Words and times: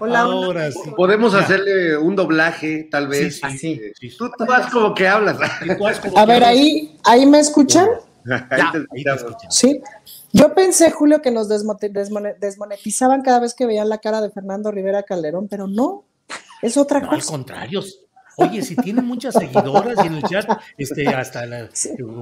Hola, 0.00 0.20
Ahora 0.20 0.48
hola. 0.48 0.72
sí. 0.72 0.90
Podemos 0.96 1.32
Ya. 1.32 1.38
hacerle 1.40 1.96
un 1.96 2.16
doblaje, 2.16 2.88
tal 2.90 3.06
vez. 3.08 3.40
Sí, 3.40 3.58
sí, 3.58 3.72
Eh, 3.72 3.92
sí, 3.98 4.10
sí. 4.10 4.16
Tú, 4.16 4.30
tú 4.36 4.44
vas 4.44 4.70
como 4.70 4.94
que 4.94 5.06
hablas. 5.06 5.36
Como 5.38 5.86
A 5.88 5.92
que 6.26 6.32
ver, 6.32 6.42
hablas- 6.42 6.48
ahí, 6.48 6.98
ahí 7.04 7.26
me 7.26 7.38
escuchan. 7.38 7.88
Ahí 8.28 8.40
te 8.48 8.54
Ahí 8.54 8.72
te 8.72 8.78
escuchamos. 8.78 9.20
escuchamos. 9.20 9.54
Sí. 9.56 9.80
Yo 10.32 10.54
pensé, 10.54 10.90
Julio, 10.90 11.20
que 11.20 11.30
nos 11.30 11.48
desmonetizaban 11.48 13.22
cada 13.22 13.38
vez 13.40 13.54
que 13.54 13.66
veían 13.66 13.88
la 13.88 13.98
cara 13.98 14.20
de 14.20 14.30
Fernando 14.30 14.70
Rivera 14.70 15.02
Calderón, 15.02 15.46
pero 15.48 15.66
no, 15.66 16.04
es 16.62 16.76
otra 16.76 17.00
No, 17.00 17.10
al 17.10 17.18
cosa. 17.18 17.30
contrario. 17.30 17.82
Oye, 18.36 18.62
si 18.62 18.74
tiene 18.76 19.02
muchas 19.02 19.34
seguidoras 19.34 20.02
y 20.02 20.06
en 20.06 20.14
el 20.14 20.22
chat, 20.22 20.48
este, 20.78 21.06
hasta 21.08 21.44
la 21.44 21.68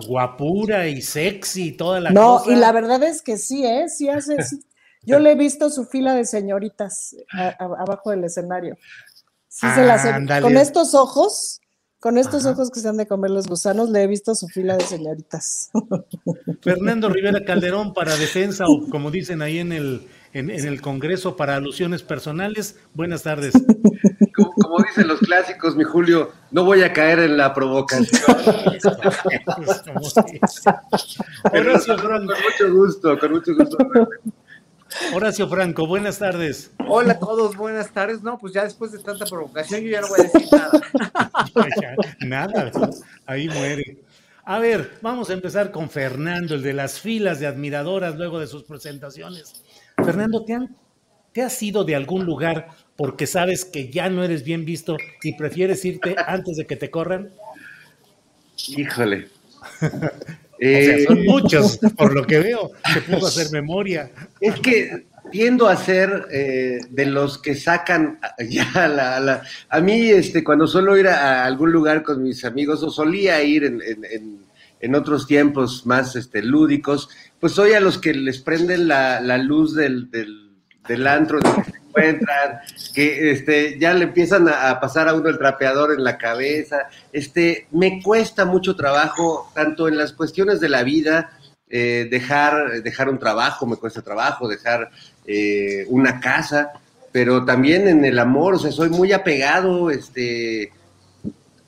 guapura 0.08 0.88
y 0.88 1.00
sexy 1.02 1.68
y 1.68 1.72
toda 1.72 2.00
la 2.00 2.10
No, 2.10 2.38
cosa. 2.38 2.50
y 2.50 2.56
la 2.56 2.72
verdad 2.72 3.00
es 3.04 3.22
que 3.22 3.38
sí, 3.38 3.64
¿eh? 3.64 3.88
Sí 3.88 4.08
hace. 4.08 4.42
sí. 4.42 4.60
Yo 5.02 5.18
le 5.18 5.32
he 5.32 5.34
visto 5.34 5.70
su 5.70 5.84
fila 5.86 6.14
de 6.14 6.24
señoritas 6.26 7.16
a- 7.32 7.48
a- 7.58 7.82
abajo 7.82 8.10
del 8.10 8.24
escenario. 8.24 8.76
Sí 9.48 9.66
se 9.74 9.84
las 9.84 10.04
he- 10.04 10.10
Ándale. 10.10 10.42
Con 10.42 10.56
estos 10.56 10.94
ojos, 10.94 11.60
con 11.98 12.18
estos 12.18 12.44
Ajá. 12.46 12.54
ojos 12.54 12.70
que 12.70 12.80
se 12.80 12.88
han 12.88 12.96
de 12.96 13.06
comer 13.06 13.30
los 13.30 13.46
gusanos, 13.46 13.90
le 13.90 14.02
he 14.02 14.06
visto 14.06 14.34
su 14.34 14.46
fila 14.48 14.76
de 14.76 14.84
señoritas. 14.84 15.70
Fernando 16.62 17.08
Rivera 17.08 17.44
Calderón 17.44 17.92
para 17.94 18.16
defensa 18.16 18.66
o 18.68 18.88
como 18.88 19.10
dicen 19.10 19.42
ahí 19.42 19.58
en 19.58 19.72
el, 19.72 20.06
en, 20.32 20.50
en 20.50 20.66
el 20.66 20.80
Congreso 20.80 21.36
para 21.36 21.56
alusiones 21.56 22.02
personales. 22.02 22.76
Buenas 22.94 23.22
tardes. 23.22 23.52
Como, 24.34 24.52
como 24.52 24.78
dicen 24.84 25.08
los 25.08 25.18
clásicos, 25.20 25.76
mi 25.76 25.84
Julio, 25.84 26.30
no 26.52 26.64
voy 26.64 26.82
a 26.82 26.92
caer 26.92 27.18
en 27.20 27.36
la 27.36 27.52
provocación. 27.52 28.08
Horacio 31.52 31.96
con 32.00 32.26
mucho 32.26 32.72
gusto, 32.72 33.18
con 33.18 33.32
mucho 33.32 33.54
gusto. 33.56 33.76
Horacio 35.14 35.48
Franco, 35.48 35.86
buenas 35.86 36.18
tardes. 36.18 36.70
Hola 36.86 37.14
a 37.14 37.18
todos, 37.18 37.56
buenas 37.56 37.90
tardes. 37.90 38.22
No, 38.22 38.38
pues 38.38 38.52
ya 38.52 38.64
después 38.64 38.92
de 38.92 38.98
tanta 38.98 39.24
provocación, 39.26 39.82
yo 39.82 39.90
ya 39.90 40.00
no 40.00 40.08
voy 40.08 40.20
a 40.20 40.22
decir 40.24 40.48
nada. 40.50 40.80
Nada, 42.20 42.70
ahí 43.26 43.48
muere. 43.48 43.98
A 44.44 44.58
ver, 44.58 44.98
vamos 45.00 45.30
a 45.30 45.34
empezar 45.34 45.70
con 45.70 45.90
Fernando, 45.90 46.54
el 46.54 46.62
de 46.62 46.72
las 46.72 47.00
filas 47.00 47.40
de 47.40 47.46
admiradoras 47.46 48.16
luego 48.16 48.38
de 48.40 48.46
sus 48.46 48.64
presentaciones. 48.64 49.62
Fernando, 49.96 50.44
¿te, 50.44 50.54
han, 50.54 50.76
¿te 51.32 51.42
has 51.42 51.62
ido 51.62 51.84
de 51.84 51.94
algún 51.94 52.24
lugar 52.24 52.68
porque 52.96 53.26
sabes 53.26 53.64
que 53.64 53.90
ya 53.90 54.10
no 54.10 54.24
eres 54.24 54.42
bien 54.42 54.64
visto 54.64 54.96
y 55.22 55.34
prefieres 55.36 55.84
irte 55.84 56.16
antes 56.26 56.56
de 56.56 56.66
que 56.66 56.76
te 56.76 56.90
corran? 56.90 57.30
Híjole. 58.68 59.28
O 60.60 60.62
sea, 60.62 60.96
Eh, 60.96 61.04
son 61.06 61.24
muchos, 61.24 61.78
por 61.96 62.14
lo 62.14 62.26
que 62.26 62.38
veo. 62.38 62.70
Se 62.92 63.00
pudo 63.02 63.26
hacer 63.26 63.46
memoria. 63.52 64.10
Es 64.40 64.60
que 64.60 65.06
tiendo 65.32 65.68
a 65.68 65.76
ser 65.76 66.26
eh, 66.32 66.80
de 66.90 67.06
los 67.06 67.38
que 67.38 67.54
sacan 67.54 68.18
ya 68.50 68.88
la, 68.88 69.20
la- 69.20 69.42
a 69.68 69.80
mí 69.80 70.10
este 70.10 70.42
cuando 70.44 70.66
suelo 70.66 70.96
ir 70.98 71.08
a, 71.08 71.44
algún 71.44 71.70
lugar 71.72 72.02
con 72.02 72.22
mis 72.22 72.44
amigos 72.44 72.82
o 72.82 72.90
solía 72.90 73.42
ir 73.42 73.64
en, 73.64 73.80
en- 73.82 74.04
en- 74.10 74.40
en 74.80 74.94
otros 74.94 75.26
tiempos 75.26 75.84
más 75.86 76.16
este 76.16 76.42
lúdicos 76.42 77.10
pues 77.38 77.52
soy 77.52 77.74
a 77.74 77.80
los 77.80 77.98
que 77.98 78.14
les 78.14 78.38
prenden 78.40 78.88
la, 78.88 79.20
la 79.20 79.36
luz 79.38 79.74
del, 79.74 80.10
del, 80.10 80.50
del 80.88 81.06
antro 81.06 81.38
encuentran 81.90 82.60
que 82.94 83.32
este 83.32 83.78
ya 83.78 83.92
le 83.92 84.04
empiezan 84.04 84.48
a, 84.48 84.78
pasar 84.80 85.08
a 85.08 85.14
uno 85.14 85.28
el 85.28 85.38
trapeador 85.38 85.92
en 85.92 86.04
la 86.04 86.16
cabeza. 86.16 86.88
Este 87.12 87.66
me 87.72 88.02
cuesta 88.02 88.44
mucho 88.44 88.76
trabajo 88.76 89.50
tanto 89.54 89.88
en 89.88 89.96
las 89.96 90.12
cuestiones 90.12 90.60
de 90.60 90.68
la 90.68 90.82
vida 90.82 91.30
eh, 91.68 92.08
dejar, 92.10 92.82
dejar 92.82 93.08
un 93.08 93.18
trabajo, 93.18 93.66
me 93.66 93.76
cuesta 93.76 94.02
trabajo, 94.02 94.48
dejar 94.48 94.90
eh, 95.24 95.84
una 95.88 96.18
casa, 96.18 96.72
pero 97.12 97.44
también 97.44 97.86
en 97.86 98.04
el 98.04 98.18
amor, 98.18 98.54
o 98.54 98.58
sea, 98.58 98.72
soy 98.72 98.88
muy 98.88 99.12
apegado, 99.12 99.88
este, 99.90 100.72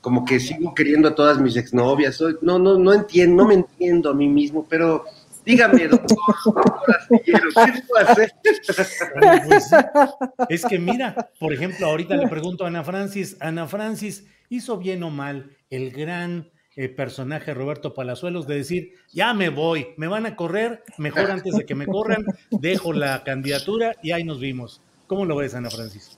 como 0.01 0.25
que 0.25 0.41
sigo 0.41 0.73
queriendo 0.75 1.07
a 1.07 1.15
todas 1.15 1.39
mis 1.39 1.55
exnovias, 1.55 2.15
soy, 2.15 2.35
no, 2.41 2.59
no, 2.59 2.77
no 2.77 2.93
entiendo, 2.93 3.43
no 3.43 3.47
me 3.47 3.53
entiendo 3.53 4.09
a 4.09 4.13
mí 4.13 4.27
mismo, 4.27 4.67
pero 4.69 5.05
dígame, 5.45 5.87
doctor, 5.87 6.17
doctor 6.45 6.95
Astillero, 6.99 7.49
¿qué 7.65 7.83
puedo 7.87 8.09
hacer? 8.09 8.33
Pues, 8.43 9.69
sí. 9.69 9.75
es 10.49 10.65
que 10.65 10.79
mira, 10.79 11.29
por 11.39 11.53
ejemplo, 11.53 11.87
ahorita 11.87 12.15
le 12.15 12.27
pregunto 12.27 12.65
a 12.65 12.67
Ana 12.67 12.83
Francis, 12.83 13.37
Ana 13.39 13.67
Francis, 13.67 14.25
¿hizo 14.49 14.77
bien 14.77 15.03
o 15.03 15.09
mal 15.09 15.55
el 15.69 15.91
gran 15.91 16.51
eh, 16.75 16.89
personaje 16.89 17.53
Roberto 17.53 17.93
Palazuelos 17.93 18.47
de 18.47 18.55
decir, 18.55 18.93
ya 19.11 19.33
me 19.33 19.49
voy, 19.49 19.89
me 19.97 20.07
van 20.07 20.25
a 20.25 20.35
correr, 20.35 20.83
mejor 20.97 21.29
antes 21.29 21.55
de 21.55 21.65
que 21.65 21.75
me 21.75 21.85
corran, 21.85 22.25
dejo 22.49 22.93
la 22.93 23.23
candidatura 23.23 23.95
y 24.01 24.11
ahí 24.11 24.23
nos 24.23 24.39
vimos? 24.39 24.81
¿Cómo 25.07 25.25
lo 25.25 25.35
ves, 25.35 25.53
Ana 25.53 25.69
Francis? 25.69 26.17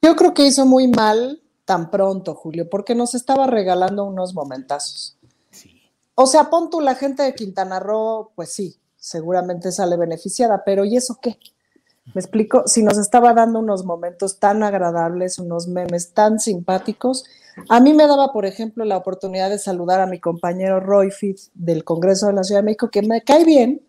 Yo 0.00 0.16
creo 0.16 0.34
que 0.34 0.46
hizo 0.46 0.66
muy 0.66 0.86
mal 0.86 1.42
tan 1.64 1.90
pronto, 1.90 2.34
Julio, 2.34 2.70
porque 2.70 2.94
nos 2.94 3.14
estaba 3.14 3.46
regalando 3.46 4.04
unos 4.04 4.32
momentazos. 4.32 5.17
O 6.20 6.26
sea, 6.26 6.50
pon 6.50 6.68
tú 6.68 6.80
la 6.80 6.96
gente 6.96 7.22
de 7.22 7.32
Quintana 7.32 7.78
Roo, 7.78 8.32
pues 8.34 8.50
sí, 8.50 8.76
seguramente 8.96 9.70
sale 9.70 9.96
beneficiada, 9.96 10.64
pero 10.66 10.84
¿y 10.84 10.96
eso 10.96 11.20
qué? 11.22 11.38
¿Me 12.12 12.20
explico? 12.20 12.64
Si 12.66 12.82
nos 12.82 12.98
estaba 12.98 13.32
dando 13.34 13.60
unos 13.60 13.84
momentos 13.84 14.40
tan 14.40 14.64
agradables, 14.64 15.38
unos 15.38 15.68
memes 15.68 16.14
tan 16.14 16.40
simpáticos, 16.40 17.24
a 17.68 17.78
mí 17.78 17.94
me 17.94 18.08
daba, 18.08 18.32
por 18.32 18.46
ejemplo, 18.46 18.84
la 18.84 18.96
oportunidad 18.96 19.48
de 19.48 19.60
saludar 19.60 20.00
a 20.00 20.06
mi 20.06 20.18
compañero 20.18 20.80
Roy 20.80 21.12
Fitz 21.12 21.52
del 21.54 21.84
Congreso 21.84 22.26
de 22.26 22.32
la 22.32 22.42
Ciudad 22.42 22.62
de 22.62 22.64
México, 22.64 22.90
que 22.90 23.02
me 23.02 23.22
cae 23.22 23.44
bien, 23.44 23.80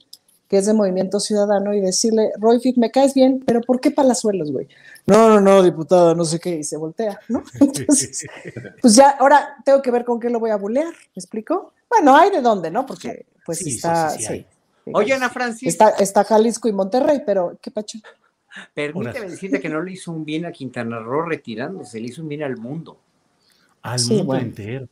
que 0.48 0.60
es 0.60 0.68
de 0.68 0.74
Movimiento 0.76 1.20
Ciudadano, 1.20 1.74
y 1.74 1.82
decirle, 1.82 2.32
Roy 2.38 2.60
Fitz, 2.60 2.78
me 2.78 2.92
caes 2.92 3.16
bien, 3.16 3.44
pero 3.44 3.62
¿por 3.62 3.82
qué 3.82 3.90
Palazuelos, 3.90 4.52
güey? 4.52 4.68
No, 5.08 5.30
no, 5.30 5.42
no, 5.42 5.64
diputada, 5.64 6.14
no 6.14 6.26
sé 6.26 6.40
qué, 6.40 6.58
y 6.58 6.64
se 6.64 6.78
voltea, 6.78 7.20
¿no? 7.28 7.42
Pues 8.84 8.96
ya, 8.96 9.10
ahora 9.20 9.56
tengo 9.66 9.82
que 9.82 9.90
ver 9.90 10.06
con 10.06 10.20
qué 10.20 10.30
lo 10.30 10.40
voy 10.40 10.52
a 10.52 10.58
bulear, 10.58 10.94
¿me 10.94 11.20
explico? 11.20 11.74
Bueno, 11.90 12.16
hay 12.16 12.30
de 12.32 12.42
dónde, 12.42 12.70
¿no? 12.72 12.86
Porque 12.86 13.26
pues 13.46 13.60
Sí, 13.60 13.76
está, 13.76 14.10
sí, 14.12 14.18
sí 14.20 14.24
sí, 14.26 14.34
hay. 14.34 14.40
sí. 14.86 14.92
Oye, 14.94 15.14
Ana 15.14 15.30
Francis, 15.30 15.70
Está, 15.70 15.90
está 15.92 16.24
Jalisco 16.24 16.68
y 16.68 16.74
Monterrey, 16.74 17.22
pero 17.26 17.58
¿qué 17.62 17.72
pacho? 17.72 17.98
permíteme 18.74 19.20
Hola. 19.20 19.30
decirte 19.30 19.60
que 19.60 19.70
no 19.70 19.82
le 19.82 19.92
hizo 19.94 20.12
un 20.12 20.26
bien 20.26 20.46
a 20.46 20.52
Quintana 20.52 21.00
Roo 21.00 21.22
retirándose, 21.24 22.00
le 22.00 22.08
hizo 22.08 22.22
un 22.24 22.30
bien 22.30 22.44
al 22.44 22.58
mundo. 22.58 23.00
Al 23.84 24.00
Sí, 24.00 24.10
mundo 24.10 24.26
bueno. 24.26 24.42
entero. 24.44 24.88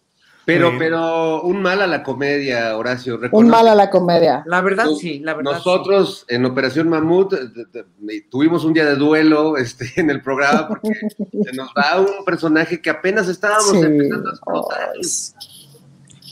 Pero, 0.46 0.72
pero 0.80 1.42
un 1.42 1.62
mal 1.62 1.82
a 1.82 1.88
la 1.88 2.02
comedia, 2.04 2.78
Horacio. 2.78 3.20
Un 3.34 3.50
mal 3.50 3.68
a 3.68 3.76
la 3.76 3.90
comedia. 3.90 4.44
La 4.46 4.62
verdad, 4.62 4.86
Nos- 4.86 5.00
sí, 5.00 5.20
la 5.20 5.34
verdad. 5.34 5.52
Nosotros 5.54 6.24
en 6.30 6.46
Operación 6.46 6.88
Mamut 6.88 7.34
eh, 7.34 8.22
tuvimos 8.30 8.64
un 8.64 8.72
día 8.74 8.86
de 8.86 8.96
duelo 8.96 9.58
este, 9.58 9.92
en 9.98 10.10
el 10.10 10.22
programa 10.22 10.68
porque 10.70 10.90
se 10.94 11.52
nos 11.54 11.68
va 11.78 12.00
un 12.00 12.24
personaje 12.24 12.82
que 12.82 12.90
apenas 12.90 13.28
estábamos 13.28 13.72
Sí. 13.72 13.78
empezando 13.80 14.30
a 14.30 14.32
explotar. 14.34 14.90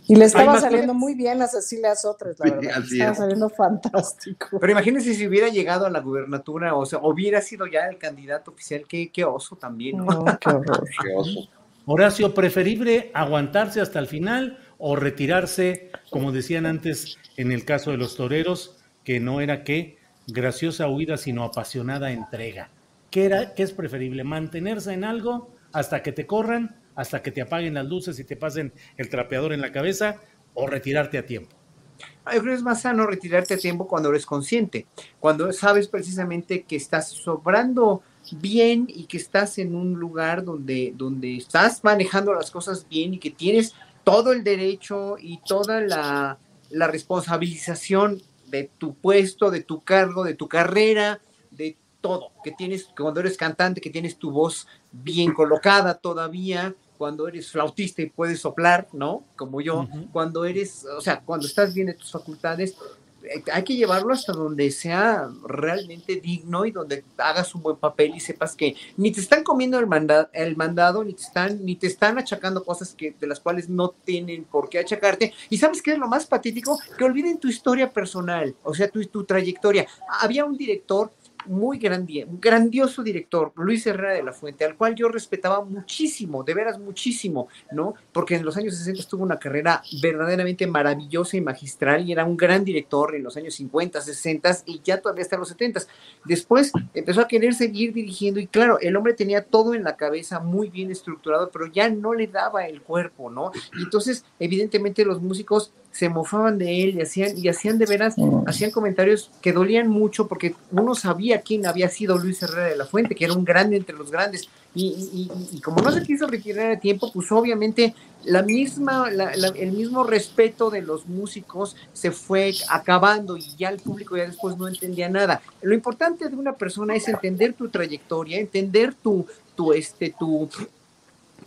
Y 0.07 0.16
le 0.16 0.25
estaba 0.25 0.60
saliendo 0.60 0.94
cosas. 0.94 1.00
muy 1.00 1.16
bien 1.16 1.42
a 1.42 1.48
Cecilia 1.48 1.96
Sotres, 1.96 2.38
la 2.40 2.46
Sí, 2.46 2.52
verdad. 2.52 2.78
así 2.78 2.94
estaba 2.94 3.12
es. 3.12 3.18
saliendo 3.18 3.50
fantástico. 3.50 4.60
Pero 4.60 4.72
imagínense 4.72 5.13
si 5.13 5.28
hubiera 5.28 5.50
llegado 5.50 5.86
a 5.86 5.90
la 5.90 6.00
gubernatura, 6.00 6.75
o 6.75 6.86
sea, 6.86 7.00
hubiera 7.00 7.42
sido 7.42 7.66
ya 7.68 7.88
el 7.88 7.98
candidato 7.98 8.52
oficial, 8.52 8.86
qué, 8.88 9.12
qué 9.12 9.24
oso 9.25 9.56
también, 9.56 9.98
¿no? 9.98 10.06
No, 10.06 10.25
qué 10.40 10.50
horror. 10.50 10.88
Qué 11.04 11.13
oso. 11.16 11.50
Horacio, 11.88 12.34
¿preferible 12.34 13.12
aguantarse 13.13 13.80
hasta 13.80 14.00
el 14.00 14.07
final 14.07 14.60
o 14.80 14.96
retirarse, 14.96 15.92
como 16.10 16.31
decían 16.31 16.66
antes 16.66 17.18
en 17.38 17.51
el 17.51 17.63
caso 17.63 17.92
de 17.92 17.98
los 17.98 18.16
toreros, 18.16 18.78
que 19.04 19.19
no 19.19 19.40
era 19.40 19.63
qué, 19.63 19.98
graciosa 20.28 20.88
huida, 20.88 21.18
sino 21.18 21.44
apasionada 21.44 22.12
entrega? 22.12 22.69
¿Qué, 23.12 23.25
era, 23.25 23.54
¿Qué 23.54 23.62
es 23.63 23.72
preferible? 23.72 24.24
¿Mantenerse 24.24 24.94
en 24.94 25.04
algo 25.04 25.51
hasta 25.74 26.01
que 26.01 26.12
te 26.12 26.25
corran, 26.25 26.75
hasta 26.96 27.22
que 27.22 27.32
te 27.32 27.42
apaguen 27.42 27.74
las 27.74 27.86
luces 27.86 28.20
y 28.20 28.24
te 28.24 28.36
pasen 28.36 28.74
el 28.98 29.10
trapeador 29.10 29.54
en 29.54 29.62
la 29.62 29.72
cabeza 29.72 30.22
o 30.54 30.68
retirarte 30.68 31.18
a 31.18 31.26
tiempo? 31.26 31.56
Yo 32.00 32.42
creo 32.42 32.54
que 32.54 32.54
es 32.54 32.64
más 32.64 32.82
sano 32.82 33.06
retirarte 33.06 33.54
a 33.54 33.58
tiempo 33.58 33.88
cuando 33.88 34.10
eres 34.10 34.26
consciente, 34.26 34.88
cuando 35.20 35.52
sabes 35.54 35.88
precisamente 35.88 36.64
que 36.64 36.76
estás 36.76 37.10
sobrando 37.10 38.02
bien 38.40 38.88
y 38.90 39.06
que 39.06 39.18
estás 39.18 39.60
en 39.60 39.76
un 39.76 39.94
lugar 39.94 40.44
donde, 40.44 40.94
donde 40.96 41.38
estás 41.38 41.84
manejando 41.84 42.34
las 42.34 42.50
cosas 42.50 42.88
bien 42.90 43.14
y 43.14 43.20
que 43.20 43.30
tienes 43.30 43.76
todo 44.04 44.32
el 44.32 44.44
derecho 44.44 45.18
y 45.20 45.40
toda 45.46 45.82
la, 45.82 46.40
la 46.70 46.88
responsabilización 46.88 48.22
de 48.48 48.72
tu 48.78 48.96
puesto, 48.96 49.52
de 49.52 49.62
tu 49.62 49.84
cargo, 49.84 50.24
de 50.24 50.34
tu 50.34 50.48
carrera, 50.48 51.22
de 51.52 51.78
todo, 52.02 52.32
que 52.44 52.52
tienes, 52.52 52.88
cuando 52.98 53.20
eres 53.20 53.38
cantante, 53.38 53.82
que 53.82 53.90
tienes 53.90 54.18
tu 54.18 54.32
voz 54.32 54.68
bien 54.92 55.34
colocada 55.34 55.96
todavía, 55.96 56.76
cuando 56.98 57.28
eres 57.28 57.52
flautista 57.52 58.02
y 58.02 58.08
puedes 58.10 58.40
soplar, 58.40 58.88
¿no? 58.94 59.24
Como 59.36 59.62
yo, 59.62 59.82
Ujú. 59.82 60.08
cuando 60.12 60.46
eres, 60.46 60.86
o 60.86 61.02
sea, 61.02 61.22
cuando 61.22 61.48
estás 61.48 61.74
bien 61.74 61.88
de 61.88 61.94
tus 61.94 62.12
facultades, 62.12 62.76
eh, 63.24 63.44
hay 63.52 63.64
que 63.64 63.76
llevarlo 63.76 64.14
hasta 64.14 64.34
donde 64.34 64.70
sea 64.70 65.28
realmente 65.48 66.18
digno 66.22 66.66
y 66.66 66.72
donde 66.72 67.04
hagas 67.18 67.56
un 67.56 67.64
buen 67.64 67.76
papel 67.78 68.14
y 68.16 68.20
sepas 68.20 68.56
que 68.56 68.76
ni 68.98 69.12
te 69.12 69.20
están 69.20 69.44
comiendo 69.44 69.80
el, 69.80 69.88
manda- 69.88 70.30
el 70.32 70.56
mandado, 70.56 71.04
ni 71.04 71.14
te 71.14 71.24
están, 71.24 71.66
ni 71.66 71.76
te 71.76 71.88
están 71.88 72.18
achacando 72.20 72.64
cosas 72.64 72.94
que, 72.94 73.16
de 73.20 73.26
las 73.28 73.40
cuales 73.40 73.68
no 73.68 73.90
tienen 74.04 74.44
por 74.44 74.70
qué 74.70 74.80
achacarte. 74.80 75.34
Y 75.50 75.58
sabes 75.58 75.82
qué 75.82 75.94
es 75.94 75.98
lo 75.98 76.08
más 76.08 76.28
patético? 76.28 76.78
Que 76.98 77.04
olviden 77.04 77.40
tu 77.40 77.48
historia 77.48 77.92
personal, 77.92 78.56
o 78.64 78.74
sea, 78.76 78.90
tu, 78.90 79.04
tu 79.06 79.24
trayectoria. 79.24 79.88
Había 80.22 80.46
un 80.46 80.56
director 80.56 81.12
muy 81.48 81.80
un 81.86 82.40
grandioso 82.42 83.04
director, 83.04 83.52
Luis 83.56 83.86
Herrera 83.86 84.14
de 84.14 84.24
la 84.24 84.34
Fuente, 84.34 84.66
al 84.66 84.76
cual 84.76 84.96
yo 84.96 85.08
respetaba 85.08 85.64
muchísimo, 85.64 86.44
de 86.44 86.54
veras 86.54 86.80
muchísimo, 86.80 87.48
¿no? 87.72 87.94
Porque 88.12 88.36
en 88.36 88.46
los 88.46 88.58
años 88.58 88.76
60 88.76 89.04
tuvo 89.08 89.24
una 89.24 89.38
carrera 89.38 89.84
verdaderamente 90.02 90.68
maravillosa 90.68 91.38
y 91.38 91.42
magistral 91.42 92.08
y 92.08 92.12
era 92.12 92.26
un 92.26 92.38
gran 92.38 92.66
director 92.66 93.16
en 93.16 93.24
los 93.24 93.38
años 93.38 93.56
50, 93.56 94.02
60 94.02 94.58
y 94.66 94.82
ya 94.84 95.00
todavía 95.00 95.24
hasta 95.24 95.38
los 95.38 95.50
70. 95.50 95.82
Después 96.26 96.72
empezó 96.94 97.22
a 97.22 97.28
querer 97.28 97.54
seguir 97.54 97.94
dirigiendo 97.94 98.40
y 98.40 98.48
claro, 98.48 98.80
el 98.80 98.96
hombre 98.96 99.14
tenía 99.14 99.44
todo 99.44 99.74
en 99.74 99.84
la 99.84 99.96
cabeza 99.96 100.40
muy 100.40 100.70
bien 100.70 100.92
estructurado, 100.92 101.50
pero 101.52 101.68
ya 101.68 101.90
no 101.90 102.14
le 102.14 102.28
daba 102.28 102.68
el 102.68 102.82
cuerpo, 102.82 103.30
¿no? 103.30 103.52
Y 103.78 103.84
entonces, 103.84 104.26
evidentemente 104.40 105.06
los 105.06 105.22
músicos 105.22 105.74
se 105.96 106.10
mofaban 106.10 106.58
de 106.58 106.84
él 106.84 106.96
y 106.98 107.02
hacían, 107.02 107.38
y 107.38 107.48
hacían 107.48 107.78
de 107.78 107.86
veras, 107.86 108.16
hacían 108.48 108.72
comentarios 108.72 109.32
que 109.42 109.54
dolían 109.54 109.88
mucho 109.88 110.28
porque 110.28 110.54
uno 110.72 110.94
sabía 110.94 111.40
quién 111.42 111.66
había 111.66 111.88
sido 111.88 112.18
Luis 112.18 112.44
Herrera 112.44 112.68
de 112.68 112.76
la 112.76 112.86
Fuente, 112.86 113.16
que 113.16 113.24
era 113.24 113.34
un 113.34 113.46
grande 113.46 113.78
entre 113.78 113.96
los 113.96 114.12
grandes. 114.12 114.50
Y, 114.76 114.88
y- 114.88 115.22
y- 115.54 115.58
y 115.58 115.62
como 115.62 115.82
no 115.82 115.90
se 115.94 116.04
quiso 116.04 116.28
retirar 116.28 116.72
a 116.72 116.80
tiempo, 116.82 117.10
pues 117.14 117.32
obviamente 117.32 117.96
la 118.26 118.42
misma, 118.42 119.10
la- 119.10 119.34
la- 119.38 119.48
el 119.56 119.72
mismo 119.72 120.04
respeto 120.04 120.70
de 120.70 120.82
los 120.82 121.06
músicos 121.08 121.78
se 121.94 122.12
fue 122.12 122.54
acabando 122.70 123.38
y 123.38 123.56
ya 123.58 123.70
el 123.70 123.80
público 123.80 124.18
ya 124.18 124.26
después 124.26 124.58
no 124.58 124.68
entendía 124.68 125.08
nada. 125.08 125.42
Lo 125.62 125.74
importante 125.74 126.28
de 126.28 126.36
una 126.36 126.54
persona 126.58 126.94
es 126.94 127.08
entender 127.08 127.54
tu 127.54 127.70
trayectoria, 127.70 128.38
entender 128.38 128.94
tu, 128.96 129.26
tu, 129.56 129.72
este, 129.72 130.14
tu, 130.20 130.50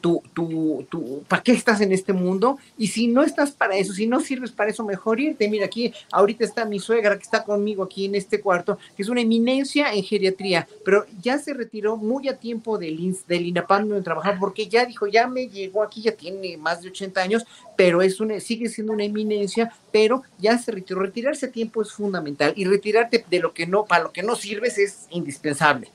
tu, 0.00 0.22
tu, 0.32 0.86
tu, 0.88 1.22
¿para 1.28 1.42
qué 1.42 1.52
estás 1.52 1.80
en 1.80 1.92
este 1.92 2.12
mundo? 2.12 2.58
Y 2.76 2.88
si 2.88 3.08
no 3.08 3.22
estás 3.22 3.50
para 3.50 3.76
eso, 3.76 3.92
si 3.92 4.06
no 4.06 4.20
sirves 4.20 4.52
para 4.52 4.70
eso, 4.70 4.84
mejor 4.84 5.20
irte. 5.20 5.48
Mira, 5.48 5.66
aquí 5.66 5.92
ahorita 6.12 6.44
está 6.44 6.64
mi 6.64 6.78
suegra 6.78 7.16
que 7.16 7.24
está 7.24 7.44
conmigo 7.44 7.82
aquí 7.82 8.04
en 8.04 8.14
este 8.14 8.40
cuarto, 8.40 8.78
que 8.96 9.02
es 9.02 9.08
una 9.08 9.20
eminencia 9.20 9.92
en 9.92 10.02
geriatría, 10.04 10.68
pero 10.84 11.06
ya 11.20 11.38
se 11.38 11.54
retiró 11.54 11.96
muy 11.96 12.28
a 12.28 12.36
tiempo 12.38 12.78
del, 12.78 12.98
INS 13.00 13.26
del 13.26 13.46
INAPAM 13.46 13.88
donde 13.88 14.04
trabajaba, 14.04 14.38
porque 14.38 14.68
ya 14.68 14.84
dijo, 14.84 15.06
ya 15.06 15.26
me 15.26 15.48
llegó 15.48 15.82
aquí, 15.82 16.02
ya 16.02 16.12
tiene 16.12 16.56
más 16.56 16.82
de 16.82 16.88
80 16.88 17.20
años, 17.20 17.44
pero 17.76 18.02
es 18.02 18.20
una, 18.20 18.38
sigue 18.40 18.68
siendo 18.68 18.92
una 18.92 19.04
eminencia, 19.04 19.72
pero 19.92 20.22
ya 20.38 20.58
se 20.58 20.72
retiró. 20.72 21.00
Retirarse 21.00 21.46
a 21.46 21.52
tiempo 21.52 21.82
es 21.82 21.92
fundamental 21.92 22.52
y 22.56 22.64
retirarte 22.64 23.24
de 23.28 23.38
lo 23.40 23.52
que 23.52 23.66
no, 23.66 23.84
para 23.84 24.04
lo 24.04 24.12
que 24.12 24.22
no 24.22 24.36
sirves 24.36 24.78
es 24.78 25.06
indispensable. 25.10 25.90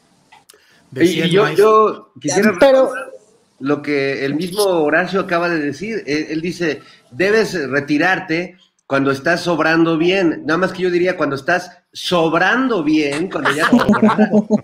Decía 0.92 1.26
Y 1.26 1.32
yo, 1.32 1.50
yo 1.54 2.12
quisiera 2.20 2.56
Pero- 2.60 2.84
recordar 2.84 3.23
lo 3.64 3.82
que 3.82 4.26
el 4.26 4.36
mismo 4.36 4.64
Horacio 4.64 5.22
acaba 5.22 5.50
de 5.50 5.58
decir. 5.58 6.04
Él, 6.06 6.28
él 6.30 6.42
dice, 6.42 6.82
debes 7.12 7.54
retirarte 7.70 8.58
cuando 8.88 9.12
estás 9.12 9.42
sobrando 9.42 9.98
bien. 9.98 10.44
Nada 10.46 10.58
más 10.58 10.74
que 10.74 10.84
yo 10.84 10.92
diría 10.92 11.16
cuando 11.16 11.38
estás 11.38 11.72
sobrando 11.94 12.84
bien, 12.84 13.30
cuando 13.30 13.52
ya, 13.52 13.70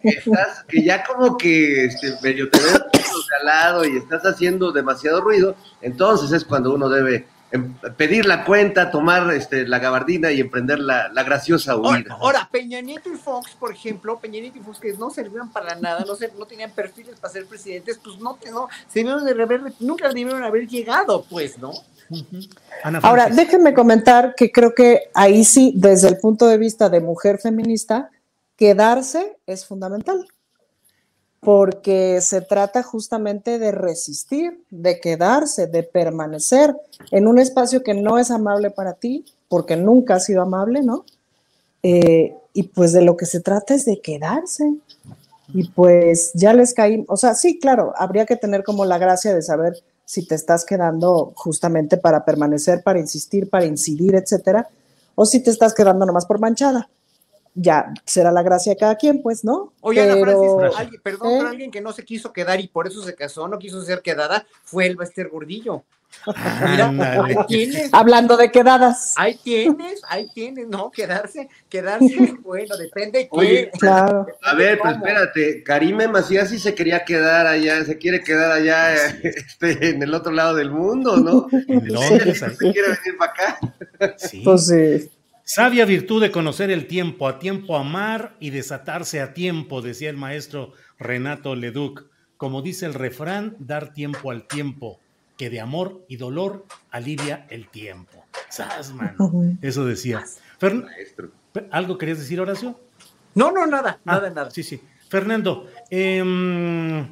que 0.02 0.10
estás, 0.10 0.66
que 0.68 0.84
ya 0.84 1.04
como 1.06 1.38
que 1.38 1.86
este, 1.86 2.14
medio 2.22 2.50
te 2.50 2.60
ves 2.60 2.74
de 2.74 3.36
al 3.40 3.46
lado 3.46 3.86
y 3.86 3.98
estás 3.98 4.24
haciendo 4.26 4.74
demasiado 4.74 5.22
ruido, 5.22 5.56
entonces 5.82 6.32
es 6.34 6.44
cuando 6.44 6.74
uno 6.74 6.90
debe 6.90 7.26
pedir 7.98 8.26
la 8.28 8.46
cuenta, 8.46 8.92
tomar 8.92 9.32
este, 9.34 9.68
la 9.68 9.80
gabardina 9.80 10.32
y 10.32 10.40
emprender 10.40 10.80
la, 10.80 11.10
la 11.10 11.24
graciosa 11.24 11.72
Ahora, 11.74 11.90
huida. 11.98 12.14
ahora, 12.20 12.50
Peña 12.52 12.80
Nieto 12.82 13.12
y 13.12 13.18
Fox, 13.18 13.52
por 13.60 13.72
ejemplo, 13.72 14.20
Peña 14.20 14.40
Nieto 14.40 14.60
y 14.60 14.62
Fox 14.62 14.80
que 14.80 14.94
no 14.94 15.10
servían 15.10 15.52
para 15.52 15.76
nada, 15.76 16.04
no, 16.06 16.16
se- 16.16 16.32
no 16.38 16.46
tenían 16.46 16.72
perfiles 16.72 17.20
para 17.20 17.34
ser 17.34 17.46
presidentes, 17.48 18.00
pues 18.04 18.18
no, 18.20 18.38
no 18.52 18.68
se 18.88 19.00
debieron 19.00 19.26
de 19.26 19.32
haber, 19.44 19.62
nunca 19.80 20.08
debieron 20.10 20.44
haber 20.44 20.68
llegado, 20.68 21.26
pues, 21.30 21.58
¿no? 21.58 21.72
Ana 22.84 23.00
Ahora, 23.04 23.30
déjenme 23.30 23.74
comentar 23.74 24.34
que 24.36 24.52
creo 24.52 24.74
que 24.74 25.10
ahí 25.14 25.44
sí, 25.44 25.74
desde 25.76 26.08
el 26.08 26.18
punto 26.18 26.48
de 26.48 26.58
vista 26.58 26.90
de 26.90 27.02
mujer 27.02 27.40
feminista, 27.40 28.10
quedarse 28.56 29.38
es 29.46 29.66
fundamental, 29.66 30.28
porque 31.40 32.20
se 32.22 32.42
trata 32.42 32.84
justamente 32.84 33.60
de 33.60 33.72
resistir, 33.72 34.62
de 34.70 35.00
quedarse, 35.00 35.68
de 35.68 35.84
permanecer 35.84 36.76
en 37.12 37.28
un 37.28 37.40
espacio 37.40 37.82
que 37.82 37.94
no 37.94 38.20
es 38.20 38.30
amable 38.30 38.72
para 38.72 38.94
ti, 38.94 39.26
porque 39.48 39.78
nunca 39.78 40.16
ha 40.16 40.20
sido 40.20 40.42
amable, 40.42 40.82
¿no? 40.82 41.06
Eh, 41.82 42.36
y 42.54 42.64
pues 42.64 42.92
de 42.92 43.02
lo 43.02 43.16
que 43.16 43.26
se 43.26 43.40
trata 43.40 43.74
es 43.74 43.86
de 43.86 44.02
quedarse. 44.02 44.76
Y 45.54 45.70
pues 45.70 46.32
ya 46.34 46.54
les 46.54 46.74
caí, 46.74 47.06
o 47.08 47.18
sea, 47.18 47.34
sí, 47.34 47.58
claro, 47.58 47.94
habría 47.98 48.26
que 48.26 48.36
tener 48.36 48.64
como 48.64 48.86
la 48.86 48.98
gracia 48.98 49.34
de 49.34 49.42
saber 49.42 49.74
si 50.06 50.26
te 50.26 50.36
estás 50.36 50.66
quedando 50.66 51.34
justamente 51.36 51.98
para 51.98 52.26
permanecer, 52.26 52.84
para 52.84 53.00
insistir, 53.00 53.50
para 53.50 53.66
incidir, 53.66 54.16
etcétera, 54.16 54.68
o 55.16 55.26
si 55.26 55.40
te 55.40 55.50
estás 55.50 55.74
quedando 55.74 56.06
nomás 56.06 56.26
por 56.26 56.40
manchada. 56.40 56.90
Ya 57.56 57.94
será 58.06 58.32
la 58.32 58.44
gracia 58.44 58.74
de 58.74 58.78
cada 58.78 58.96
quien, 58.96 59.22
pues, 59.22 59.44
¿no? 59.44 59.74
Oye, 59.82 60.02
Ana 60.02 60.14
Pero- 60.24 60.58
Francis, 60.60 60.80
alguien- 60.80 61.02
perdón, 61.02 61.28
¿Eh? 61.32 61.36
pero 61.40 61.50
alguien 61.50 61.72
que 61.72 61.82
no 61.82 61.92
se 61.92 62.06
quiso 62.06 62.32
quedar 62.32 62.60
y 62.60 62.68
por 62.68 62.88
eso 62.88 63.02
se 63.02 63.16
casó, 63.16 63.48
no 63.48 63.58
quiso 63.60 63.82
ser 63.82 64.02
quedada, 64.02 64.46
fue 64.64 64.86
el 64.86 64.96
Bester 64.96 65.28
Gordillo. 65.30 65.84
Mira, 66.26 66.90
ahí 67.24 67.36
tienes, 67.48 67.90
Hablando 67.94 68.36
de 68.36 68.50
quedadas. 68.52 69.14
ahí 69.16 69.36
tienes, 69.44 70.02
ahí 70.10 70.28
tienes, 70.34 70.68
no, 70.68 70.90
quedarse, 70.90 71.50
quedarse, 71.70 72.34
bueno, 72.44 72.78
depende 72.78 73.20
de 73.20 73.28
Oye, 73.32 73.70
qué. 73.72 73.78
Claro. 73.80 74.26
A 74.42 74.56
ver, 74.56 74.80
pues 74.80 74.94
¿Cómo? 74.94 75.06
espérate, 75.06 75.64
Karime 75.64 76.08
Macías 76.08 76.50
sí 76.50 76.58
se 76.58 76.74
quería 76.74 77.04
quedar 77.06 77.46
allá, 77.46 77.84
se 77.86 77.98
quiere 78.00 78.24
quedar 78.24 78.52
allá 78.52 78.96
este, 79.24 79.90
en 79.90 80.02
el 80.02 80.14
otro 80.16 80.32
lado 80.32 80.56
del 80.56 80.72
mundo, 80.72 81.18
¿no? 81.18 81.48
En 81.68 81.88
Londres, 81.94 82.42
ahí. 82.42 82.56
Se 82.56 82.72
quiere 82.72 82.88
venir 82.90 83.18
para 83.20 83.32
acá. 83.32 83.60
Sí. 84.18 84.42
Pues 84.44 84.66
sí. 84.68 85.12
Sabia 85.52 85.84
virtud 85.86 86.22
de 86.22 86.30
conocer 86.30 86.70
el 86.70 86.86
tiempo, 86.86 87.28
a 87.28 87.40
tiempo 87.40 87.76
amar 87.76 88.36
y 88.40 88.52
desatarse 88.52 89.20
a 89.20 89.34
tiempo, 89.34 89.82
decía 89.82 90.12
el 90.12 90.16
maestro 90.16 90.74
Renato 91.00 91.56
Leduc. 91.56 92.06
Como 92.38 92.62
dice 92.62 92.86
el 92.86 92.94
refrán, 92.94 93.56
dar 93.58 93.92
tiempo 93.92 94.30
al 94.30 94.46
tiempo, 94.46 95.00
que 95.40 95.50
de 95.50 95.60
amor 95.60 96.06
y 96.08 96.18
dolor 96.18 96.68
alivia 96.92 97.48
el 97.50 97.68
tiempo. 97.68 98.28
¡Sas, 98.50 98.94
mano! 98.94 99.58
Eso 99.64 99.88
decía. 99.88 100.24
Fern-. 100.60 100.86
¿Algo 101.72 101.98
querías 101.98 102.20
decir, 102.20 102.40
Horacio? 102.40 102.80
No, 103.34 103.52
no, 103.52 103.66
nada, 103.66 103.98
Ah, 104.06 104.18
nada, 104.18 104.30
nada. 104.30 104.52
Sí, 104.52 104.62
sí. 104.62 104.80
Fernando, 105.10 105.68
em, 105.90 107.08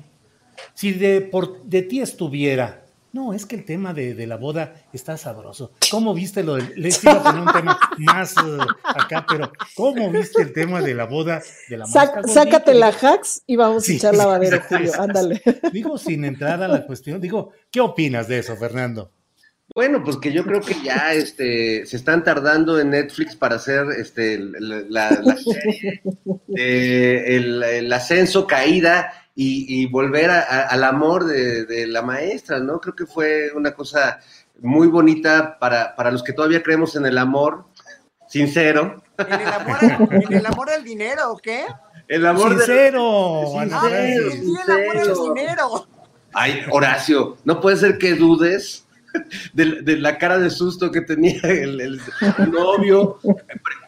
si 0.75 0.91
de, 0.91 1.22
por, 1.22 1.63
de 1.63 1.82
ti 1.82 2.01
estuviera, 2.01 2.86
No, 3.17 3.33
es 3.33 3.47
que 3.47 3.55
el 3.55 3.65
tema 3.65 3.95
de, 3.95 4.13
de, 4.13 4.27
la 4.27 4.38
boda 4.38 4.75
está 4.93 5.17
sabroso. 5.17 5.71
¿Cómo 5.89 6.13
viste 6.13 6.43
lo 6.43 6.53
del.? 6.53 6.71
Les 6.75 7.03
iba 7.03 7.13
a 7.13 7.24
poner 7.24 7.41
un 7.41 7.51
tema 7.51 7.79
más 7.97 8.38
uh, 8.38 8.62
acá, 8.83 9.25
pero 9.27 9.51
¿cómo 9.75 10.12
viste 10.12 10.43
el 10.43 10.53
tema 10.53 10.81
de 10.81 10.93
la 10.93 11.05
boda 11.05 11.41
de 11.67 11.77
la 11.77 11.88
Sac, 11.88 12.27
Sácate 12.27 12.75
la 12.75 12.89
hacks 12.89 13.41
y 13.47 13.55
vamos 13.55 13.86
sí, 13.86 13.93
a 13.93 13.95
echar 13.95 14.15
lavadero, 14.15 14.62
Julio. 14.69 14.91
Ándale. 15.00 15.41
Digo, 15.74 15.97
sin 15.97 16.25
entrar 16.25 16.62
a 16.62 16.67
la 16.67 16.86
cuestión, 16.86 17.19
digo, 17.19 17.53
¿qué 17.71 17.81
opinas 17.81 18.27
de 18.27 18.38
eso, 18.38 18.55
Fernando? 18.55 19.12
Bueno, 19.74 20.03
pues 20.03 20.17
que 20.17 20.31
yo 20.31 20.43
creo 20.43 20.62
que 20.62 20.75
ya 20.83 21.12
este, 21.13 21.88
se 21.88 21.97
están 21.97 22.24
tardando 22.24 22.79
en 22.79 22.91
Netflix 22.91 23.36
para 23.36 23.55
hacer 23.55 23.88
este, 24.00 24.38
la, 24.38 25.09
la 25.24 25.38
serie 25.38 26.03
de 26.45 27.36
el, 27.36 27.63
el, 27.63 27.91
ascenso, 27.91 28.45
caída 28.45 29.12
y, 29.39 29.84
y 29.84 29.86
volver 29.86 30.32
a, 30.32 30.39
a, 30.39 30.62
al 30.63 30.84
amor 30.84 31.25
de, 31.25 31.65
de, 31.65 31.86
la 31.86 32.01
maestra, 32.01 32.60
¿no? 32.60 32.82
Creo 32.82 32.96
que 32.96 33.06
fue 33.06 33.51
una 33.53 33.72
cosa 33.72 34.20
muy 34.60 34.88
bonita 34.88 35.60
para, 35.60 35.96
para 35.96 36.10
los 36.10 36.24
que 36.24 36.34
todavía 36.34 36.63
creemos 36.63 36.96
en 36.96 37.06
el 37.06 37.20
amor 37.20 37.65
sincero. 38.27 39.03
¿En 39.20 39.39
el 39.39 39.48
amor, 39.48 39.77
en 40.10 40.34
el 40.34 40.46
amor 40.48 40.70
al 40.72 40.84
dinero 40.84 41.34
o 41.34 41.38
qué? 41.38 41.67
El 42.08 42.25
amor 42.25 42.58
sincero, 42.58 43.44
de... 43.60 43.70
sincero, 43.70 43.79
Ay, 43.84 44.32
sí, 44.32 44.56
el 44.65 44.72
amor 44.72 44.98
al 44.98 45.36
dinero. 45.36 45.88
Ay, 46.34 46.65
Horacio, 46.72 47.38
no 47.44 47.62
puede 47.62 47.77
ser 47.77 48.00
que 48.00 48.15
dudes 48.15 48.87
de, 49.53 49.81
de, 49.81 49.97
la 49.97 50.17
cara 50.17 50.38
de 50.38 50.50
susto 50.50 50.91
que 50.91 51.01
tenía 51.01 51.41
el, 51.43 51.79
el, 51.79 52.01
novio. 52.51 53.19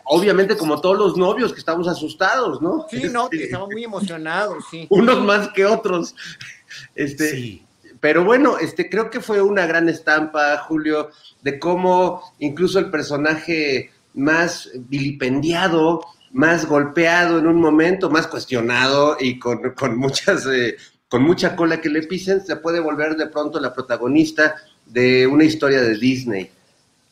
Obviamente, 0.05 0.57
como 0.57 0.81
todos 0.81 0.97
los 0.97 1.17
novios, 1.17 1.53
que 1.53 1.59
estamos 1.59 1.87
asustados, 1.87 2.61
¿no? 2.61 2.85
Sí, 2.89 3.03
no, 3.11 3.29
que 3.29 3.43
estamos 3.43 3.69
muy 3.71 3.83
emocionados, 3.83 4.63
sí. 4.71 4.87
Unos 4.89 5.23
más 5.23 5.49
que 5.49 5.65
otros. 5.65 6.15
Este, 6.95 7.29
sí. 7.31 7.65
Pero 7.99 8.23
bueno, 8.23 8.57
este, 8.57 8.89
creo 8.89 9.09
que 9.09 9.19
fue 9.19 9.41
una 9.41 9.65
gran 9.65 9.89
estampa, 9.89 10.57
Julio, 10.59 11.09
de 11.41 11.59
cómo 11.59 12.21
incluso 12.39 12.79
el 12.79 12.89
personaje 12.89 13.91
más 14.13 14.69
vilipendiado, 14.73 16.01
más 16.31 16.65
golpeado 16.65 17.39
en 17.39 17.47
un 17.47 17.59
momento, 17.59 18.09
más 18.09 18.27
cuestionado 18.27 19.17
y 19.19 19.37
con, 19.37 19.73
con 19.73 19.97
muchas, 19.97 20.45
eh, 20.45 20.77
con 21.09 21.23
mucha 21.23 21.55
cola 21.55 21.81
que 21.81 21.89
le 21.89 22.03
pisen, 22.03 22.45
se 22.45 22.55
puede 22.57 22.79
volver 22.79 23.15
de 23.15 23.27
pronto 23.27 23.59
la 23.59 23.73
protagonista 23.73 24.55
de 24.89 25.27
una 25.27 25.43
historia 25.43 25.81
de 25.81 25.97
Disney. 25.97 26.49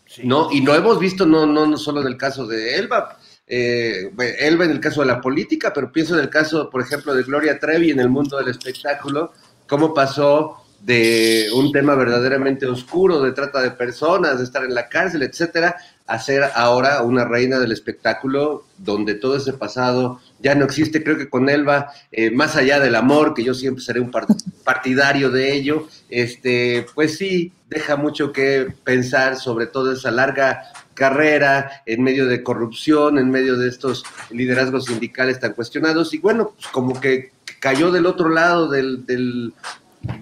Sí. 0.06 0.22
¿no? 0.26 0.50
Y 0.52 0.62
lo 0.62 0.76
hemos 0.76 1.00
visto 1.00 1.26
no, 1.26 1.46
no, 1.46 1.66
no 1.66 1.78
solo 1.78 2.02
en 2.02 2.08
el 2.08 2.18
caso 2.18 2.46
de 2.48 2.76
Elba, 2.76 3.18
eh, 3.48 4.12
Elba 4.40 4.66
en 4.66 4.72
el 4.72 4.80
caso 4.80 5.02
de 5.02 5.08
la 5.08 5.22
política, 5.22 5.72
pero 5.74 5.92
pienso 5.92 6.16
en 6.16 6.22
el 6.22 6.30
caso, 6.30 6.70
por 6.70 6.82
ejemplo, 6.82 7.14
de 7.14 7.24
Gloria 7.24 7.60
Trevi 7.60 7.92
en 7.92 8.00
el 8.00 8.10
mundo 8.10 8.38
del 8.38 8.50
espectáculo, 8.50 9.32
cómo 9.68 9.94
pasó 9.94 10.67
de 10.80 11.50
un 11.54 11.72
tema 11.72 11.96
verdaderamente 11.96 12.66
oscuro, 12.66 13.22
de 13.22 13.32
trata 13.32 13.62
de 13.62 13.72
personas, 13.72 14.38
de 14.38 14.44
estar 14.44 14.64
en 14.64 14.74
la 14.74 14.88
cárcel, 14.88 15.24
etcétera, 15.24 15.76
a 16.06 16.20
ser 16.20 16.44
ahora 16.56 17.02
una 17.04 17.26
reina 17.26 17.60
del 17.60 17.74
espectáculo 17.74 18.66
donde 18.78 19.16
todo 19.16 19.36
ese 19.36 19.54
pasado 19.54 20.22
ya 20.40 20.56
no 20.56 20.66
existe. 20.66 21.04
Creo 21.04 21.18
que 21.18 21.30
con 21.30 21.50
Elba, 21.50 21.92
eh, 22.12 22.32
más 22.32 22.56
allá 22.56 22.80
del 22.80 22.96
amor, 22.96 23.34
que 23.34 23.44
yo 23.44 23.54
siempre 23.54 23.84
seré 23.84 24.00
un 24.00 24.12
partidario 24.64 25.30
de 25.30 25.54
ello, 25.54 25.88
este, 26.10 26.86
pues 26.96 27.18
sí, 27.18 27.52
deja 27.70 27.98
mucho 27.98 28.32
que 28.32 28.68
pensar 28.84 29.36
sobre 29.36 29.68
toda 29.68 29.94
esa 29.94 30.12
larga 30.12 30.72
carrera 30.94 31.84
en 31.86 32.02
medio 32.02 32.26
de 32.26 32.42
corrupción, 32.42 33.20
en 33.20 33.30
medio 33.30 33.58
de 33.58 33.68
estos 33.68 34.04
liderazgos 34.32 34.86
sindicales 34.86 35.40
tan 35.40 35.54
cuestionados. 35.54 36.14
Y 36.14 36.18
bueno, 36.18 36.54
pues 36.56 36.68
como 36.68 37.00
que 37.00 37.32
cayó 37.60 37.92
del 37.92 38.06
otro 38.06 38.30
lado 38.30 38.70
del, 38.70 39.06
del, 39.06 39.54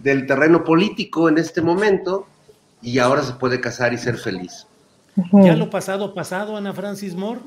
del 0.01 0.25
terreno 0.25 0.63
político 0.63 1.29
en 1.29 1.37
este 1.37 1.61
momento 1.61 2.27
y 2.81 2.99
ahora 2.99 3.23
se 3.23 3.33
puede 3.33 3.59
casar 3.59 3.93
y 3.93 3.97
ser 3.97 4.17
feliz. 4.17 4.67
¿Ya 5.31 5.55
lo 5.55 5.69
pasado 5.69 6.13
pasado, 6.13 6.57
Ana 6.57 6.73
Francis 6.73 7.15
Moore? 7.15 7.39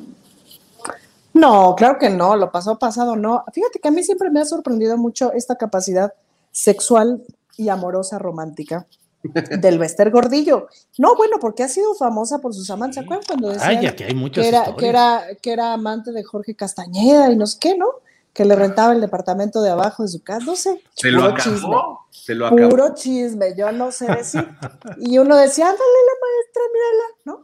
No, 1.35 1.75
claro 1.77 1.99
que 1.99 2.11
no, 2.11 2.35
lo 2.37 2.51
pasado 2.51 2.79
pasado 2.79 3.15
no. 3.15 3.45
Fíjate 3.53 3.79
que 3.79 3.89
a 3.89 3.91
mí 3.91 4.03
siempre 4.03 4.31
me 4.31 4.41
ha 4.41 4.45
sorprendido 4.45 4.97
mucho 4.97 5.33
esta 5.33 5.57
capacidad 5.57 6.13
sexual 6.51 7.23
y 7.57 7.69
amorosa 7.69 8.19
romántica 8.19 8.87
del 9.61 9.79
Bester 9.79 10.11
Gordillo. 10.11 10.69
No, 10.97 11.15
bueno, 11.15 11.37
porque 11.41 11.63
ha 11.63 11.69
sido 11.69 11.95
famosa 11.95 12.39
por 12.39 12.55
sus 12.55 12.69
amantes. 12.71 12.97
¿Se 12.97 13.01
acuerdan 13.01 13.27
cuando 13.27 13.49
decían 13.51 13.77
Ay, 13.79 13.95
que, 13.95 14.05
hay 14.05 14.15
muchas 14.15 14.43
que, 14.43 14.49
era, 14.49 14.77
que, 14.77 14.89
era, 14.89 15.23
que 15.41 15.53
era 15.53 15.73
amante 15.75 16.11
de 16.11 16.25
Jorge 16.25 16.55
Castañeda 16.55 17.31
y 17.31 17.37
no 17.37 17.47
sé 17.47 17.59
qué, 17.61 17.77
¿no? 17.77 17.87
Que 18.39 18.45
le 18.45 18.55
rentaba 18.55 18.93
el 18.93 19.01
departamento 19.01 19.61
de 19.63 19.71
abajo 19.71 20.05
de 20.05 20.11
su 20.11 20.23
casa, 20.23 20.47
no 20.47 20.55
sé. 20.55 20.81
Se 20.95 21.11
lo 21.11 21.25
acabó. 21.25 21.43
Chisme. 21.43 21.77
Se 22.13 22.35
lo 22.37 22.47
acabó. 22.47 22.69
Puro 22.69 22.95
chisme, 22.95 23.57
yo 23.57 23.73
no 23.73 23.91
sé 23.91 24.07
decir. 24.07 24.49
y 24.97 25.19
uno 25.19 25.37
decía, 25.37 25.65
ándale 25.65 25.83
la 25.83 26.13
maestra, 26.23 26.63
mírala, 26.73 27.05
¿no? 27.25 27.43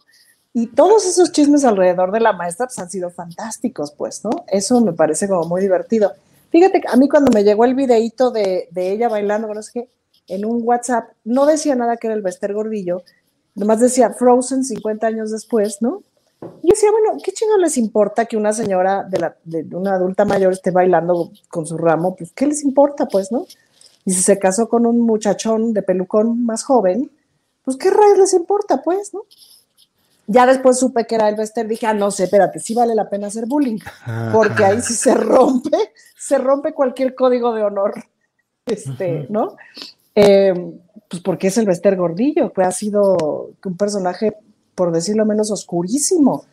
Y 0.53 0.69
todos 0.69 1.05
esos 1.05 1.33
chismes 1.33 1.65
alrededor 1.65 2.13
de 2.13 2.21
la 2.21 2.33
maestra 2.33 2.67
pues, 2.67 2.79
han 2.79 2.89
sido 2.89 3.11
fantásticos, 3.11 3.91
pues, 3.91 4.23
¿no? 4.23 4.31
Eso 4.47 4.81
me 4.83 4.93
parece 4.93 5.27
como 5.27 5.49
muy 5.49 5.63
divertido. 5.63 6.13
Fíjate 6.51 6.81
que 6.81 6.87
a 6.89 6.95
mí 6.95 7.09
cuando 7.09 7.33
me 7.33 7.43
llegó 7.43 7.65
el 7.65 7.75
videíto 7.75 8.31
de, 8.31 8.69
de 8.71 8.93
ella 8.93 9.09
bailando, 9.09 9.53
no 9.53 9.63
sé 9.65 9.73
qué, 9.75 9.91
en 10.29 10.45
un 10.45 10.61
WhatsApp, 10.63 11.09
no 11.25 11.45
decía 11.45 11.75
nada 11.75 11.97
que 11.97 12.07
era 12.07 12.15
el 12.15 12.23
Bester 12.23 12.55
Gordillo, 12.55 13.03
nomás 13.57 13.81
decía 13.81 14.11
Frozen 14.11 14.63
50 14.63 15.05
años 15.09 15.33
después, 15.33 15.79
¿no? 15.81 16.05
Y 16.63 16.69
yo 16.69 16.75
decía, 16.75 16.91
bueno, 16.91 17.19
¿qué 17.23 17.33
chingo 17.33 17.57
les 17.59 17.77
importa 17.77 18.27
que 18.27 18.37
una 18.37 18.53
señora 18.53 19.05
de, 19.05 19.19
la, 19.19 19.37
de 19.45 19.65
una 19.77 19.95
adulta 19.95 20.25
mayor 20.25 20.53
esté 20.53 20.71
bailando 20.71 21.31
con 21.49 21.67
su 21.67 21.77
ramo? 21.77 22.17
Pues, 22.17 22.33
¿qué 22.33 22.47
les 22.47 22.63
importa, 22.65 23.07
pues, 23.07 23.31
no? 23.31 23.47
Y 24.05 24.13
si 24.13 24.23
se 24.23 24.39
casó 24.39 24.69
con 24.69 24.87
un 24.87 25.01
muchachón 25.01 25.73
de 25.73 25.83
pelucón 25.83 26.45
más 26.45 26.65
joven, 26.65 27.11
pues, 27.65 27.77
¿qué 27.77 27.91
rayos 27.91 28.19
les 28.19 28.35
importa, 28.35 28.83
pues, 28.83 29.15
no? 29.15 29.23
Ya 30.27 30.47
después 30.47 30.79
supe 30.79 31.07
que 31.07 31.17
era 31.17 31.29
el 31.29 31.37
Bester, 31.37 31.69
dije, 31.69 31.87
ah, 31.87 31.95
no 31.95 32.11
sé, 32.11 32.25
espérate, 32.25 32.59
sí 32.59 32.75
vale 32.75 32.95
la 32.95 33.11
pena 33.11 33.27
hacer 33.27 33.45
bullying, 33.47 33.79
porque 34.33 34.65
ahí 34.65 34.81
sí 34.81 34.95
se 34.95 35.15
rompe, 35.15 35.93
se 36.17 36.39
rompe 36.39 36.73
cualquier 36.73 37.15
código 37.15 37.53
de 37.53 37.63
honor, 37.63 37.93
este, 38.65 39.27
¿no? 39.29 39.57
Eh, 40.15 40.55
pues 41.09 41.23
porque 41.23 41.49
es 41.49 41.59
el 41.59 41.67
Bester 41.67 41.97
Gordillo, 41.97 42.53
que 42.53 42.63
ha 42.63 42.73
sido 42.73 43.53
un 43.65 43.77
personaje, 43.77 44.35
por 44.75 44.93
decirlo 44.93 45.25
menos, 45.25 45.51
oscurísimo. 45.51 46.45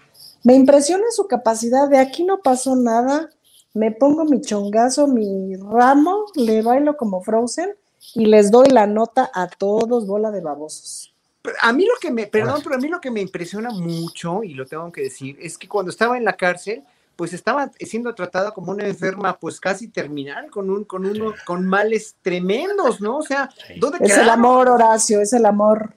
Me 0.43 0.55
impresiona 0.55 1.05
su 1.11 1.27
capacidad 1.27 1.87
de 1.89 1.99
aquí 1.99 2.23
no 2.23 2.39
pasó 2.41 2.75
nada, 2.75 3.29
me 3.73 3.91
pongo 3.91 4.25
mi 4.25 4.41
chongazo, 4.41 5.07
mi 5.07 5.55
ramo, 5.55 6.25
le 6.35 6.61
bailo 6.61 6.97
como 6.97 7.21
Frozen 7.21 7.75
y 8.15 8.25
les 8.25 8.51
doy 8.51 8.67
la 8.69 8.87
nota 8.87 9.29
a 9.33 9.47
todos, 9.47 10.07
bola 10.07 10.31
de 10.31 10.41
babosos. 10.41 11.13
A 11.61 11.73
mí 11.73 11.85
lo 11.85 11.93
que 11.99 12.11
me, 12.11 12.27
perdón, 12.27 12.61
pero 12.63 12.75
a 12.75 12.77
mí 12.77 12.87
lo 12.87 13.01
que 13.01 13.09
me 13.09 13.21
impresiona 13.21 13.71
mucho, 13.71 14.43
y 14.43 14.53
lo 14.53 14.65
tengo 14.65 14.91
que 14.91 15.01
decir, 15.01 15.37
es 15.41 15.57
que 15.57 15.67
cuando 15.67 15.89
estaba 15.89 16.17
en 16.17 16.23
la 16.23 16.33
cárcel, 16.33 16.83
pues 17.15 17.33
estaba 17.33 17.71
siendo 17.79 18.13
tratada 18.13 18.51
como 18.51 18.71
una 18.71 18.85
enferma, 18.85 19.37
pues 19.37 19.59
casi 19.59 19.87
terminal, 19.87 20.49
con 20.49 20.69
un, 20.69 20.85
con 20.85 21.05
uno, 21.05 21.33
con 21.45 21.67
males 21.67 22.15
tremendos, 22.21 23.01
¿no? 23.01 23.17
O 23.17 23.21
sea, 23.23 23.49
¿dónde 23.77 23.99
Es 24.01 24.17
el 24.17 24.29
amor, 24.29 24.69
Horacio, 24.69 25.21
es 25.21 25.33
el 25.33 25.45
amor. 25.45 25.93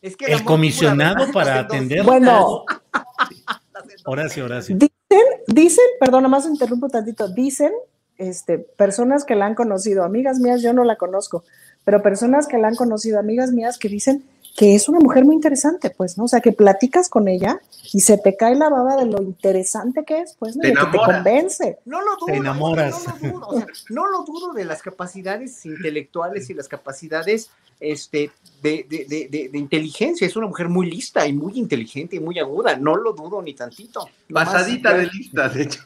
Es 0.00 0.16
que 0.16 0.26
el, 0.26 0.44
comisionado 0.44 1.30
para 1.32 1.60
atender. 1.60 2.04
Bueno. 2.04 2.64
Horacio, 4.04 4.44
Horacio. 4.44 4.76
Dicen, 4.76 5.26
dicen, 5.46 5.84
perdón, 5.98 6.30
más 6.30 6.46
interrumpo 6.46 6.88
tantito, 6.88 7.28
dicen, 7.28 7.72
este, 8.16 8.58
personas 8.58 9.24
que 9.24 9.34
la 9.34 9.46
han 9.46 9.54
conocido, 9.54 10.04
amigas 10.04 10.38
mías, 10.38 10.62
yo 10.62 10.72
no 10.72 10.84
la 10.84 10.96
conozco, 10.96 11.44
pero 11.84 12.02
personas 12.02 12.46
que 12.46 12.58
la 12.58 12.68
han 12.68 12.74
conocido, 12.74 13.18
amigas 13.18 13.52
mías, 13.52 13.78
que 13.78 13.88
dicen 13.88 14.24
que 14.58 14.74
es 14.74 14.88
una 14.88 14.98
mujer 14.98 15.24
muy 15.24 15.36
interesante, 15.36 15.88
pues, 15.88 16.18
¿no? 16.18 16.24
O 16.24 16.28
sea, 16.28 16.40
que 16.40 16.50
platicas 16.50 17.08
con 17.08 17.28
ella 17.28 17.60
y 17.92 18.00
se 18.00 18.18
te 18.18 18.36
cae 18.36 18.56
la 18.56 18.68
baba 18.68 18.96
de 18.96 19.06
lo 19.06 19.22
interesante 19.22 20.04
que 20.04 20.18
es, 20.18 20.34
pues, 20.36 20.56
¿no? 20.56 20.62
Te 20.62 20.68
de 20.70 20.74
que 20.74 20.80
te 20.80 20.98
convence. 20.98 21.78
No 21.84 22.00
lo 22.00 22.16
dudo. 22.16 22.26
Te 22.26 22.34
enamoras. 22.38 23.06
No, 23.06 23.28
lo 23.28 23.34
dudo, 23.34 23.46
o 23.46 23.56
sea, 23.56 23.66
no 23.90 24.10
lo 24.10 24.24
dudo 24.24 24.52
de 24.54 24.64
las 24.64 24.82
capacidades 24.82 25.64
intelectuales 25.64 26.50
y 26.50 26.54
las 26.54 26.66
capacidades 26.66 27.50
este, 27.78 28.32
de, 28.60 28.84
de, 28.90 29.28
de, 29.30 29.48
de, 29.48 29.58
inteligencia. 29.58 30.26
Es 30.26 30.34
una 30.34 30.48
mujer 30.48 30.68
muy 30.68 30.90
lista 30.90 31.24
y 31.24 31.32
muy 31.32 31.56
inteligente 31.56 32.16
y 32.16 32.20
muy 32.20 32.40
aguda. 32.40 32.74
No 32.74 32.96
lo 32.96 33.12
dudo 33.12 33.40
ni 33.40 33.54
tantito. 33.54 34.10
Pasadita 34.32 34.92
de 34.92 35.06
lista, 35.06 35.48
de 35.48 35.62
hecho. 35.62 35.84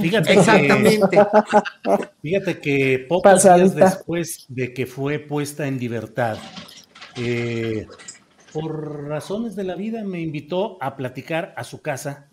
Fíjate 0.00 0.32
Exactamente. 0.32 1.16
Que, 1.16 2.08
fíjate 2.22 2.58
que 2.58 3.06
pocos 3.08 3.22
Pasadita. 3.22 3.74
días 3.76 3.92
después 3.92 4.46
de 4.48 4.74
que 4.74 4.84
fue 4.84 5.20
puesta 5.20 5.68
en 5.68 5.78
libertad, 5.78 6.38
eh, 7.16 7.86
por 8.52 9.08
razones 9.08 9.56
de 9.56 9.64
la 9.64 9.74
vida 9.74 10.04
me 10.04 10.20
invitó 10.20 10.78
a 10.80 10.96
platicar 10.96 11.54
a 11.56 11.64
su 11.64 11.82
casa 11.82 12.28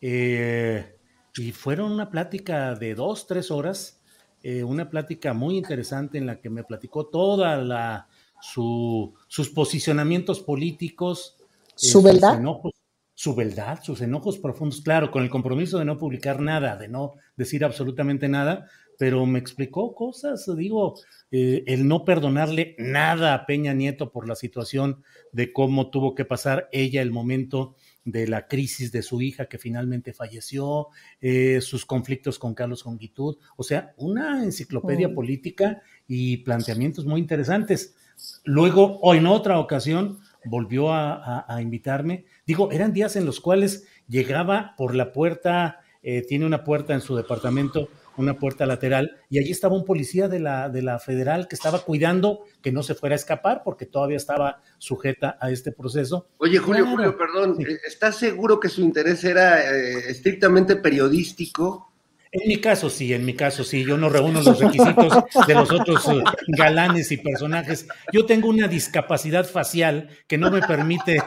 eh, 0.00 0.96
y 1.36 1.52
fueron 1.52 1.92
una 1.92 2.10
plática 2.10 2.74
de 2.74 2.94
dos, 2.94 3.26
tres 3.26 3.50
horas, 3.50 4.00
eh, 4.42 4.64
una 4.64 4.88
plática 4.90 5.34
muy 5.34 5.56
interesante 5.56 6.18
en 6.18 6.26
la 6.26 6.40
que 6.40 6.50
me 6.50 6.64
platicó 6.64 7.06
toda 7.06 7.56
la 7.58 8.08
su, 8.40 9.14
sus 9.26 9.50
posicionamientos 9.50 10.40
políticos, 10.40 11.36
su 11.74 12.02
verdad, 12.02 12.30
sus 12.30 12.38
enojos, 12.38 12.72
su 13.14 13.34
verdad, 13.34 13.80
sus 13.82 14.00
enojos 14.00 14.38
profundos, 14.38 14.80
claro, 14.80 15.10
con 15.10 15.22
el 15.22 15.30
compromiso 15.30 15.78
de 15.78 15.84
no 15.84 15.98
publicar 15.98 16.40
nada, 16.40 16.76
de 16.76 16.88
no 16.88 17.14
decir 17.36 17.64
absolutamente 17.64 18.28
nada, 18.28 18.68
pero 18.98 19.24
me 19.26 19.38
explicó 19.38 19.94
cosas, 19.94 20.44
digo, 20.56 20.94
eh, 21.30 21.62
el 21.66 21.86
no 21.88 22.04
perdonarle 22.04 22.74
nada 22.78 23.32
a 23.32 23.46
Peña 23.46 23.72
Nieto 23.72 24.10
por 24.12 24.28
la 24.28 24.34
situación 24.34 25.02
de 25.32 25.52
cómo 25.52 25.88
tuvo 25.90 26.14
que 26.14 26.24
pasar 26.24 26.68
ella 26.72 27.00
el 27.00 27.10
momento 27.12 27.76
de 28.04 28.26
la 28.26 28.48
crisis 28.48 28.90
de 28.90 29.02
su 29.02 29.20
hija 29.22 29.46
que 29.46 29.58
finalmente 29.58 30.12
falleció, 30.12 30.88
eh, 31.20 31.60
sus 31.60 31.84
conflictos 31.86 32.38
con 32.38 32.54
Carlos 32.54 32.82
Jongitud, 32.82 33.36
o 33.56 33.62
sea, 33.62 33.92
una 33.98 34.42
enciclopedia 34.42 35.08
política 35.14 35.82
y 36.06 36.38
planteamientos 36.38 37.04
muy 37.06 37.20
interesantes. 37.20 37.94
Luego, 38.44 38.98
o 39.00 39.14
en 39.14 39.26
otra 39.26 39.60
ocasión, 39.60 40.18
volvió 40.44 40.90
a, 40.92 41.14
a- 41.14 41.44
a 41.54 41.62
invitarme. 41.62 42.24
Digo, 42.46 42.72
eran 42.72 42.92
días 42.92 43.14
en 43.16 43.26
los 43.26 43.40
cuales 43.40 43.86
llegaba 44.08 44.74
por 44.76 44.94
la 44.94 45.12
puerta, 45.12 45.80
eh, 46.02 46.22
tiene 46.26 46.46
una 46.46 46.64
puerta 46.64 46.94
en 46.94 47.00
su 47.02 47.14
departamento, 47.14 47.88
una 48.18 48.38
puerta 48.38 48.66
lateral, 48.66 49.16
y 49.30 49.38
allí 49.38 49.50
estaba 49.50 49.74
un 49.74 49.84
policía 49.84 50.28
de 50.28 50.40
la, 50.40 50.68
de 50.68 50.82
la 50.82 50.98
federal 50.98 51.48
que 51.48 51.54
estaba 51.56 51.80
cuidando 51.80 52.44
que 52.62 52.72
no 52.72 52.82
se 52.82 52.94
fuera 52.94 53.14
a 53.14 53.16
escapar 53.16 53.62
porque 53.64 53.86
todavía 53.86 54.16
estaba 54.16 54.60
sujeta 54.78 55.38
a 55.40 55.50
este 55.50 55.72
proceso. 55.72 56.28
Oye, 56.38 56.58
Julio, 56.58 56.84
Claro. 56.84 56.96
Julio, 56.96 57.18
perdón, 57.18 57.56
Sí. 57.56 57.62
eh, 57.64 57.78
¿estás 57.86 58.16
seguro 58.16 58.58
que 58.60 58.68
su 58.68 58.80
interés 58.82 59.24
era 59.24 59.60
eh, 59.74 60.10
estrictamente 60.10 60.76
periodístico? 60.76 61.84
En 62.30 62.46
mi 62.46 62.58
caso 62.60 62.90
sí, 62.90 63.14
en 63.14 63.24
mi 63.24 63.32
caso 63.34 63.64
sí, 63.64 63.86
yo 63.86 63.96
no 63.96 64.10
reúno 64.10 64.42
los 64.42 64.58
requisitos 64.60 65.14
de 65.46 65.54
los 65.54 65.72
otros 65.72 66.06
eh, 66.08 66.22
galanes 66.48 67.10
y 67.10 67.16
personajes. 67.16 67.88
Yo 68.12 68.26
tengo 68.26 68.48
una 68.50 68.68
discapacidad 68.68 69.46
facial 69.46 70.10
que 70.26 70.36
no 70.36 70.50
me 70.50 70.60
permite 70.60 71.22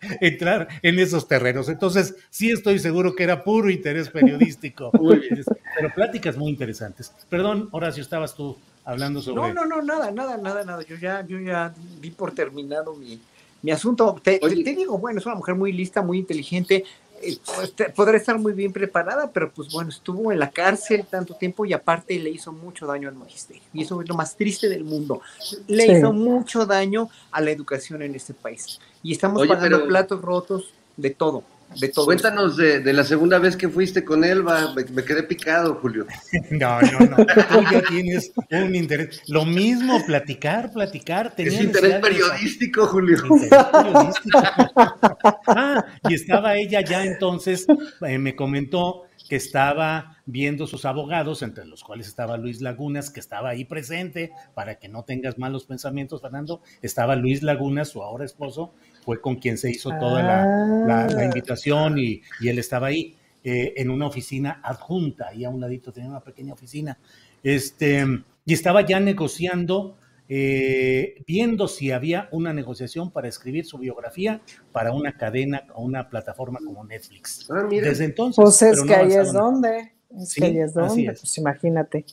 entrar 0.20 0.68
en 0.82 0.98
esos 0.98 1.28
terrenos. 1.28 1.68
Entonces, 1.68 2.16
sí 2.30 2.50
estoy 2.50 2.78
seguro 2.78 3.14
que 3.14 3.24
era 3.24 3.42
puro 3.44 3.70
interés 3.70 4.08
periodístico. 4.10 4.90
Muy 5.00 5.18
bien. 5.18 5.44
Pero 5.76 5.94
pláticas 5.94 6.36
muy 6.36 6.50
interesantes. 6.50 7.12
Perdón, 7.28 7.68
Horacio, 7.72 8.02
estabas 8.02 8.34
tú 8.34 8.56
hablando 8.84 9.20
sobre... 9.20 9.52
No, 9.52 9.52
no, 9.52 9.66
no, 9.66 9.82
nada, 9.82 10.10
nada, 10.10 10.36
nada, 10.36 10.64
nada. 10.64 10.82
Yo 10.82 10.96
ya, 10.96 11.24
yo 11.26 11.38
ya 11.38 11.72
di 12.00 12.10
por 12.10 12.32
terminado 12.32 12.94
mi, 12.94 13.20
mi 13.62 13.70
asunto. 13.70 14.20
Te, 14.22 14.40
Oye. 14.42 14.64
te 14.64 14.74
digo, 14.74 14.98
bueno, 14.98 15.18
es 15.20 15.26
una 15.26 15.34
mujer 15.34 15.54
muy 15.54 15.72
lista, 15.72 16.02
muy 16.02 16.18
inteligente. 16.18 16.84
Eh, 17.22 17.38
pues, 17.56 17.72
te- 17.74 17.90
podrá 17.90 18.16
estar 18.16 18.38
muy 18.38 18.52
bien 18.52 18.72
preparada, 18.72 19.30
pero 19.32 19.50
pues 19.52 19.70
bueno, 19.72 19.90
estuvo 19.90 20.30
en 20.32 20.38
la 20.38 20.50
cárcel 20.50 21.04
tanto 21.08 21.34
tiempo 21.34 21.64
y 21.64 21.72
aparte 21.72 22.18
le 22.18 22.30
hizo 22.30 22.52
mucho 22.52 22.86
daño 22.86 23.08
al 23.08 23.14
magisterio. 23.14 23.62
Y 23.72 23.82
eso 23.82 24.00
es 24.02 24.08
lo 24.08 24.14
más 24.14 24.36
triste 24.36 24.68
del 24.68 24.84
mundo. 24.84 25.20
Le 25.66 25.84
Sí. 25.84 25.92
hizo 25.92 26.12
mucho 26.12 26.66
daño 26.66 27.08
a 27.30 27.40
la 27.40 27.50
educación 27.50 28.02
en 28.02 28.14
este 28.14 28.34
país. 28.34 28.78
Y 29.02 29.12
estamos 29.12 29.42
Oye, 29.42 29.48
pagando 29.54 29.78
pero- 29.78 29.88
platos 29.88 30.22
rotos 30.22 30.74
de 30.96 31.10
todo, 31.10 31.44
Cuéntanos 31.94 32.56
de, 32.56 32.80
de 32.80 32.92
la 32.92 33.04
segunda 33.04 33.38
vez 33.38 33.56
que 33.56 33.68
fuiste 33.68 34.04
con 34.04 34.24
Elba, 34.24 34.74
me, 34.74 34.84
me 34.84 35.04
quedé 35.04 35.22
picado, 35.22 35.74
Julio. 35.76 36.06
No, 36.50 36.80
no, 36.80 36.98
no. 37.00 37.16
Tú 37.16 37.62
ya 37.70 37.82
tienes 37.88 38.32
un 38.50 38.74
interés. 38.74 39.22
Lo 39.28 39.44
mismo, 39.44 40.04
platicar, 40.06 40.72
platicar. 40.72 41.34
Tenía 41.34 41.58
Es 41.58 41.64
interés 41.64 41.94
de 41.94 42.00
periodístico, 42.00 42.86
Julio. 42.86 43.16
Interés 43.30 43.64
periodístico. 43.66 44.38
Ah, 45.46 45.84
y 46.08 46.14
estaba 46.14 46.56
ella 46.56 46.80
ya 46.80 47.04
entonces, 47.04 47.66
eh, 48.06 48.18
me 48.18 48.34
comentó 48.34 49.04
que 49.28 49.36
estaba 49.36 50.16
viendo 50.24 50.66
sus 50.66 50.84
abogados, 50.84 51.42
entre 51.42 51.66
los 51.66 51.84
cuales 51.84 52.08
estaba 52.08 52.36
Luis 52.36 52.60
Lagunas, 52.60 53.10
que 53.10 53.20
estaba 53.20 53.50
ahí 53.50 53.64
presente, 53.64 54.32
para 54.54 54.78
que 54.78 54.88
no 54.88 55.04
tengas 55.04 55.38
malos 55.38 55.66
pensamientos, 55.66 56.22
Fernando. 56.22 56.62
Estaba 56.82 57.14
Luis 57.14 57.42
Lagunas, 57.42 57.88
su 57.90 58.02
ahora 58.02 58.24
esposo, 58.24 58.74
fue 59.08 59.22
con 59.22 59.36
quien 59.36 59.56
se 59.56 59.70
hizo 59.70 59.88
toda 59.98 60.22
la, 60.22 60.44
la- 60.86 61.06
la 61.06 61.20
Ah. 61.22 61.24
invitación 61.24 61.98
y, 61.98 62.20
y 62.42 62.48
él 62.50 62.58
estaba 62.58 62.88
ahí 62.88 63.16
eh, 63.42 63.72
en 63.78 63.88
una 63.88 64.06
oficina 64.06 64.60
adjunta, 64.62 65.28
ahí 65.28 65.46
a 65.46 65.48
un 65.48 65.58
ladito 65.62 65.90
tenía 65.92 66.10
una 66.10 66.20
pequeña 66.20 66.52
oficina. 66.52 66.98
Este, 67.42 68.04
y 68.44 68.52
estaba 68.52 68.84
ya 68.84 69.00
negociando, 69.00 69.96
eh, 70.28 71.22
viendo 71.26 71.68
si 71.68 71.90
había 71.90 72.28
una 72.32 72.52
negociación 72.52 73.10
para 73.10 73.28
escribir 73.28 73.64
su 73.64 73.78
biografía 73.78 74.42
para 74.72 74.92
una 74.92 75.16
cadena 75.16 75.62
o 75.74 75.82
una 75.84 76.10
plataforma 76.10 76.58
como 76.62 76.84
Netflix. 76.84 77.48
Ah, 77.50 77.64
mira. 77.66 77.88
Desde 77.88 78.04
entonces. 78.04 78.36
Pues 78.44 78.60
es 78.60 78.82
que 78.82 78.94
no 78.94 79.02
ahí 79.04 79.12
es 79.14 79.32
donde. 79.32 79.92
Es 80.14 80.28
Sí, 80.28 80.40
que 80.42 80.46
ahí 80.48 80.58
es 80.58 80.76
así 80.76 81.04
donde. 81.06 81.12
es. 81.14 81.20
Pues 81.20 81.38
imagínate. 81.38 82.04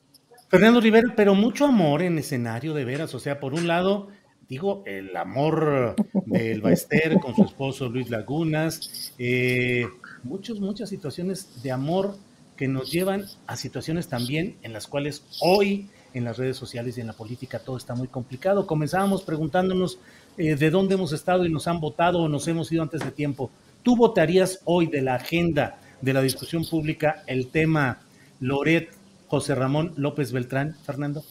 Fernando 0.47 0.79
Rivera, 0.79 1.11
pero 1.13 1.35
mucho 1.35 1.65
amor 1.65 2.01
en 2.03 2.17
escenario 2.19 2.73
de 2.73 2.85
veras. 2.85 3.13
O 3.13 3.19
sea, 3.19 3.41
por 3.41 3.53
un 3.53 3.67
lado, 3.67 4.07
digo, 4.47 4.83
el 4.85 5.15
amor 5.15 5.95
del 6.25 6.61
Baester 6.61 7.19
con 7.19 7.35
su 7.35 7.43
esposo 7.43 7.89
Luis 7.89 8.09
Lagunas, 8.09 9.13
eh, 9.17 9.85
muchos, 10.23 10.59
muchas 10.59 10.89
situaciones 10.89 11.63
de 11.63 11.71
amor 11.71 12.15
que 12.55 12.67
nos 12.67 12.91
llevan 12.91 13.25
a 13.47 13.57
situaciones 13.57 14.07
también 14.07 14.55
en 14.61 14.73
las 14.73 14.87
cuales 14.87 15.23
hoy 15.41 15.89
en 16.13 16.23
las 16.23 16.37
redes 16.37 16.55
sociales 16.55 16.97
y 16.97 17.01
en 17.01 17.07
la 17.07 17.13
política 17.13 17.59
todo 17.59 17.75
está 17.75 17.93
muy 17.95 18.07
complicado. 18.07 18.65
Comenzábamos 18.65 19.23
preguntándonos 19.23 19.99
eh, 20.37 20.55
de 20.55 20.69
dónde 20.69 20.95
hemos 20.95 21.11
estado 21.11 21.45
y 21.45 21.51
nos 21.51 21.67
han 21.67 21.81
votado 21.81 22.19
o 22.21 22.29
nos 22.29 22.47
hemos 22.47 22.71
ido 22.71 22.83
antes 22.83 23.03
de 23.03 23.11
tiempo. 23.11 23.51
¿Tú 23.83 23.97
votarías 23.97 24.61
hoy 24.63 24.87
de 24.87 25.01
la 25.01 25.15
agenda 25.15 25.79
de 26.01 26.13
la 26.13 26.21
discusión 26.21 26.65
pública 26.65 27.23
el 27.27 27.47
tema 27.47 27.99
Loret 28.39 28.89
José 29.27 29.55
Ramón 29.55 29.93
López 29.97 30.31
Beltrán, 30.31 30.75
Fernando? 30.85 31.23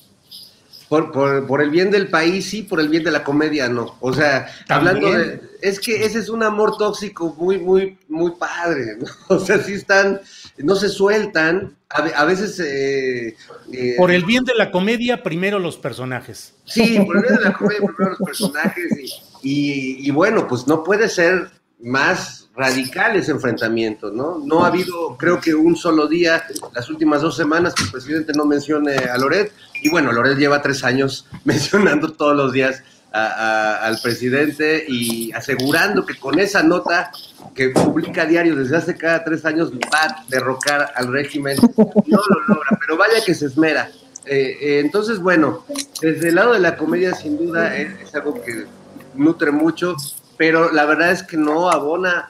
Por, 0.89 1.11
por, 1.13 1.47
por 1.47 1.63
el 1.63 1.71
bien 1.71 1.91
del 1.91 2.09
país, 2.09 2.45
sí, 2.51 2.63
por 2.63 2.79
el 2.79 2.89
bien 2.89 3.03
de 3.05 3.11
la 3.11 3.25
comedia, 3.25 3.69
no. 3.69 3.97
O 4.01 4.13
sea, 4.13 4.47
También. 4.67 4.97
hablando 4.97 5.19
de. 5.19 5.41
Es 5.63 5.81
que 5.81 6.05
ese 6.05 6.19
es 6.19 6.29
un 6.29 6.43
amor 6.43 6.77
tóxico 6.77 7.35
muy, 7.39 7.59
muy, 7.59 7.97
muy 8.09 8.33
padre, 8.33 8.97
¿no? 8.99 9.07
O 9.37 9.39
sea, 9.41 9.59
sí 9.59 9.73
están. 9.75 10.21
No 10.59 10.75
se 10.77 10.89
sueltan. 10.89 11.75
A, 11.89 12.03
a 12.03 12.25
veces. 12.25 12.61
eh, 12.61 13.35
eh, 13.73 13.95
Por 13.97 14.11
el 14.11 14.25
bien 14.25 14.45
de 14.45 14.55
la 14.55 14.71
comedia, 14.71 15.23
primero 15.23 15.59
los 15.59 15.77
personajes. 15.79 16.55
Sí, 16.65 17.01
por 17.07 17.17
el 17.17 17.23
bien 17.23 17.37
de 17.37 17.45
la 17.45 17.53
comedia, 17.55 17.81
primero 17.81 18.11
los 18.11 18.19
personajes. 18.27 18.93
Y, 19.43 19.51
y- 20.03 20.09
y 20.09 20.11
bueno, 20.11 20.47
pues 20.47 20.67
no 20.67 20.85
puede 20.85 21.09
ser 21.09 21.51
más 21.81 22.44
radical 22.57 23.17
ese 23.17 23.33
enfrentamiento, 23.33 24.11
¿no? 24.11 24.39
No 24.39 24.65
ha 24.65 24.69
habido, 24.69 25.17
creo 25.17 25.41
que 25.41 25.55
un 25.55 25.77
solo 25.77 26.07
día, 26.07 26.45
las 26.73 26.89
últimas 26.89 27.23
dos 27.23 27.37
semanas, 27.37 27.75
que 27.75 27.85
el 27.85 27.91
presidente 27.91 28.33
no 28.35 28.45
mencione 28.45 28.97
a 28.97 29.19
Loret. 29.19 29.53
Y 29.83 29.91
bueno, 29.91 30.13
Loret 30.13 30.39
lleva 30.39 30.63
tres 30.63 30.85
años 30.85 31.27
mencionando 31.45 32.13
todos 32.13 32.37
los 32.37 32.53
días 32.53 32.83
al 33.17 33.97
presidente 34.03 34.85
y 34.89 35.31
asegurando 35.31 36.05
que 36.05 36.19
con 36.19 36.41
esa 36.41 36.65
nota 36.65 37.13
que 37.55 37.69
publica 37.69 38.27
diario 38.27 38.57
desde 38.57 38.77
hace 38.77 38.97
cada 38.97 39.23
tres 39.23 39.45
años 39.45 39.71
va 39.73 40.03
a 40.03 40.25
derrocar 40.29 40.93
al 40.97 41.13
régimen. 41.13 41.57
No 41.77 42.19
lo 42.19 42.41
logra, 42.49 42.77
pero 42.81 42.97
vaya 42.97 43.25
que 43.25 43.35
se 43.35 43.47
esmera. 43.47 43.89
Eh, 44.27 44.59
eh, 44.61 44.81
entonces, 44.81 45.21
bueno, 45.21 45.65
desde 46.01 46.31
el 46.31 46.35
lado 46.35 46.55
de 46.55 46.59
la 46.59 46.77
comedia, 46.77 47.15
sin 47.15 47.39
duda, 47.39 47.77
es 47.77 48.13
algo 48.17 48.43
que 48.43 48.67
nutre 49.15 49.53
mucho, 49.53 49.95
pero 50.37 50.73
la 50.73 50.85
verdad 50.85 51.13
es 51.13 51.23
que 51.23 51.37
no 51.37 51.71
abona 51.71 52.29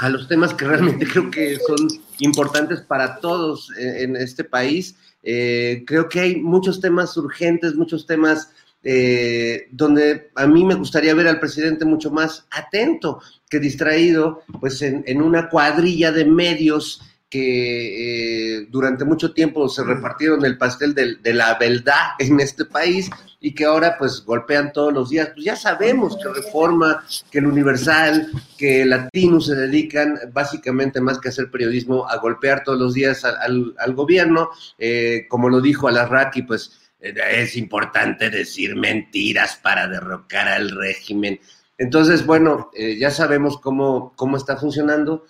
a 0.00 0.08
los 0.08 0.26
temas 0.28 0.54
que 0.54 0.64
realmente 0.64 1.06
creo 1.10 1.30
que 1.30 1.58
son 1.58 1.88
importantes 2.18 2.80
para 2.80 3.20
todos 3.20 3.70
en, 3.78 4.16
en 4.16 4.16
este 4.16 4.44
país. 4.44 4.96
Eh, 5.22 5.84
creo 5.86 6.08
que 6.08 6.20
hay 6.20 6.36
muchos 6.36 6.80
temas 6.80 7.16
urgentes, 7.16 7.74
muchos 7.74 8.06
temas 8.06 8.50
eh, 8.82 9.68
donde 9.70 10.30
a 10.34 10.46
mí 10.46 10.64
me 10.64 10.74
gustaría 10.74 11.14
ver 11.14 11.28
al 11.28 11.38
presidente 11.38 11.84
mucho 11.84 12.10
más 12.10 12.46
atento 12.50 13.20
que 13.50 13.60
distraído, 13.60 14.42
pues 14.58 14.80
en 14.80 15.20
una 15.20 15.50
cuadrilla 15.50 16.12
de 16.12 16.24
medios 16.24 17.02
que 17.30 18.56
eh, 18.58 18.66
durante 18.70 19.04
mucho 19.04 19.32
tiempo 19.32 19.68
se 19.68 19.84
repartieron 19.84 20.44
el 20.44 20.58
pastel 20.58 20.94
de, 20.94 21.32
la 21.32 21.56
verdad 21.58 22.10
en 22.18 22.40
este 22.40 22.64
país 22.64 23.08
y 23.40 23.54
que 23.54 23.64
ahora 23.64 23.96
pues 23.98 24.24
golpean 24.26 24.72
todos 24.72 24.92
los 24.92 25.08
días. 25.10 25.30
Pues 25.32 25.44
ya 25.46 25.56
sabemos 25.56 26.16
que 26.20 26.28
Reforma, 26.28 27.04
que 27.30 27.38
el 27.38 27.46
Universal, 27.46 28.28
que 28.58 28.84
Latino 28.84 29.40
se 29.40 29.54
dedican 29.54 30.18
básicamente 30.32 31.00
más 31.00 31.18
que 31.20 31.28
a 31.28 31.30
hacer 31.30 31.50
periodismo 31.50 32.06
a 32.08 32.16
golpear 32.18 32.64
todos 32.64 32.78
los 32.78 32.92
días 32.94 33.24
al, 33.24 33.36
al- 33.38 33.74
al 33.78 33.94
gobierno, 33.94 34.50
Eh, 34.78 35.26
como 35.28 35.48
lo 35.48 35.60
dijo 35.60 35.88
Alarraqui, 35.88 36.42
pues 36.42 36.72
es 37.00 37.56
importante 37.56 38.28
decir 38.28 38.76
mentiras 38.76 39.56
para 39.62 39.88
derrocar 39.88 40.48
al 40.48 40.70
régimen. 40.70 41.40
Entonces, 41.78 42.26
bueno, 42.26 42.70
eh, 42.74 42.98
ya 42.98 43.10
sabemos 43.10 43.58
cómo, 43.58 44.12
cómo 44.16 44.36
está 44.36 44.56
funcionando. 44.58 45.24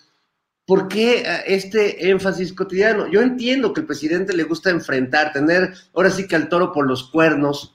¿Por 0.71 0.87
qué 0.87 1.25
eh, 1.27 1.43
este 1.49 2.11
énfasis 2.11 2.53
cotidiano? 2.53 3.09
Yo 3.09 3.23
entiendo 3.23 3.73
que 3.73 3.81
al 3.81 3.89
presidente 3.89 4.37
le 4.37 4.45
gusta 4.45 4.71
enfrentar, 4.71 5.33
tener 5.33 5.75
ahora 5.93 6.11
sí 6.11 6.29
que 6.29 6.37
al 6.37 6.49
toro 6.49 6.73
por 6.73 6.87
los 6.87 7.11
cuernos, 7.11 7.75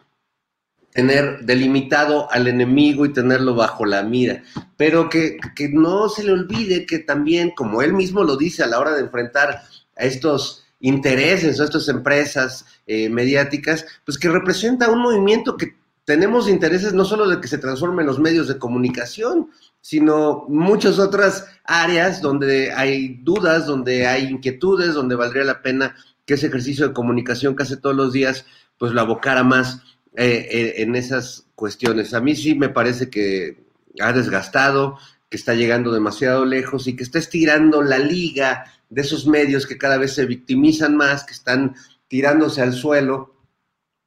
tener 0.92 1.40
delimitado 1.42 2.32
al 2.32 2.48
enemigo 2.48 3.06
y 3.06 3.12
tenerlo 3.12 3.54
bajo 3.54 3.84
la 3.84 4.02
mira, 4.02 4.44
pero 4.78 5.10
que, 5.10 5.36
que 5.58 5.68
no 5.68 6.08
se 6.08 6.24
le 6.24 6.32
olvide 6.32 6.86
que 6.86 7.00
también, 7.00 7.52
como 7.52 7.82
él 7.82 7.92
mismo 7.92 8.24
lo 8.24 8.38
dice 8.38 8.64
a 8.64 8.68
la 8.68 8.80
hora 8.80 8.94
de 8.94 9.02
enfrentar 9.02 9.64
a 9.98 10.06
estos 10.06 10.64
intereses, 10.80 11.60
a 11.60 11.66
estas 11.66 11.90
empresas 11.90 12.66
eh, 12.88 13.10
mediáticas, 13.10 13.86
pues 14.06 14.18
que 14.18 14.30
representa 14.30 14.90
un 14.90 15.02
movimiento 15.02 15.58
que 15.58 15.76
tenemos 16.06 16.48
intereses 16.48 16.94
no 16.94 17.04
solo 17.04 17.28
de 17.28 17.42
que 17.42 17.48
se 17.48 17.58
transformen 17.58 18.06
los 18.06 18.20
medios 18.20 18.48
de 18.48 18.60
comunicación, 18.60 19.50
sino 19.82 20.46
muchas 20.48 21.00
otras 21.00 21.48
áreas 21.64 22.22
donde 22.22 22.72
hay 22.72 23.20
dudas, 23.24 23.66
donde 23.66 24.06
hay 24.06 24.26
inquietudes, 24.26 24.94
donde 24.94 25.16
valdría 25.16 25.44
la 25.44 25.64
pena 25.64 25.96
que 26.26 26.36
ese 26.36 26.48
ejercicio 26.48 26.88
de 26.88 26.94
comunicación 26.94 27.56
que 27.56 27.64
hace 27.64 27.78
todos 27.78 27.96
los 27.96 28.14
días, 28.14 28.46
pues 28.78 28.92
lo 28.92 29.02
abocara 29.02 29.44
más 29.44 29.82
eh, 30.16 30.48
eh, 30.52 30.74
en 30.78 30.96
esas 30.96 31.48
cuestiones. 31.56 32.14
A 32.14 32.22
mí 32.22 32.36
sí 32.36 32.54
me 32.56 32.70
parece 32.70 33.10
que 33.10 33.66
ha 34.00 34.14
desgastado, 34.14 34.98
que 35.30 35.38
está 35.38 35.56
llegando 35.56 35.92
demasiado 35.92 36.46
lejos 36.46 36.88
y 36.88 36.96
que 36.96 37.04
está 37.04 37.18
estirando 37.18 37.82
la 37.82 37.98
liga 37.98 38.66
de 38.90 39.02
esos 39.02 39.26
medios 39.26 39.66
que 39.66 39.78
cada 39.78 39.98
vez 39.98 40.14
se 40.14 40.26
victimizan 40.26 40.96
más, 40.96 41.24
que 41.24 41.34
están 41.34 41.76
tirándose 42.08 42.62
al 42.62 42.74
suelo 42.74 43.35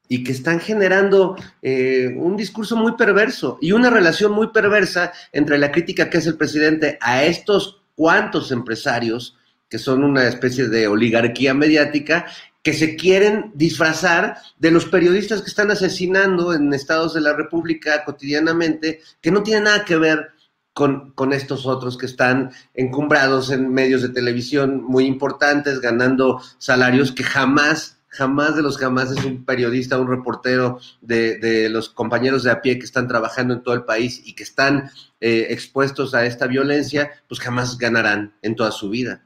y 0.08 0.24
que 0.24 0.32
están 0.32 0.58
generando 0.58 1.36
eh, 1.62 2.14
un 2.16 2.36
discurso 2.36 2.76
muy 2.76 2.92
perverso 2.96 3.58
y 3.60 3.72
una 3.72 3.90
relación 3.90 4.32
muy 4.32 4.48
perversa 4.48 5.12
entre 5.32 5.58
la 5.58 5.70
crítica 5.70 6.08
que 6.08 6.18
hace 6.18 6.30
el 6.30 6.36
presidente 6.36 6.98
a 7.00 7.24
estos 7.24 7.82
cuantos 7.94 8.50
empresarios, 8.50 9.36
que 9.68 9.78
son 9.78 10.02
una 10.02 10.26
especie 10.26 10.68
de 10.68 10.88
oligarquía 10.88 11.52
mediática, 11.52 12.26
que 12.62 12.72
se 12.72 12.96
quieren 12.96 13.52
disfrazar 13.54 14.38
de 14.58 14.70
los 14.70 14.86
periodistas 14.86 15.42
que 15.42 15.48
están 15.48 15.70
asesinando 15.70 16.52
en 16.52 16.72
estados 16.72 17.14
de 17.14 17.20
la 17.20 17.34
República 17.34 18.04
cotidianamente, 18.04 19.00
que 19.20 19.30
no 19.30 19.42
tienen 19.42 19.64
nada 19.64 19.84
que 19.84 19.96
ver 19.96 20.30
con, 20.72 21.12
con, 21.12 21.32
estos 21.32 21.66
otros 21.66 21.98
que 21.98 22.06
están 22.06 22.50
encumbrados 22.74 23.50
en 23.50 23.72
medios 23.72 24.02
de 24.02 24.10
televisión 24.10 24.82
muy 24.84 25.06
importantes, 25.06 25.80
ganando 25.80 26.40
salarios 26.58 27.10
que 27.10 27.24
jamás 27.24 27.97
jamás 28.08 28.56
de 28.56 28.62
los 28.62 28.78
jamás 28.78 29.10
es 29.10 29.24
un 29.24 29.44
periodista, 29.44 29.98
un 29.98 30.08
reportero 30.08 30.80
de, 31.00 31.68
los 31.70 31.88
compañeros 31.88 32.42
de 32.42 32.50
a 32.50 32.60
pie 32.60 32.78
que 32.78 32.84
están 32.84 33.08
trabajando 33.08 33.54
en 33.54 33.62
todo 33.62 33.74
el 33.74 33.84
país 33.84 34.22
y 34.24 34.34
que 34.34 34.42
están 34.42 34.90
eh, 35.20 35.46
expuestos 35.50 36.14
a 36.14 36.26
esta 36.26 36.46
violencia, 36.46 37.10
pues 37.28 37.40
jamás 37.40 37.78
ganarán 37.78 38.34
en 38.42 38.56
toda 38.56 38.70
su 38.70 38.90
vida. 38.90 39.24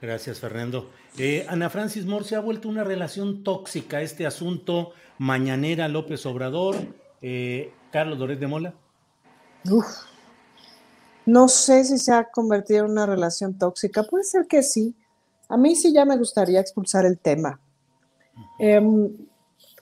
Gracias, 0.00 0.40
Fernando. 0.40 0.90
Eh, 1.18 1.46
Ana 1.48 1.70
Francis 1.70 2.06
Moore 2.06 2.24
se 2.24 2.36
ha 2.36 2.40
vuelto 2.40 2.68
una 2.68 2.84
relación 2.84 3.44
tóxica 3.44 4.02
este 4.02 4.26
asunto 4.26 4.92
mañanera 5.18 5.88
López 5.88 6.26
Obrador. 6.26 6.76
Eh, 7.20 7.72
Carlos 7.92 8.18
Doret 8.18 8.40
de 8.40 8.46
Mola. 8.46 8.74
Uf, 9.70 9.86
no 11.24 11.46
sé 11.46 11.84
si 11.84 11.98
se 11.98 12.12
ha 12.12 12.24
convertido 12.24 12.84
en 12.84 12.92
una 12.92 13.06
relación 13.06 13.56
tóxica. 13.56 14.02
Puede 14.02 14.24
ser 14.24 14.46
que 14.48 14.62
sí. 14.62 14.96
A 15.48 15.56
mí 15.56 15.76
sí 15.76 15.92
ya 15.92 16.04
me 16.04 16.16
gustaría 16.16 16.60
expulsar 16.60 17.04
el 17.04 17.18
tema. 17.18 17.60
Em, 18.58 19.10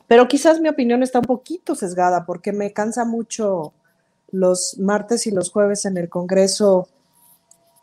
pero 0.06 0.26
quizás 0.26 0.60
mi 0.60 0.68
opinión 0.68 1.02
está 1.02 1.20
un 1.20 1.26
poquito 1.26 1.74
sesgada 1.74 2.24
porque 2.26 2.52
me 2.52 2.72
cansa 2.72 3.04
mucho 3.04 3.72
los 4.32 4.78
martes 4.78 5.26
y 5.26 5.30
los 5.30 5.50
jueves 5.50 5.84
en 5.84 5.96
el 5.96 6.08
Congreso 6.08 6.88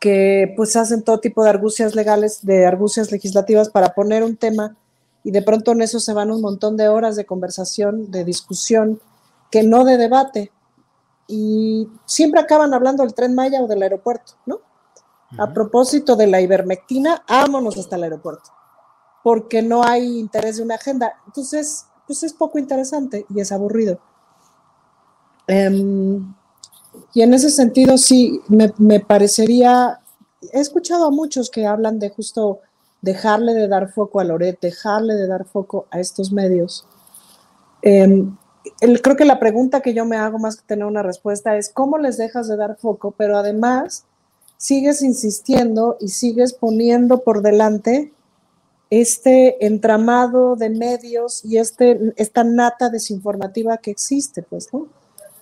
que 0.00 0.52
pues 0.56 0.76
hacen 0.76 1.02
todo 1.02 1.20
tipo 1.20 1.42
de 1.42 1.50
argucias 1.50 1.94
legales, 1.94 2.44
de 2.44 2.66
argucias 2.66 3.10
legislativas 3.10 3.70
para 3.70 3.94
poner 3.94 4.22
un 4.22 4.36
tema 4.36 4.76
y 5.24 5.30
de 5.30 5.42
pronto 5.42 5.72
en 5.72 5.82
eso 5.82 6.00
se 6.00 6.12
van 6.12 6.30
un 6.30 6.40
montón 6.40 6.76
de 6.76 6.88
horas 6.88 7.16
de 7.16 7.26
conversación, 7.26 8.10
de 8.10 8.24
discusión, 8.24 9.00
que 9.50 9.62
no 9.62 9.84
de 9.84 9.96
debate. 9.96 10.52
Y 11.26 11.88
siempre 12.06 12.40
acaban 12.40 12.72
hablando 12.72 13.02
del 13.02 13.14
tren 13.14 13.34
Maya 13.34 13.62
o 13.62 13.66
del 13.66 13.82
aeropuerto, 13.82 14.34
¿no? 14.46 14.60
A 15.38 15.52
propósito 15.52 16.16
de 16.16 16.26
la 16.26 16.40
ivermectina, 16.40 17.22
vámonos 17.28 17.76
hasta 17.76 17.96
el 17.96 18.04
aeropuerto 18.04 18.57
porque 19.28 19.60
no 19.60 19.84
hay 19.84 20.20
interés 20.20 20.56
de 20.56 20.62
una 20.62 20.76
agenda. 20.76 21.12
Entonces, 21.26 21.84
pues 22.06 22.22
es 22.22 22.32
poco 22.32 22.58
interesante 22.58 23.26
y 23.28 23.40
es 23.40 23.52
aburrido. 23.52 24.00
Em, 25.46 26.34
y 27.12 27.20
en 27.20 27.34
ese 27.34 27.50
sentido, 27.50 27.98
sí, 27.98 28.40
me, 28.48 29.00
parecería, 29.00 30.00
he 30.50 30.60
escuchado 30.60 31.04
a 31.04 31.10
muchos 31.10 31.50
que 31.50 31.66
hablan 31.66 31.98
de 31.98 32.08
justo 32.08 32.60
dejarle 33.02 33.52
de 33.52 33.68
dar 33.68 33.92
foco 33.92 34.18
a 34.18 34.24
Loret, 34.24 34.58
dejarle 34.62 35.12
de 35.12 35.26
dar 35.26 35.44
foco 35.44 35.84
a 35.90 36.00
estos 36.00 36.32
medios. 36.32 36.86
Em, 37.82 38.34
creo 39.02 39.16
que 39.16 39.26
la 39.26 39.38
pregunta 39.38 39.82
que 39.82 39.92
yo 39.92 40.06
me 40.06 40.16
hago 40.16 40.38
más 40.38 40.56
que 40.56 40.66
tener 40.66 40.86
una 40.86 41.02
respuesta 41.02 41.54
es, 41.58 41.68
¿cómo 41.70 41.98
les 41.98 42.16
dejas 42.16 42.48
de 42.48 42.56
dar 42.56 42.78
foco? 42.78 43.10
Pero 43.10 43.36
además, 43.36 44.06
sigues 44.56 45.02
insistiendo 45.02 45.98
y 46.00 46.08
sigues 46.08 46.54
poniendo 46.54 47.20
por 47.24 47.42
delante 47.42 48.14
este 48.90 49.64
entramado 49.66 50.56
de 50.56 50.70
medios 50.70 51.44
y 51.44 51.58
este, 51.58 52.12
esta 52.16 52.44
nata 52.44 52.88
desinformativa 52.88 53.78
que 53.78 53.90
existe, 53.90 54.42
pues, 54.42 54.72
¿no? 54.72 54.86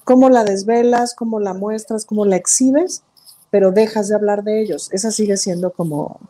Cómo 0.04 0.28
la 0.30 0.44
desvelas, 0.44 1.14
cómo 1.14 1.40
la 1.40 1.54
muestras, 1.54 2.04
cómo 2.04 2.24
la 2.24 2.36
exhibes, 2.36 3.02
pero 3.50 3.72
dejas 3.72 4.08
de 4.08 4.14
hablar 4.14 4.44
de 4.44 4.60
ellos. 4.60 4.88
Esa 4.92 5.10
sigue 5.10 5.36
siendo 5.36 5.70
como, 5.70 6.20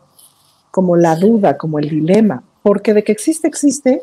como 0.71 0.97
la 0.97 1.17
duda, 1.17 1.57
como 1.57 1.79
el 1.79 1.89
dilema, 1.89 2.43
porque 2.63 2.95
de 2.95 3.05
que 3.05 3.13
existe, 3.13 3.49
existe, 3.49 4.03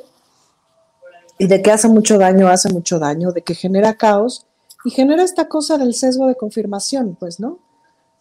y 1.38 1.47
de 1.47 1.62
que 1.62 1.71
hace 1.71 1.88
mucho 1.88 2.17
daño, 2.17 2.47
hace 2.47 2.71
mucho 2.71 2.99
daño, 2.99 3.32
de 3.32 3.41
que 3.41 3.56
genera 3.56 3.95
caos 3.95 4.45
y 4.86 4.91
genera 4.91 5.23
esta 5.23 5.47
cosa 5.47 5.78
del 5.78 5.93
sesgo 5.93 6.28
de 6.28 6.36
confirmación, 6.36 7.15
pues, 7.19 7.39
¿no? 7.39 7.60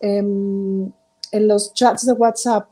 Em, 0.00 0.90
en 1.30 1.48
los 1.48 1.72
chats 1.74 2.06
de 2.06 2.12
WhatsApp 2.12 2.68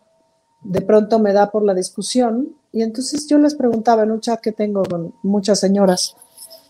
de 0.62 0.80
pronto 0.80 1.18
me 1.18 1.32
da 1.32 1.50
por 1.50 1.64
la 1.64 1.74
discusión 1.74 2.54
y 2.72 2.82
entonces 2.82 3.26
yo 3.26 3.38
les 3.38 3.54
preguntaba 3.54 4.02
en 4.02 4.10
un 4.10 4.20
chat 4.20 4.40
que 4.40 4.52
tengo 4.52 4.82
con 4.84 5.14
muchas 5.22 5.60
señoras, 5.60 6.16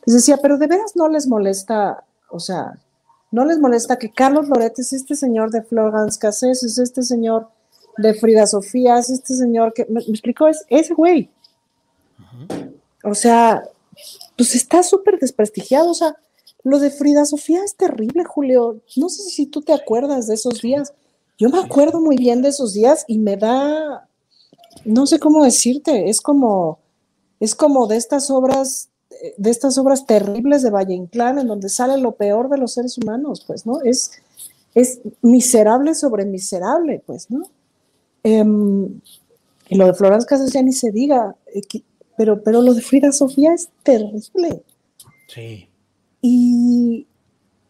les 0.06 0.14
decía, 0.14 0.38
pero 0.38 0.58
de 0.58 0.66
veras 0.66 0.96
no 0.96 1.08
les 1.08 1.26
molesta, 1.26 2.04
o 2.30 2.40
sea, 2.40 2.78
no 3.30 3.44
les 3.44 3.58
molesta 3.58 3.98
que 3.98 4.12
Carlos 4.12 4.48
Loret 4.48 4.78
es 4.78 4.92
este 4.92 5.14
señor 5.14 5.50
de 5.50 5.62
Florence 5.62 6.18
Cassés, 6.18 6.62
es 6.62 6.78
este 6.78 7.02
señor 7.02 7.48
de 7.96 8.14
Frida 8.14 8.46
Sofía, 8.46 8.98
es 8.98 9.10
este 9.10 9.34
señor 9.34 9.72
que, 9.72 9.86
me, 9.88 10.00
explicó, 10.00 10.48
es 10.48 10.64
ese 10.68 10.94
güey. 10.94 11.30
O 13.04 13.14
sea, 13.14 13.62
pues 14.36 14.54
está 14.54 14.82
súper 14.82 15.18
desprestigiado, 15.18 15.90
o 15.90 15.94
sea, 15.94 16.16
lo 16.62 16.78
de 16.78 16.90
Frida 16.90 17.24
Sofía 17.24 17.62
es 17.64 17.76
terrible, 17.76 18.24
Julio. 18.24 18.80
No 18.96 19.08
sé 19.08 19.22
si 19.22 19.46
tú 19.46 19.62
te 19.62 19.72
acuerdas 19.72 20.26
de 20.26 20.34
esos 20.34 20.60
días. 20.60 20.92
Yo 21.40 21.48
me 21.48 21.58
acuerdo 21.58 22.02
muy 22.02 22.18
bien 22.18 22.42
de 22.42 22.50
esos 22.50 22.74
días 22.74 23.06
y 23.08 23.18
me 23.18 23.38
da, 23.38 24.06
no 24.84 25.06
sé 25.06 25.18
cómo 25.18 25.42
decirte, 25.42 26.10
es 26.10 26.20
como, 26.20 26.80
es 27.40 27.54
como 27.54 27.86
de 27.86 27.96
estas 27.96 28.30
obras, 28.30 28.90
de 29.38 29.48
estas 29.48 29.78
obras 29.78 30.04
terribles 30.04 30.62
de 30.62 30.68
Valle 30.68 30.92
Inclán, 30.92 31.38
en 31.38 31.46
donde 31.46 31.70
sale 31.70 31.96
lo 31.96 32.12
peor 32.12 32.50
de 32.50 32.58
los 32.58 32.74
seres 32.74 32.98
humanos, 32.98 33.42
pues, 33.46 33.64
¿no? 33.64 33.80
Es, 33.80 34.10
es 34.74 35.00
miserable 35.22 35.94
sobre 35.94 36.26
miserable, 36.26 37.02
pues, 37.06 37.30
¿no? 37.30 37.48
Em, 38.22 39.00
y 39.70 39.76
lo 39.76 39.86
de 39.86 39.94
Florence 39.94 40.26
Casas 40.26 40.52
ya 40.52 40.60
ni 40.60 40.74
se 40.74 40.92
diga, 40.92 41.34
eh, 41.54 41.62
pero, 42.18 42.42
pero 42.42 42.60
lo 42.60 42.74
de 42.74 42.82
Frida 42.82 43.12
Sofía 43.12 43.54
es 43.54 43.70
terrible. 43.82 44.62
Sí. 45.26 45.70
Y 46.20 47.06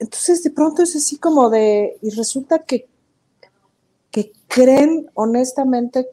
entonces 0.00 0.42
de 0.42 0.50
pronto 0.50 0.82
es 0.82 0.96
así 0.96 1.18
como 1.18 1.50
de, 1.50 1.98
y 2.02 2.10
resulta 2.10 2.58
que 2.58 2.89
que 4.10 4.32
creen 4.48 5.10
honestamente 5.14 6.08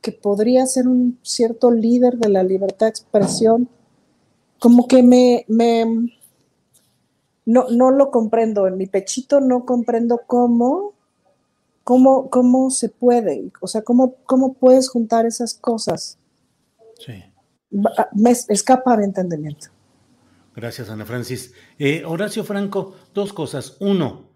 que 0.00 0.12
podría 0.12 0.66
ser 0.66 0.88
un 0.88 1.18
cierto 1.22 1.70
líder 1.70 2.16
de 2.16 2.28
la 2.28 2.42
libertad 2.42 2.86
de 2.86 2.90
expresión, 2.90 3.68
como 4.58 4.88
que 4.88 5.02
me, 5.02 5.44
me 5.48 6.10
no, 7.44 7.68
no 7.70 7.90
lo 7.90 8.10
comprendo, 8.10 8.66
en 8.66 8.76
mi 8.76 8.86
pechito 8.86 9.40
no 9.40 9.64
comprendo 9.64 10.22
cómo, 10.26 10.94
cómo, 11.84 12.30
cómo 12.30 12.70
se 12.70 12.88
puede, 12.88 13.50
o 13.60 13.66
sea, 13.66 13.82
cómo, 13.82 14.16
cómo 14.24 14.54
puedes 14.54 14.88
juntar 14.88 15.26
esas 15.26 15.54
cosas. 15.54 16.18
Sí. 16.98 17.22
Me 18.12 18.30
escapa 18.30 18.96
de 18.96 19.04
entendimiento. 19.04 19.68
Gracias, 20.54 20.90
Ana 20.90 21.06
Francis. 21.06 21.54
Eh, 21.78 22.04
Horacio 22.04 22.44
Franco, 22.44 22.94
dos 23.14 23.32
cosas. 23.32 23.76
Uno, 23.80 24.31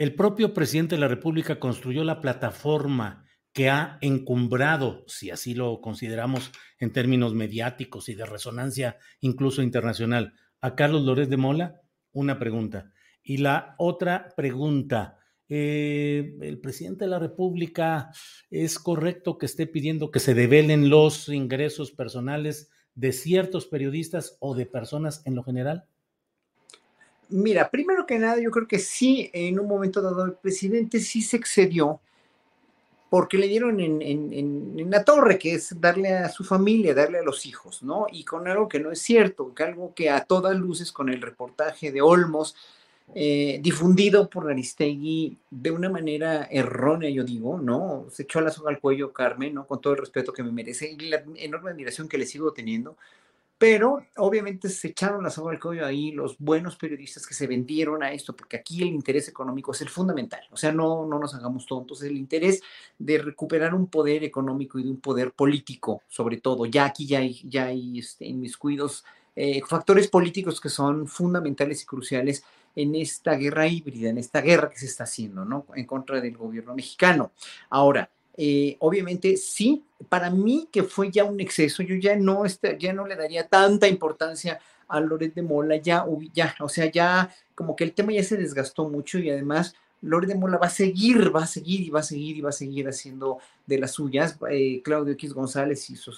el 0.00 0.14
propio 0.14 0.54
presidente 0.54 0.94
de 0.94 1.00
la 1.02 1.08
República 1.08 1.60
construyó 1.60 2.04
la 2.04 2.22
plataforma 2.22 3.26
que 3.52 3.68
ha 3.68 3.98
encumbrado, 4.00 5.04
si 5.06 5.30
así 5.30 5.52
lo 5.52 5.82
consideramos 5.82 6.52
en 6.78 6.90
términos 6.90 7.34
mediáticos 7.34 8.08
y 8.08 8.14
de 8.14 8.24
resonancia 8.24 8.96
incluso 9.20 9.60
internacional, 9.60 10.32
a 10.62 10.74
Carlos 10.74 11.02
Lórez 11.02 11.28
de 11.28 11.36
Mola? 11.36 11.82
Una 12.12 12.38
pregunta. 12.38 12.94
Y 13.22 13.36
la 13.36 13.74
otra 13.76 14.32
pregunta, 14.34 15.18
eh, 15.50 16.34
¿el 16.40 16.58
presidente 16.60 17.04
de 17.04 17.10
la 17.10 17.18
República 17.18 18.10
es 18.48 18.78
correcto 18.78 19.36
que 19.36 19.44
esté 19.44 19.66
pidiendo 19.66 20.10
que 20.10 20.20
se 20.20 20.32
develen 20.32 20.88
los 20.88 21.28
ingresos 21.28 21.92
personales 21.92 22.70
de 22.94 23.12
ciertos 23.12 23.66
periodistas 23.66 24.38
o 24.40 24.54
de 24.54 24.64
personas 24.64 25.20
en 25.26 25.34
lo 25.34 25.42
general? 25.42 25.84
Mira, 27.30 27.70
primero 27.70 28.06
que 28.06 28.18
nada, 28.18 28.40
yo 28.40 28.50
creo 28.50 28.66
que 28.66 28.78
sí, 28.78 29.30
en 29.32 29.58
un 29.58 29.68
momento 29.68 30.02
dado, 30.02 30.24
el 30.24 30.34
presidente 30.34 31.00
sí 31.00 31.22
se 31.22 31.36
excedió 31.36 32.00
porque 33.10 33.38
le 33.38 33.48
dieron 33.48 33.80
en, 33.80 34.00
en, 34.02 34.32
en, 34.78 34.90
la 34.90 35.04
torre, 35.04 35.36
que 35.36 35.54
es 35.54 35.80
darle 35.80 36.10
a 36.10 36.28
su 36.28 36.44
familia, 36.44 36.94
darle 36.94 37.18
a 37.18 37.24
los 37.24 37.44
hijos, 37.44 37.82
¿no? 37.82 38.06
Y 38.10 38.24
con 38.24 38.46
algo 38.46 38.68
que 38.68 38.78
no 38.78 38.92
es 38.92 39.00
cierto, 39.00 39.52
que 39.52 39.64
algo 39.64 39.92
que 39.94 40.10
a 40.10 40.24
todas 40.24 40.56
luces 40.56 40.92
con 40.92 41.08
el 41.08 41.20
reportaje 41.20 41.90
de 41.90 42.00
Olmos, 42.00 42.54
eh, 43.12 43.58
difundido 43.60 44.30
por 44.30 44.48
Aristegui 44.48 45.36
de 45.50 45.72
una 45.72 45.88
manera 45.88 46.46
errónea, 46.48 47.10
yo 47.10 47.24
digo, 47.24 47.58
¿no? 47.58 48.06
Se 48.10 48.22
echó 48.22 48.40
la 48.40 48.52
soga 48.52 48.70
al 48.70 48.78
cuello 48.78 49.12
Carmen, 49.12 49.54
¿no? 49.54 49.66
Con 49.66 49.80
todo 49.80 49.94
el 49.94 49.98
respeto 49.98 50.32
que 50.32 50.44
me 50.44 50.52
merece 50.52 50.92
y 50.92 50.96
la 51.08 51.24
enorme 51.34 51.72
admiración 51.72 52.08
que 52.08 52.18
le 52.18 52.26
sigo 52.26 52.52
teniendo, 52.52 52.96
pero 53.60 54.06
obviamente 54.16 54.70
se 54.70 54.88
echaron 54.88 55.22
la 55.22 55.28
soga 55.28 55.52
al 55.52 55.60
cuello 55.60 55.84
ahí 55.84 56.12
los 56.12 56.38
buenos 56.38 56.76
periodistas 56.76 57.26
que 57.26 57.34
se 57.34 57.46
vendieron 57.46 58.02
a 58.02 58.10
esto, 58.10 58.34
porque 58.34 58.56
aquí 58.56 58.80
el 58.80 58.88
interés 58.88 59.28
económico 59.28 59.72
es 59.72 59.82
el 59.82 59.90
fundamental. 59.90 60.40
O 60.50 60.56
sea, 60.56 60.72
no, 60.72 61.04
no 61.04 61.18
nos 61.18 61.34
hagamos 61.34 61.66
tontos. 61.66 62.02
El 62.02 62.16
interés 62.16 62.62
de 62.98 63.18
recuperar 63.18 63.74
un 63.74 63.88
poder 63.88 64.24
económico 64.24 64.78
y 64.78 64.84
de 64.84 64.88
un 64.88 65.00
poder 65.02 65.32
político, 65.32 66.02
sobre 66.08 66.38
todo. 66.38 66.64
Ya 66.64 66.86
aquí 66.86 67.06
ya 67.06 67.18
hay, 67.18 67.38
ya 67.44 67.66
hay 67.66 67.98
este, 67.98 68.26
en 68.30 68.40
mis 68.40 68.56
cuidos 68.56 69.04
eh, 69.36 69.60
factores 69.68 70.08
políticos 70.08 70.58
que 70.58 70.70
son 70.70 71.06
fundamentales 71.06 71.82
y 71.82 71.84
cruciales 71.84 72.42
en 72.74 72.94
esta 72.94 73.34
guerra 73.34 73.66
híbrida, 73.66 74.08
en 74.08 74.16
esta 74.16 74.40
guerra 74.40 74.70
que 74.70 74.78
se 74.78 74.86
está 74.86 75.04
haciendo, 75.04 75.44
¿no? 75.44 75.66
En 75.74 75.84
contra 75.84 76.22
del 76.22 76.34
gobierno 76.34 76.74
mexicano. 76.74 77.32
Ahora, 77.68 78.08
eh, 78.42 78.78
obviamente 78.78 79.36
sí, 79.36 79.84
para 80.08 80.30
mí 80.30 80.66
que 80.72 80.82
fue 80.82 81.10
ya 81.10 81.24
un 81.24 81.40
exceso, 81.40 81.82
yo 81.82 81.96
ya 81.96 82.16
no, 82.16 82.46
este, 82.46 82.78
ya 82.78 82.94
no 82.94 83.06
le 83.06 83.14
daría 83.14 83.46
tanta 83.46 83.86
importancia 83.86 84.58
a 84.88 84.98
Loret 84.98 85.34
de 85.34 85.42
Mola, 85.42 85.76
ya, 85.76 86.06
ya, 86.32 86.54
o 86.60 86.70
sea, 86.70 86.90
ya 86.90 87.28
como 87.54 87.76
que 87.76 87.84
el 87.84 87.92
tema 87.92 88.12
ya 88.12 88.22
se 88.22 88.38
desgastó 88.38 88.88
mucho 88.88 89.18
y 89.18 89.28
además 89.28 89.74
Lore 90.02 90.26
de 90.26 90.34
Mola 90.34 90.58
va 90.58 90.66
a 90.66 90.70
seguir, 90.70 91.34
va 91.34 91.42
a 91.42 91.46
seguir 91.46 91.80
y 91.80 91.90
va 91.90 92.00
a 92.00 92.04
seguir 92.04 92.36
y 92.36 92.40
va 92.40 92.50
a 92.50 92.52
seguir 92.52 92.88
haciendo 92.88 93.38
de 93.66 93.78
las 93.78 93.92
suyas. 93.92 94.38
Eh, 94.50 94.80
Claudio 94.82 95.12
X 95.12 95.32
González 95.32 95.90
y 95.90 95.96
su, 95.96 96.10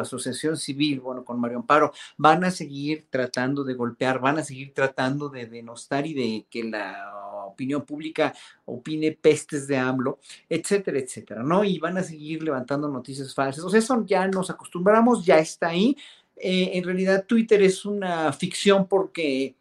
asociación 0.00 0.56
civil, 0.56 1.00
bueno, 1.00 1.24
con 1.24 1.40
Mario 1.40 1.58
Amparo, 1.58 1.92
van 2.16 2.44
a 2.44 2.50
seguir 2.50 3.06
tratando 3.10 3.64
de 3.64 3.74
golpear, 3.74 4.20
van 4.20 4.38
a 4.38 4.44
seguir 4.44 4.72
tratando 4.72 5.28
de 5.28 5.46
denostar 5.46 6.06
y 6.06 6.14
de 6.14 6.46
que 6.48 6.64
la 6.64 7.12
opinión 7.46 7.82
pública 7.82 8.34
opine 8.64 9.12
pestes 9.12 9.66
de 9.66 9.76
AMLO, 9.76 10.18
etcétera, 10.48 10.98
etcétera, 10.98 11.42
¿no? 11.42 11.64
Y 11.64 11.78
van 11.78 11.98
a 11.98 12.02
seguir 12.02 12.42
levantando 12.42 12.88
noticias 12.88 13.34
falsas. 13.34 13.64
O 13.64 13.70
sea, 13.70 13.78
eso 13.78 14.04
ya 14.06 14.26
nos 14.28 14.50
acostumbramos, 14.50 15.24
ya 15.24 15.38
está 15.38 15.68
ahí. 15.68 15.96
Eh, 16.36 16.72
en 16.74 16.84
realidad, 16.84 17.24
Twitter 17.26 17.62
es 17.62 17.84
una 17.84 18.32
ficción 18.32 18.88
porque 18.88 19.54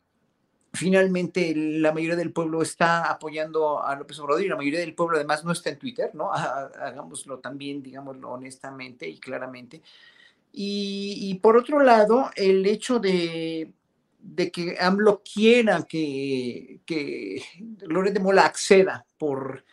finalmente 0.73 1.53
la 1.55 1.91
mayoría 1.91 2.15
del 2.15 2.33
pueblo 2.33 2.61
está 2.61 3.11
apoyando 3.11 3.83
a 3.83 3.95
López 3.95 4.19
Obrador 4.19 4.43
y 4.43 4.47
la 4.47 4.55
mayoría 4.55 4.79
del 4.79 4.95
pueblo 4.95 5.17
además 5.17 5.45
no 5.45 5.51
está 5.51 5.69
en 5.69 5.77
Twitter, 5.77 6.11
¿no? 6.15 6.33
Hagámoslo 6.33 7.39
también, 7.39 7.83
digámoslo 7.83 8.31
honestamente 8.31 9.07
y 9.07 9.19
claramente. 9.19 9.81
Y, 10.55 11.39
por 11.41 11.57
otro 11.57 11.79
lado, 11.79 12.29
el 12.35 12.63
hecho 12.67 12.99
de, 12.99 13.71
de 14.19 14.51
que 14.51 14.77
AMLO 14.79 15.23
quiera 15.23 15.83
que, 15.83 16.81
que 16.85 17.41
Loret 17.81 18.13
de 18.13 18.19
Mola 18.19 18.45
acceda 18.45 19.03
por, 19.17 19.65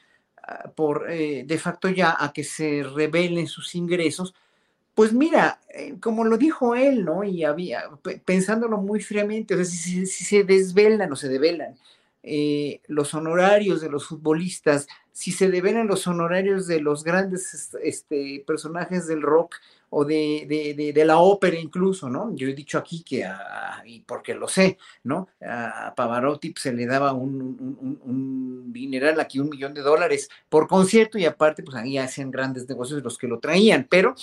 ah, 0.43 0.71
por 0.75 1.11
eh, 1.11 1.45
de 1.47 1.59
facto 1.59 1.91
ya 1.91 2.17
a 2.19 2.33
que 2.33 2.45
se 2.45 2.83
revelen 2.83 3.47
sus 3.47 3.75
ingresos, 3.75 4.35
pues 4.95 5.13
mira, 5.13 5.61
eh, 5.75 5.95
como 6.01 6.25
lo 6.25 6.37
dijo 6.37 6.75
él, 6.75 7.05
¿no? 7.05 7.25
Y 7.25 7.45
había, 7.45 7.85
pensándolo 8.25 8.79
muy 8.79 9.01
fríamente, 9.01 9.55
o 9.55 9.57
sea, 9.59 9.65
si, 9.65 10.07
se 10.07 10.45
desvelan 10.45 11.13
o 11.13 11.17
se 11.17 11.29
develan 11.29 11.77
eh, 12.23 12.81
los 12.87 13.15
honorarios 13.15 13.81
de 13.81 13.89
los 13.89 14.07
futbolistas, 14.07 14.89
si 15.13 15.33
se 15.33 15.51
develan 15.51 15.87
los 15.87 16.07
honorarios 16.07 16.67
de 16.67 16.81
los 16.81 17.05
grandes 17.05 17.75
este, 17.83 18.45
personajes 18.47 19.07
del 19.07 19.23
rock 19.23 19.57
o 19.91 20.05
de, 20.05 21.03
la 21.05 21.19
ópera 21.19 21.59
incluso, 21.59 22.09
¿no? 22.09 22.35
Yo 22.35 22.49
he 22.49 22.55
dicho 22.55 22.79
aquí 22.79 23.03
que, 23.03 23.29
y 23.85 24.01
porque 24.01 24.35
lo 24.35 24.49
sé, 24.49 24.79
¿no? 25.03 25.29
A 25.45 25.93
Pavarotti 25.97 26.51
pues, 26.51 26.63
se 26.63 26.73
le 26.73 26.87
daba 26.87 27.13
un, 27.13 27.41
un, 27.41 28.01
un, 28.05 28.73
dineral 28.73 29.19
aquí, 29.19 29.41
un 29.41 29.49
millón 29.49 29.75
de 29.75 29.83
dólares 29.83 30.31
por 30.49 30.69
concierto 30.69 31.19
y 31.19 31.25
aparte 31.25 31.63
pues 31.63 31.77
ahí 31.77 31.99
hacían 31.99 32.31
grandes 32.31 32.69
negocios 32.69 33.03
los 33.03 33.19
que 33.19 33.27
lo 33.27 33.41
traían, 33.41 33.87
pero 33.91 34.15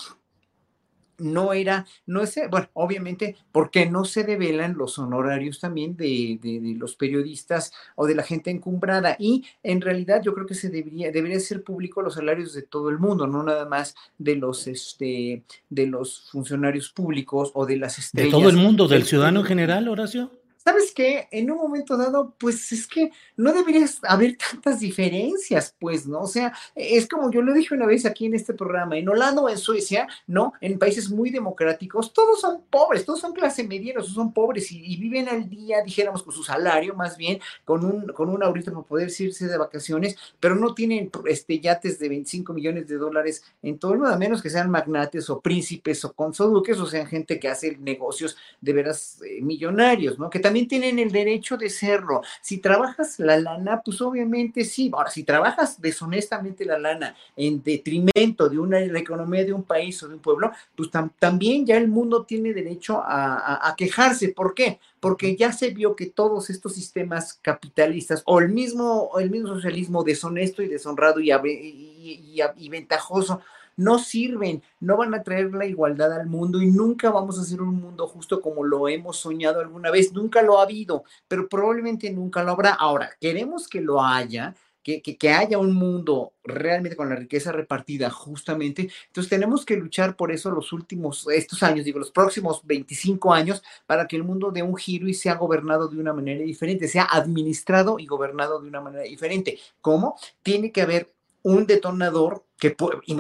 no 1.18 1.54
era, 1.54 1.86
no 2.06 2.22
es, 2.22 2.40
bueno, 2.50 2.70
obviamente, 2.74 3.36
porque 3.52 3.86
no 3.86 4.06
se 4.06 4.24
develan 4.24 4.78
los 4.78 5.00
honorarios 5.00 5.60
también 5.60 5.96
de, 5.96 6.40
los 6.78 6.96
periodistas 6.96 7.72
o 7.96 8.06
de 8.06 8.16
la 8.16 8.24
gente 8.24 8.52
encumbrada. 8.52 9.16
Y 9.20 9.46
en 9.64 9.82
realidad 9.82 10.22
yo 10.24 10.34
creo 10.34 10.46
que 10.46 10.56
se 10.56 10.70
debería, 10.70 11.12
debería 11.12 11.40
ser 11.40 11.64
público 11.64 12.02
los 12.02 12.16
salarios 12.16 12.54
de 12.54 12.62
todo 12.62 12.90
el 12.90 13.00
mundo, 13.00 13.28
no 13.28 13.44
nada 13.44 13.66
más 13.66 13.96
de 14.18 14.36
los, 14.36 14.68
este, 14.68 15.44
de 15.70 15.88
los 15.88 16.30
funcionarios 16.32 16.90
públicos 16.90 17.52
o 17.54 17.66
de 17.66 17.78
las 17.78 17.98
estrellas. 18.00 18.32
De 18.32 18.40
todo 18.40 18.50
el 18.50 18.58
mundo, 18.58 18.88
del 18.88 19.04
ciudadano 19.04 19.42
en 19.42 19.46
general, 19.46 19.88
Horacio. 19.88 20.32
¿Sabes 20.68 20.92
qué? 20.94 21.30
En 21.32 21.50
un 21.50 21.60
momento 21.60 21.96
dado, 21.96 22.36
pues 22.38 22.74
es 22.74 22.88
que 22.88 23.10
no 23.38 23.54
deberías 23.54 24.02
haber 24.04 24.36
tantas 24.36 24.82
diferencias, 24.82 25.74
pues, 25.80 26.06
¿no? 26.06 26.24
O 26.24 26.28
sea, 26.28 26.52
es 26.76 27.08
como 27.08 27.32
yo 27.32 27.42
lo 27.42 27.54
dije 27.54 27.74
una 27.74 27.86
vez 27.86 28.06
aquí 28.06 28.26
en 28.26 28.34
este 28.34 28.54
programa, 28.54 28.98
en 28.98 29.08
Holanda 29.08 29.42
o 29.42 29.48
en 29.48 29.58
Suecia, 29.58 30.10
¿no? 30.28 30.52
En 30.60 30.78
países 30.78 31.10
muy 31.10 31.30
democráticos, 31.30 32.12
todos 32.12 32.42
son 32.42 32.64
pobres, 32.70 33.06
todos 33.06 33.22
son 33.22 33.32
clase 33.32 33.64
media, 33.64 33.94
todos 33.94 34.10
son 34.10 34.34
pobres 34.34 34.70
y, 34.74 34.98
viven 34.98 35.30
al 35.30 35.50
día, 35.50 35.82
dijéramos, 35.84 36.22
con 36.22 36.34
su 36.34 36.44
salario, 36.44 36.94
más 36.96 37.16
bien, 37.16 37.40
con 37.64 37.86
un, 37.86 38.08
con 38.08 38.28
un 38.28 38.44
ahorita 38.44 38.72
para 38.72 38.84
poder 38.84 39.10
irse 39.18 39.48
de 39.48 39.58
vacaciones, 39.58 40.18
pero 40.42 40.56
no 40.56 40.74
tienen 40.74 41.10
este, 41.28 41.62
yates 41.62 41.98
de 41.98 42.10
25 42.10 42.52
millones 42.52 42.90
de 42.90 42.98
dólares 42.98 43.42
en 43.62 43.80
todo 43.80 43.94
el 43.94 44.00
mundo, 44.00 44.14
a 44.14 44.18
menos 44.18 44.42
que 44.42 44.50
sean 44.50 44.70
magnates 44.70 45.30
o 45.30 45.40
príncipes 45.40 46.04
o 46.04 46.12
consoduques, 46.12 46.78
o 46.78 46.86
sean 46.86 47.08
gente 47.08 47.40
que 47.40 47.48
hace 47.48 47.78
negocios 47.78 48.36
de 48.60 48.74
veras 48.74 49.22
eh, 49.26 49.42
millonarios, 49.42 50.20
¿no? 50.20 50.30
Que 50.30 50.40
también 50.40 50.57
tienen 50.66 50.98
el 51.00 51.12
derecho 51.12 51.58
de 51.58 51.70
serlo. 51.70 52.22
Si 52.42 52.58
trabajas 52.60 53.20
la 53.20 53.38
lana, 53.38 53.82
pues 53.84 54.02
obviamente 54.02 54.64
sí. 54.64 54.90
Ahora, 54.94 55.10
si 55.10 55.24
trabajas 55.24 55.82
deshonestamente 55.82 56.66
la 56.66 56.80
lana 56.80 57.16
en 57.36 57.62
detrimento 57.62 58.50
de 58.50 58.60
una 58.60 58.80
la 58.80 59.00
economía 59.00 59.44
de 59.44 59.54
un 59.54 59.64
país 59.64 60.02
o 60.04 60.08
de 60.08 60.16
un 60.16 60.22
pueblo, 60.22 60.52
pues 60.76 60.90
también 61.20 61.66
ya 61.66 61.78
el 61.78 61.88
mundo 61.88 62.24
tiene 62.24 62.54
derecho 62.54 63.02
a, 63.06 63.74
quejarse. 63.78 64.30
¿Por 64.30 64.54
qué? 64.54 64.80
Porque 65.00 65.36
ya 65.36 65.52
se 65.52 65.72
vio 65.72 65.96
que 65.96 66.08
todos 66.08 66.50
estos 66.50 66.74
sistemas 66.74 67.34
capitalistas 67.42 68.24
o 68.26 68.40
el 68.40 68.50
mismo, 68.50 69.12
el 69.20 69.30
mismo 69.30 69.50
socialismo 69.50 70.04
deshonesto 70.04 70.62
y 70.64 70.68
deshonrado 70.68 71.20
y, 71.20 71.32
y 71.32 72.70
ventajoso 72.70 73.42
no 73.78 74.00
sirven, 74.00 74.64
no 74.80 74.98
van 74.98 75.14
a 75.14 75.24
traer 75.24 75.54
la 75.54 75.66
igualdad 75.66 76.12
al 76.12 76.28
mundo 76.28 76.62
y 76.62 76.68
nunca 76.70 77.12
vamos 77.12 77.38
a 77.38 77.44
hacer 77.44 77.62
un 77.62 77.80
mundo 77.80 78.08
justo 78.08 78.42
como 78.42 78.64
lo 78.64 78.90
hemos 78.90 79.18
soñado 79.18 79.62
alguna 79.62 79.92
vez, 79.92 80.12
nunca 80.12 80.42
lo 80.42 80.60
ha 80.60 80.64
habido, 80.64 81.04
pero 81.28 81.48
probablemente 81.48 82.12
nunca 82.12 82.44
lo 82.44 82.52
habrá. 82.52 82.74
Ahora, 82.74 83.12
queremos 83.22 83.68
que 83.68 83.80
lo 83.80 84.04
haya, 84.04 84.56
que, 84.84 85.02
que, 85.02 85.30
haya 85.32 85.58
un 85.58 85.74
mundo 85.74 86.34
realmente 86.46 86.96
con 86.96 87.10
la 87.10 87.16
riqueza 87.16 87.52
repartida 87.52 88.10
justamente. 88.10 88.90
Entonces 89.08 89.30
tenemos 89.30 89.66
que 89.66 89.76
luchar 89.76 90.16
por 90.16 90.32
eso 90.32 90.50
los 90.50 90.72
últimos, 90.72 91.28
estos 91.30 91.62
años, 91.62 91.84
digo, 91.84 92.00
los 92.00 92.12
próximos 92.12 92.62
25 92.66 93.34
años, 93.34 93.62
para 93.86 94.08
que 94.08 94.16
el 94.16 94.24
mundo 94.24 94.50
dé 94.50 94.64
un 94.64 94.78
giro 94.78 95.08
y 95.10 95.14
sea 95.14 95.36
gobernado 95.36 95.90
de 95.90 96.00
una 96.00 96.14
manera 96.14 96.42
diferente, 96.42 96.88
sea 96.88 97.04
administrado 97.04 98.00
y 98.00 98.06
gobernado 98.06 98.62
de 98.62 98.70
una 98.70 98.80
manera 98.80 99.04
diferente. 99.04 99.60
¿Cómo? 99.82 100.16
Tiene 100.42 100.72
que 100.72 100.82
haber 100.82 101.12
un 101.44 101.68
detonador 101.68 102.47
que 102.58 102.76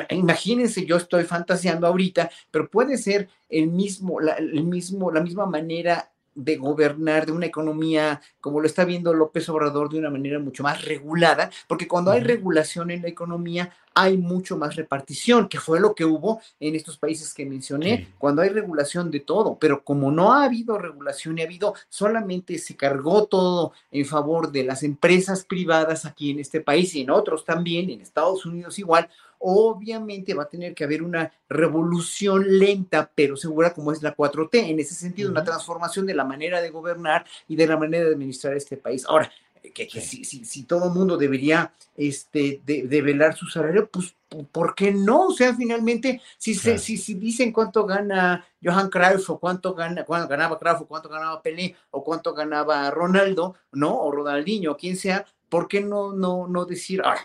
imagínense, 0.10 0.86
yo 0.86 0.98
estoy 0.98 1.24
fantaseando 1.24 1.88
ahorita, 1.88 2.30
pero 2.52 2.70
puede 2.70 2.98
ser 2.98 3.30
el 3.50 3.68
mismo, 3.68 4.20
la, 4.20 4.34
el 4.34 4.64
mismo, 4.64 5.12
la 5.12 5.22
misma 5.22 5.46
manera 5.46 6.12
de 6.38 6.56
gobernar 6.56 7.26
de 7.26 7.32
una 7.32 7.48
economía 7.48 8.22
como 8.40 8.62
lo 8.62 8.68
está 8.68 8.86
viendo 8.86 9.12
López 9.12 9.50
Obrador 9.50 9.90
de 9.90 9.98
una 9.98 10.12
manera 10.12 10.38
mucho 10.38 10.62
más 10.62 10.86
regulada, 10.86 11.50
porque 11.68 11.88
cuando 11.88 12.12
hay 12.12 12.22
regulación 12.22 12.92
en 12.92 13.02
la 13.02 13.08
economía 13.08 13.72
hay 13.96 14.18
mucho 14.18 14.56
más 14.56 14.76
repartición, 14.76 15.50
que 15.50 15.60
fue 15.60 15.80
lo 15.80 15.96
que 15.96 16.06
hubo 16.06 16.40
en 16.60 16.76
estos 16.76 17.00
países 17.00 17.34
que 17.34 17.48
mencioné, 17.48 18.10
cuando 18.20 18.44
hay 18.44 18.50
regulación 18.50 19.10
de 19.10 19.22
todo, 19.22 19.58
pero 19.60 19.84
como 19.84 20.12
no 20.12 20.34
ha 20.34 20.44
habido 20.44 20.78
regulación 20.78 21.40
y 21.40 21.42
ha 21.42 21.46
habido, 21.46 21.74
solamente 21.90 22.60
se 22.60 22.76
cargó 22.76 23.26
todo 23.26 23.74
en 23.90 24.06
favor 24.06 24.52
de 24.52 24.64
las 24.64 24.84
empresas 24.84 25.44
privadas 25.44 26.06
aquí 26.06 26.30
en 26.30 26.40
este 26.40 26.62
país 26.62 26.94
y 26.94 27.02
en 27.02 27.10
otros 27.10 27.44
también, 27.44 27.90
en 27.90 28.02
Estados 28.02 28.46
Unidos 28.46 28.78
igual, 28.78 29.10
obviamente 29.40 30.34
va 30.34 30.44
a 30.44 30.50
tener 30.50 30.74
que 30.74 30.84
haber 30.84 31.04
una 31.04 31.32
revolución 31.50 32.46
lenta, 32.58 33.12
pero 33.14 33.38
segura 33.38 33.74
como 33.74 33.92
es 33.92 34.02
la 34.02 34.16
4T, 34.16 34.70
en 34.70 34.80
ese 34.80 34.96
sentido, 34.96 35.32
una 35.32 35.44
transformación 35.44 36.06
de 36.06 36.16
la 36.16 36.24
manera 36.24 36.62
de 36.62 36.70
gobernar 36.70 37.26
y 37.48 37.56
de 37.56 37.68
la 37.68 37.78
manera 37.78 38.06
de 38.06 38.14
administrar 38.14 38.56
este 38.56 38.78
país. 38.78 39.06
Ahora, 39.08 39.32
que, 39.74 40.02
si, 40.02 40.24
si, 40.24 40.64
todo 40.64 40.86
el 40.86 40.94
mundo 40.94 41.18
debería 41.18 41.74
este, 41.96 42.62
de, 42.66 43.02
velar 43.02 43.36
su 43.36 43.48
salario, 43.48 43.90
pues 43.90 44.16
¿por 44.52 44.76
qué 44.76 44.92
no? 44.92 45.28
O 45.28 45.34
sea, 45.34 45.54
finalmente, 45.56 46.22
si, 46.38 46.56
se, 46.56 46.78
si, 46.78 46.98
si 46.98 47.14
dicen 47.16 47.52
cuánto 47.52 47.86
gana 47.86 48.46
Johan 48.64 48.90
Cruyff 48.90 49.30
o 49.30 49.40
cuánto, 49.40 49.74
gana, 49.74 50.04
cuánto 50.06 50.28
ganaba 50.28 50.60
Cruyff 50.60 50.82
o 50.82 50.88
cuánto 50.88 51.10
ganaba 51.10 51.42
Pelé 51.42 51.76
o 51.92 52.04
cuánto 52.04 52.34
ganaba 52.34 52.90
Ronaldo, 52.92 53.56
¿no? 53.72 53.96
O 54.00 54.12
Ronaldinho, 54.12 54.74
o 54.74 54.78
quien 54.78 54.96
sea, 54.96 55.26
¿por 55.50 55.68
qué 55.68 55.82
no, 55.82 56.14
no, 56.14 56.48
no 56.48 56.66
decir, 56.66 57.02
ah, 57.06 57.18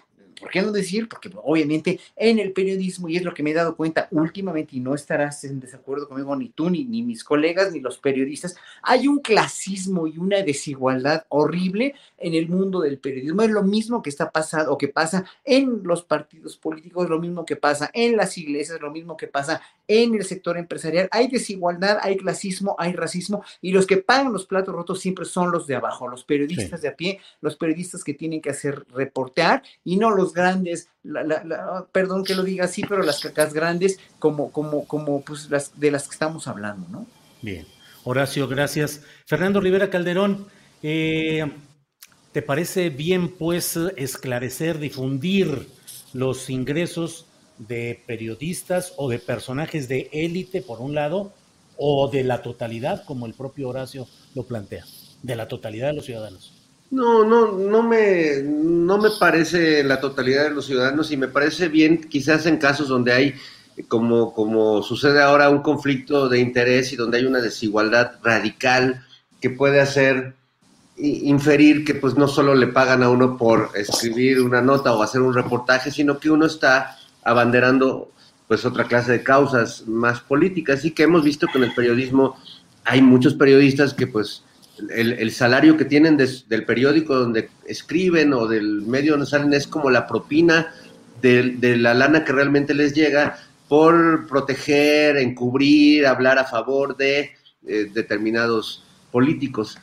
¿por 0.43 0.51
qué 0.51 0.61
no 0.61 0.73
decir? 0.73 1.09
Porque 1.09 1.31
obviamente 1.43 2.01
en 2.17 2.41
el 2.41 2.53
periodismo, 2.53 3.09
y 3.09 3.17
es 3.17 3.23
lo 3.23 3.33
que 3.33 3.45
me 3.45 3.53
he 3.53 3.55
dado 3.55 3.77
cuenta 3.77 4.09
últimamente, 4.11 4.77
y 4.77 4.81
no 4.81 4.95
estarás 4.95 5.45
en 5.45 5.61
desacuerdo 5.61 6.09
conmigo 6.09 6.35
ni 6.35 6.49
tú, 6.49 6.69
ni, 6.69 6.85
ni 6.85 7.03
mis 7.03 7.23
colegas, 7.23 7.73
ni 7.73 7.79
los 7.79 7.99
periodistas, 7.99 8.57
hay 8.83 9.07
un 9.07 9.21
clasismo 9.21 10.09
y 10.09 10.19
una 10.19 10.43
desigualdad 10.43 11.25
horrible 11.29 11.95
en 12.19 12.35
el 12.35 12.49
mundo 12.49 12.81
del 12.81 12.99
periodismo. 12.99 13.43
Es 13.43 13.51
lo 13.51 13.63
mismo 13.63 14.03
que 14.03 14.11
está 14.11 14.33
pasando 14.33 14.73
o 14.73 14.79
que 14.79 14.89
pasa 14.89 15.25
en 15.45 15.83
los 15.85 16.03
partidos 16.03 16.57
políticos, 16.57 17.09
lo 17.09 17.21
mismo 17.21 17.45
que 17.45 17.55
pasa 17.55 17.89
en 17.95 18.17
las 18.17 18.37
iglesias, 18.37 18.81
lo 18.81 18.91
mismo 18.91 19.17
que 19.17 19.29
pasa 19.29 19.63
en 19.88 20.14
el 20.14 20.25
sector 20.25 20.57
empresarial. 20.57 21.09
Hay 21.11 21.29
desigualdad, 21.29 21.99
hay 22.03 22.16
clasismo, 22.16 22.77
hay 22.79 22.92
racismo, 22.92 23.45
y 23.61 23.73
los 23.73 23.87
que 23.87 23.99
pagan 23.99 24.33
los 24.33 24.47
platos 24.47 24.75
rotos 24.75 25.01
siempre 25.01 25.25
son 25.25 25.51
los 25.51 25.66
de 25.66 25.75
abajo, 25.75 26.09
los 26.09 26.25
periodistas 26.25 26.83
de 26.83 26.88
a 26.88 26.97
pie, 26.97 27.21
los 27.40 27.57
periodistas 27.57 28.05
que 28.05 28.14
tienen 28.14 28.40
que 28.40 28.51
hacer 28.51 28.85
reportear 28.95 29.62
y 29.85 29.97
no 29.97 30.11
los 30.11 30.33
grandes, 30.33 30.88
perdón 31.92 32.25
que 32.25 32.35
lo 32.35 32.42
diga 32.42 32.64
así, 32.64 32.83
pero 32.88 33.03
las 33.03 33.21
cacas 33.21 33.53
grandes 33.53 33.99
como, 34.18 34.51
como, 34.53 34.87
como 34.87 35.23
pues 35.23 35.51
las 35.51 35.79
de 35.79 35.90
las 35.90 36.09
que 36.09 36.14
estamos 36.14 36.49
hablando, 36.49 36.88
¿no? 36.88 37.07
Bien. 37.40 37.66
Horacio, 38.05 38.49
gracias. 38.49 39.03
Fernando 39.27 39.61
Rivera 39.61 39.88
Calderón, 39.88 40.47
eh, 40.83 41.49
¿te 42.33 42.42
parece 42.42 42.90
bien 42.90 43.29
pues 43.29 43.77
esclarecer, 43.97 44.79
difundir 44.79 45.68
los 46.12 46.51
ingresos 46.51 47.27
de 47.68 48.03
periodistas 48.07 48.92
o 48.96 49.09
de 49.09 49.18
personajes 49.18 49.88
de 49.88 50.09
élite, 50.12 50.62
por 50.62 50.81
un 50.81 50.94
lado, 50.94 51.33
o 51.77 52.09
de 52.11 52.25
la 52.25 52.42
totalidad, 52.42 53.05
como 53.05 53.27
el 53.27 53.35
propio 53.35 53.68
Horacio 53.68 54.07
lo 54.35 54.44
plantea, 54.44 54.85
de 55.22 55.37
la 55.37 55.48
totalidad 55.48 55.88
de 55.88 55.94
los 55.94 56.05
ciudadanos? 56.05 56.53
No, 56.90 57.25
no, 57.25 57.53
no 57.53 57.83
me, 57.83 58.42
no 58.42 58.98
me 58.98 59.09
parece 59.18 59.83
la 59.83 60.01
totalidad 60.01 60.44
de 60.44 60.51
los 60.51 60.66
ciudadanos 60.66 61.11
y 61.11 61.16
me 61.16 61.29
parece 61.29 61.68
bien 61.68 62.03
quizás 62.03 62.44
en 62.46 62.59
casos 62.59 62.88
donde 62.88 63.12
hay, 63.12 63.35
como, 63.88 64.35
como 64.35 64.83
sucede 64.83 65.22
ahora, 65.22 65.48
un 65.48 65.62
conflicto 65.62 66.29
de 66.29 66.40
interés 66.40 66.92
y 66.92 66.96
donde 66.96 67.18
hay 67.18 67.25
una 67.25 67.40
desigualdad 67.40 68.12
radical 68.22 69.07
que 69.40 69.51
puede 69.51 69.81
hacer 69.81 70.35
inferir 70.96 71.85
que 71.85 71.94
pues 71.94 72.14
no 72.14 72.29
solo 72.29 72.55
le 72.55 72.66
pagan 72.66 73.03
a 73.03 73.09
uno 73.09 73.37
por 73.37 73.70
escribir 73.75 74.40
una 74.42 74.61
nota 74.61 74.92
o 74.92 75.03
hacer 75.03 75.22
un 75.22 75.35
reportaje, 75.35 75.90
sino 75.90 76.18
que 76.18 76.31
uno 76.31 76.46
está 76.46 76.98
abanderando 77.23 78.11
pues 78.49 78.65
otra 78.65 78.85
clase 78.85 79.13
de 79.13 79.23
causas 79.23 79.87
más 79.87 80.21
políticas 80.21 80.85
y 80.85 80.91
que 80.91 81.05
hemos 81.05 81.25
visto 81.25 81.47
que 81.47 81.59
en 81.59 81.65
el 81.65 81.75
periodismo 81.75 82.37
hay 82.85 83.01
muchos 83.01 83.35
periodistas 83.35 83.95
que 83.95 84.07
pues 84.07 84.43
el, 84.91 85.31
salario 85.31 85.77
que 85.77 85.85
tienen 85.85 86.17
del 86.17 86.65
periódico 86.65 87.15
donde 87.15 87.49
escriben 87.67 88.33
o 88.33 88.47
del 88.47 88.83
medio 88.83 89.13
donde 89.13 89.27
salen 89.27 89.53
es 89.55 89.67
como 89.67 89.91
la 89.91 90.07
propina 90.07 90.75
de, 91.21 91.77
la 91.77 91.95
lana 91.95 92.25
que 92.25 92.33
realmente 92.33 92.75
les 92.75 92.95
llega 92.95 93.39
por 93.69 94.27
proteger, 94.27 95.17
encubrir, 95.17 96.07
hablar 96.07 96.39
a 96.39 96.45
favor 96.45 96.97
de 96.97 97.31
eh, 97.67 97.91
determinados 97.93 98.85
políticos. 99.11 99.79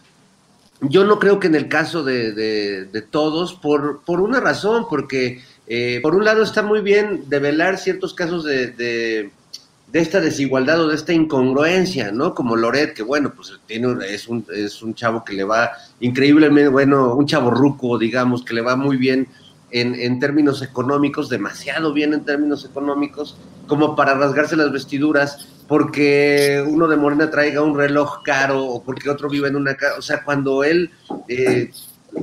Yo 0.81 1.05
no 1.05 1.19
creo 1.19 1.39
que 1.39 1.47
en 1.47 1.55
el 1.55 1.67
caso 1.69 2.03
de, 2.03 2.87
todos, 3.09 3.53
por, 3.53 4.01
por, 4.05 4.21
una 4.21 4.39
razón, 4.39 4.85
porque 4.89 5.41
eh, 5.69 5.99
por 6.01 6.15
un 6.15 6.25
lado 6.25 6.43
está 6.43 6.63
muy 6.63 6.81
bien 6.81 7.23
develar 7.29 7.77
ciertos 7.77 8.13
casos 8.13 8.43
de 8.43 9.31
de 9.91 9.99
esta 9.99 10.21
desigualdad 10.21 10.81
o 10.81 10.87
de 10.87 10.95
esta 10.95 11.13
incongruencia, 11.13 12.11
¿no? 12.11 12.33
Como 12.35 12.55
Loret, 12.55 12.93
que 12.93 13.03
bueno, 13.03 13.33
pues 13.35 13.59
tiene, 13.65 13.95
es, 14.07 14.27
un, 14.27 14.45
es 14.53 14.83
un 14.83 14.93
chavo 14.93 15.23
que 15.23 15.33
le 15.33 15.43
va 15.43 15.71
increíblemente, 15.99 16.69
bueno, 16.69 17.15
un 17.15 17.25
chavo 17.25 17.49
ruco, 17.49 17.97
digamos, 17.97 18.43
que 18.43 18.53
le 18.53 18.61
va 18.61 18.75
muy 18.75 18.97
bien 18.97 19.27
en, 19.71 19.95
en, 19.95 20.19
términos 20.19 20.61
económicos, 20.61 21.29
demasiado 21.29 21.91
bien 21.91 22.13
en 22.13 22.23
términos 22.23 22.65
económicos, 22.65 23.37
como 23.67 23.95
para 23.95 24.13
rasgarse 24.13 24.55
las 24.55 24.71
vestiduras, 24.71 25.47
porque 25.67 26.63
uno 26.67 26.87
de 26.87 26.97
Morena 26.97 27.31
traiga 27.31 27.61
un 27.61 27.75
reloj 27.75 28.21
caro 28.23 28.63
o 28.63 28.83
porque 28.83 29.09
otro 29.09 29.27
vive 29.27 29.47
en 29.47 29.55
una 29.55 29.75
casa, 29.75 29.97
o 29.97 30.01
sea, 30.03 30.23
cuando 30.23 30.63
él 30.63 30.91
eh, 31.27 31.71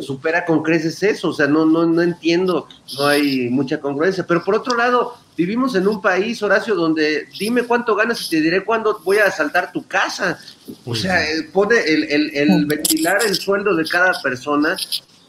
supera 0.00 0.44
con 0.44 0.62
creces 0.62 1.02
eso, 1.02 1.28
o 1.28 1.32
sea, 1.32 1.46
no, 1.46 1.64
no, 1.64 1.86
no 1.86 2.02
entiendo, 2.02 2.68
no 2.98 3.06
hay 3.06 3.48
mucha 3.50 3.80
congruencia, 3.80 4.26
pero 4.26 4.44
por 4.44 4.56
otro 4.56 4.76
lado, 4.76 5.14
Vivimos 5.36 5.74
en 5.74 5.86
un 5.86 6.00
país, 6.00 6.42
Horacio, 6.42 6.74
donde 6.74 7.28
dime 7.38 7.64
cuánto 7.64 7.94
ganas 7.94 8.24
y 8.24 8.30
te 8.30 8.40
diré 8.40 8.64
cuándo 8.64 9.00
voy 9.04 9.18
a 9.18 9.26
asaltar 9.26 9.70
tu 9.70 9.86
casa. 9.86 10.38
O 10.86 10.94
sea, 10.94 11.30
eh, 11.30 11.42
pone 11.52 11.76
el, 11.78 12.64
ventilar 12.64 13.18
el 13.26 13.34
sueldo 13.34 13.76
de 13.76 13.84
cada 13.84 14.14
persona, 14.22 14.76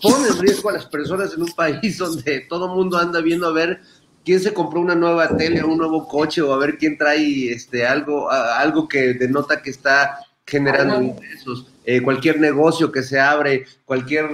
pone 0.02 0.30
en 0.30 0.40
riesgo 0.40 0.70
a 0.70 0.74
las 0.74 0.86
personas 0.86 1.34
en 1.34 1.42
un 1.42 1.52
país 1.52 1.98
donde 1.98 2.46
todo 2.48 2.68
el 2.68 2.72
mundo 2.72 2.98
anda 2.98 3.20
viendo 3.20 3.48
a 3.48 3.52
ver 3.52 3.82
quién 4.24 4.40
se 4.40 4.54
compró 4.54 4.80
una 4.80 4.96
nueva 4.96 5.36
tele 5.36 5.62
o 5.62 5.68
un 5.68 5.78
nuevo 5.78 6.08
coche 6.08 6.42
o 6.42 6.54
a 6.54 6.58
ver 6.58 6.78
quién 6.78 6.98
trae 6.98 7.52
este 7.52 7.86
algo, 7.86 8.32
algo 8.32 8.88
que 8.88 9.14
denota 9.14 9.62
que 9.62 9.72
está 9.72 10.20
generando 10.46 11.02
ingresos. 11.02 11.68
Eh, 11.90 12.02
cualquier 12.02 12.38
negocio 12.38 12.92
que 12.92 13.02
se 13.02 13.18
abre, 13.18 13.66
cualquier, 13.86 14.26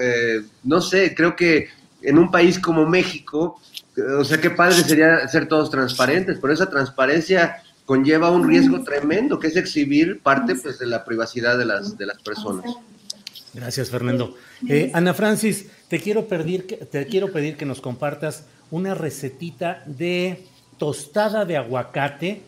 eh, 0.00 0.42
no 0.62 0.80
sé, 0.80 1.12
creo 1.12 1.34
que 1.34 1.66
en 2.02 2.18
un 2.18 2.30
país 2.30 2.56
como 2.60 2.86
México, 2.86 3.60
o 4.16 4.24
sea, 4.24 4.40
qué 4.40 4.50
padre 4.50 4.76
sería 4.76 5.26
ser 5.26 5.48
todos 5.48 5.72
transparentes, 5.72 6.38
pero 6.40 6.52
esa 6.52 6.70
transparencia 6.70 7.64
conlleva 7.84 8.30
un 8.30 8.46
riesgo 8.46 8.84
tremendo, 8.84 9.40
que 9.40 9.48
es 9.48 9.56
exhibir 9.56 10.20
parte 10.20 10.54
pues, 10.54 10.78
de 10.78 10.86
la 10.86 11.04
privacidad 11.04 11.58
de 11.58 11.64
las, 11.64 11.98
de 11.98 12.06
las 12.06 12.22
personas. 12.22 12.76
Gracias, 13.54 13.90
Fernando. 13.90 14.36
Eh, 14.68 14.92
Ana 14.94 15.12
Francis, 15.12 15.66
te 15.88 15.98
quiero, 15.98 16.28
pedir 16.28 16.68
que, 16.68 16.76
te 16.76 17.04
quiero 17.08 17.32
pedir 17.32 17.56
que 17.56 17.66
nos 17.66 17.80
compartas 17.80 18.44
una 18.70 18.94
recetita 18.94 19.82
de 19.84 20.46
tostada 20.78 21.44
de 21.44 21.56
aguacate 21.56 22.42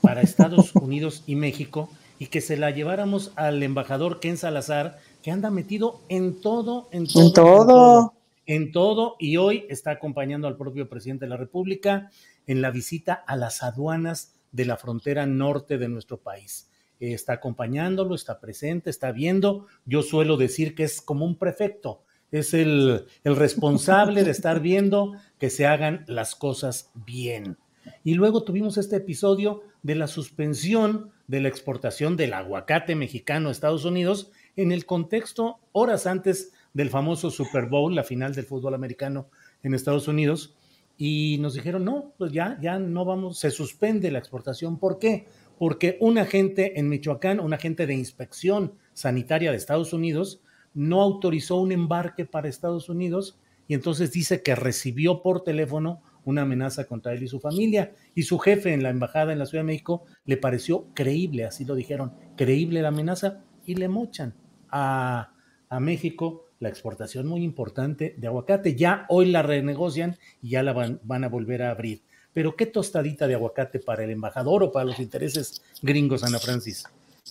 para 0.00 0.20
Estados 0.20 0.72
Unidos 0.76 1.24
y 1.26 1.34
México 1.34 1.90
y 2.18 2.26
que 2.26 2.40
se 2.40 2.56
la 2.56 2.70
lleváramos 2.70 3.32
al 3.36 3.62
embajador 3.62 4.20
Ken 4.20 4.36
Salazar, 4.36 4.98
que 5.22 5.30
anda 5.30 5.50
metido 5.50 6.00
en 6.08 6.40
todo, 6.40 6.88
en 6.92 7.06
todo. 7.06 7.26
En 7.26 7.32
todo 7.32 8.16
en 8.46 8.70
todo 8.70 9.16
y 9.18 9.36
hoy 9.36 9.66
está 9.68 9.90
acompañando 9.90 10.46
al 10.46 10.56
propio 10.56 10.88
presidente 10.88 11.24
de 11.24 11.30
la 11.30 11.36
República 11.36 12.10
en 12.46 12.62
la 12.62 12.70
visita 12.70 13.12
a 13.12 13.36
las 13.36 13.62
aduanas 13.62 14.34
de 14.52 14.64
la 14.64 14.76
frontera 14.76 15.26
norte 15.26 15.78
de 15.78 15.88
nuestro 15.88 16.18
país. 16.18 16.70
Eh, 17.00 17.12
está 17.12 17.34
acompañándolo, 17.34 18.14
está 18.14 18.40
presente, 18.40 18.88
está 18.88 19.10
viendo. 19.10 19.66
Yo 19.84 20.02
suelo 20.02 20.36
decir 20.36 20.74
que 20.74 20.84
es 20.84 21.02
como 21.02 21.26
un 21.26 21.36
prefecto, 21.36 22.04
es 22.30 22.54
el, 22.54 23.06
el 23.24 23.36
responsable 23.36 24.24
de 24.24 24.30
estar 24.30 24.60
viendo 24.62 25.14
que 25.38 25.50
se 25.50 25.66
hagan 25.66 26.04
las 26.06 26.36
cosas 26.36 26.90
bien. 26.94 27.58
Y 28.04 28.14
luego 28.14 28.44
tuvimos 28.44 28.78
este 28.78 28.96
episodio 28.96 29.62
de 29.82 29.96
la 29.96 30.06
suspensión 30.06 31.10
de 31.28 31.40
la 31.40 31.48
exportación 31.48 32.16
del 32.16 32.34
aguacate 32.34 32.94
mexicano 32.94 33.48
a 33.48 33.52
Estados 33.52 33.84
Unidos 33.84 34.30
en 34.56 34.72
el 34.72 34.86
contexto 34.86 35.58
horas 35.72 36.06
antes 36.06 36.52
del 36.72 36.90
famoso 36.90 37.30
Super 37.30 37.66
Bowl, 37.66 37.94
la 37.94 38.04
final 38.04 38.34
del 38.34 38.44
fútbol 38.44 38.74
americano 38.74 39.28
en 39.62 39.74
Estados 39.74 40.08
Unidos, 40.08 40.56
y 40.98 41.38
nos 41.40 41.54
dijeron, 41.54 41.84
no, 41.84 42.12
pues 42.16 42.32
ya, 42.32 42.58
ya 42.60 42.78
no 42.78 43.04
vamos, 43.04 43.38
se 43.38 43.50
suspende 43.50 44.10
la 44.10 44.18
exportación. 44.18 44.78
¿Por 44.78 44.98
qué? 44.98 45.26
Porque 45.58 45.98
un 46.00 46.18
agente 46.18 46.78
en 46.78 46.88
Michoacán, 46.88 47.40
un 47.40 47.52
agente 47.52 47.86
de 47.86 47.94
inspección 47.94 48.74
sanitaria 48.92 49.50
de 49.50 49.56
Estados 49.56 49.92
Unidos, 49.92 50.40
no 50.74 51.02
autorizó 51.02 51.56
un 51.56 51.72
embarque 51.72 52.24
para 52.24 52.48
Estados 52.48 52.88
Unidos 52.88 53.38
y 53.68 53.74
entonces 53.74 54.12
dice 54.12 54.42
que 54.42 54.54
recibió 54.54 55.22
por 55.22 55.42
teléfono 55.42 56.02
una 56.26 56.42
amenaza 56.42 56.84
contra 56.84 57.14
él 57.14 57.22
y 57.22 57.28
su 57.28 57.40
familia. 57.40 57.92
Y 58.14 58.24
su 58.24 58.38
jefe 58.38 58.74
en 58.74 58.82
la 58.82 58.90
embajada 58.90 59.32
en 59.32 59.38
la 59.38 59.46
Ciudad 59.46 59.64
de 59.64 59.68
México 59.68 60.04
le 60.26 60.36
pareció 60.36 60.86
creíble, 60.92 61.44
así 61.44 61.64
lo 61.64 61.74
dijeron, 61.74 62.12
creíble 62.36 62.82
la 62.82 62.88
amenaza 62.88 63.40
y 63.64 63.76
le 63.76 63.88
mochan 63.88 64.34
a, 64.68 65.32
a 65.68 65.80
México 65.80 66.44
la 66.58 66.68
exportación 66.68 67.26
muy 67.26 67.42
importante 67.42 68.14
de 68.18 68.26
aguacate. 68.26 68.74
Ya 68.74 69.06
hoy 69.08 69.30
la 69.30 69.42
renegocian 69.42 70.18
y 70.42 70.50
ya 70.50 70.62
la 70.62 70.72
van, 70.72 71.00
van, 71.04 71.24
a 71.24 71.28
volver 71.28 71.62
a 71.62 71.70
abrir. 71.70 72.02
Pero 72.32 72.56
qué 72.56 72.66
tostadita 72.66 73.26
de 73.26 73.34
aguacate 73.34 73.78
para 73.78 74.04
el 74.04 74.10
embajador 74.10 74.62
o 74.62 74.72
para 74.72 74.84
los 74.84 74.98
intereses 74.98 75.62
gringos, 75.82 76.22
Ana 76.22 76.38
Francis. 76.38 76.84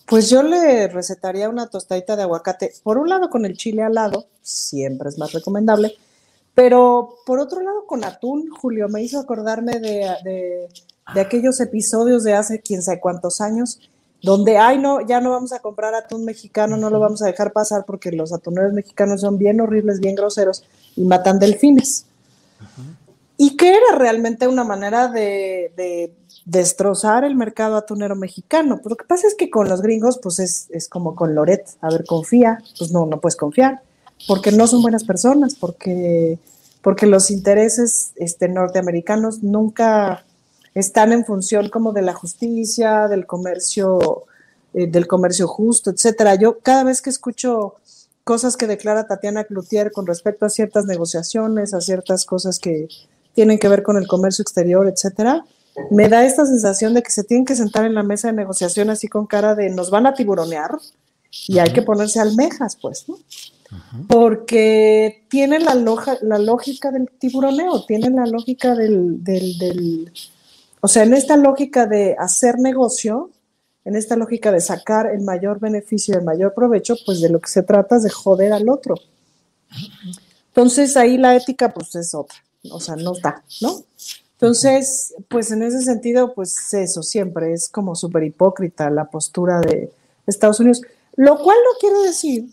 Pues 0.07 0.29
yo 0.29 0.43
le 0.43 0.87
recetaría 0.87 1.49
una 1.49 1.67
tostadita 1.67 2.15
de 2.15 2.23
aguacate, 2.23 2.71
por 2.83 2.97
un 2.97 3.09
lado 3.09 3.29
con 3.29 3.45
el 3.45 3.57
chile 3.57 3.81
al 3.81 3.95
lado, 3.95 4.27
siempre 4.41 5.09
es 5.09 5.17
más 5.17 5.31
recomendable, 5.31 5.95
pero 6.55 7.17
por 7.25 7.39
otro 7.39 7.61
lado 7.61 7.85
con 7.85 8.03
atún, 8.03 8.49
Julio, 8.49 8.89
me 8.89 9.03
hizo 9.03 9.19
acordarme 9.19 9.79
de, 9.79 10.09
de, 10.23 10.67
de 11.13 11.21
aquellos 11.21 11.59
episodios 11.59 12.23
de 12.23 12.33
hace 12.33 12.61
quién 12.61 12.81
sabe 12.81 12.99
cuántos 12.99 13.41
años 13.41 13.79
donde, 14.25 14.57
ay, 14.57 14.79
no, 14.79 15.01
ya 15.01 15.21
no 15.21 15.29
vamos 15.29 15.53
a 15.53 15.59
comprar 15.59 15.93
atún 15.93 16.25
mexicano, 16.25 16.77
no 16.77 16.89
lo 16.89 16.99
vamos 16.99 17.21
a 17.21 17.27
dejar 17.27 17.53
pasar 17.53 17.85
porque 17.85 18.11
los 18.11 18.33
atuneros 18.33 18.73
mexicanos 18.73 19.21
son 19.21 19.37
bien 19.37 19.61
horribles, 19.61 19.99
bien 19.99 20.15
groseros 20.15 20.63
y 20.95 21.05
matan 21.05 21.37
delfines. 21.37 22.07
Y 23.37 23.55
que 23.55 23.69
era 23.69 23.97
realmente 23.97 24.47
una 24.47 24.63
manera 24.63 25.09
de, 25.09 26.11
destrozar 26.45 27.23
el 27.23 27.35
mercado 27.35 27.75
atunero 27.75 28.15
mexicano. 28.15 28.77
Pero 28.77 28.91
lo 28.91 28.95
que 28.97 29.05
pasa 29.05 29.27
es 29.27 29.35
que 29.35 29.49
con 29.49 29.69
los 29.69 29.81
gringos, 29.81 30.19
pues 30.21 30.39
es, 30.39 30.67
es 30.71 30.89
como 30.89 31.15
con 31.15 31.35
Loret, 31.35 31.67
a 31.81 31.89
ver, 31.89 32.05
confía, 32.05 32.59
pues 32.77 32.91
no, 32.91 33.05
no 33.05 33.19
puedes 33.19 33.35
confiar, 33.35 33.81
porque 34.27 34.51
no 34.51 34.67
son 34.67 34.81
buenas 34.81 35.03
personas, 35.03 35.55
porque 35.55 36.39
porque 36.85 37.07
los 37.07 37.31
intereses 37.31 38.11
este, 38.15 38.47
norteamericanos 38.47 39.41
nunca 39.41 40.23
están 40.75 41.13
en 41.13 41.25
función 41.25 41.69
como 41.69 41.93
de 41.93 42.03
la 42.03 42.13
justicia, 42.13 43.07
del 43.07 43.25
comercio, 43.25 44.25
eh, 44.71 44.85
del 44.85 45.07
comercio 45.07 45.47
justo, 45.47 45.89
etcétera. 45.89 46.35
Yo 46.35 46.59
cada 46.59 46.83
vez 46.83 47.01
que 47.01 47.09
escucho 47.09 47.73
cosas 48.23 48.55
que 48.55 48.67
declara 48.67 49.07
Tatiana 49.07 49.45
Cloutier 49.45 49.91
con 49.91 50.05
respecto 50.05 50.45
a 50.45 50.49
ciertas 50.51 50.85
negociaciones, 50.85 51.73
a 51.73 51.81
ciertas 51.81 52.23
cosas 52.23 52.59
que 52.59 52.87
tienen 53.33 53.57
que 53.57 53.67
ver 53.67 53.81
con 53.81 53.97
el 53.97 54.07
comercio 54.07 54.43
exterior, 54.43 54.87
etcétera, 54.87 55.43
me 55.89 56.07
da 56.07 56.23
esta 56.23 56.45
sensación 56.45 56.93
de 56.93 57.01
que 57.01 57.09
se 57.09 57.23
tienen 57.23 57.45
que 57.45 57.55
sentar 57.55 57.85
en 57.85 57.95
la 57.95 58.03
mesa 58.03 58.27
de 58.27 58.35
negociación 58.35 58.91
así 58.91 59.07
con 59.07 59.25
cara 59.25 59.55
de 59.55 59.71
nos 59.71 59.89
van 59.89 60.05
a 60.05 60.13
tiburonear 60.13 60.77
y 61.47 61.57
hay 61.57 61.73
que 61.73 61.81
ponerse 61.81 62.19
almejas, 62.19 62.77
pues, 62.79 63.09
¿no? 63.09 63.17
Porque 64.07 65.25
tienen 65.29 65.65
la, 65.65 65.75
la 66.21 66.37
lógica 66.37 66.91
del 66.91 67.09
tiburoneo, 67.09 67.85
tienen 67.85 68.15
la 68.15 68.25
lógica 68.25 68.75
del, 68.75 69.23
del, 69.23 70.11
o 70.81 70.87
sea, 70.87 71.03
en 71.03 71.13
esta 71.13 71.37
lógica 71.37 71.87
de 71.87 72.15
hacer 72.17 72.59
negocio, 72.59 73.31
en 73.83 73.95
esta 73.95 74.15
lógica 74.15 74.51
de 74.51 74.61
sacar 74.61 75.07
el 75.07 75.21
mayor 75.21 75.59
beneficio, 75.59 76.17
el 76.17 76.23
mayor 76.23 76.53
provecho, 76.53 76.95
pues 77.05 77.21
de 77.21 77.29
lo 77.29 77.39
que 77.39 77.49
se 77.49 77.63
trata 77.63 77.97
es 77.97 78.03
de 78.03 78.09
joder 78.09 78.53
al 78.53 78.69
otro. 78.69 78.95
Entonces 80.47 80.95
ahí 80.97 81.17
la 81.17 81.35
ética 81.35 81.73
pues 81.73 81.95
es 81.95 82.13
otra, 82.15 82.37
o 82.71 82.79
sea, 82.79 82.95
no 82.95 83.13
está, 83.13 83.43
¿no? 83.61 83.83
Entonces, 84.33 85.15
pues 85.29 85.51
en 85.51 85.63
ese 85.63 85.81
sentido, 85.81 86.33
pues 86.33 86.73
eso 86.73 87.03
siempre 87.03 87.53
es 87.53 87.69
como 87.69 87.95
súper 87.95 88.23
hipócrita 88.23 88.89
la 88.89 89.05
postura 89.05 89.61
de 89.61 89.91
Estados 90.27 90.59
Unidos, 90.59 90.81
lo 91.15 91.37
cual 91.37 91.57
no 91.63 91.79
quiere 91.79 91.99
decir 92.07 92.49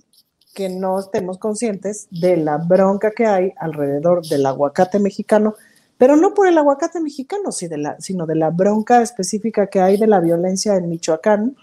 que 0.54 0.68
no 0.68 0.98
estemos 0.98 1.38
conscientes 1.38 2.08
de 2.10 2.36
la 2.36 2.58
bronca 2.58 3.10
que 3.10 3.26
hay 3.26 3.52
alrededor 3.56 4.26
del 4.26 4.44
aguacate 4.46 4.98
mexicano, 4.98 5.54
pero 5.98 6.16
no 6.16 6.34
por 6.34 6.48
el 6.48 6.58
aguacate 6.58 7.00
mexicano, 7.00 7.50
sino 7.52 8.26
de 8.26 8.34
la 8.34 8.50
bronca 8.50 9.02
específica 9.02 9.68
que 9.68 9.80
hay 9.80 9.96
de 9.96 10.06
la 10.06 10.20
violencia 10.20 10.76
en 10.76 10.88
Michoacán 10.88 11.56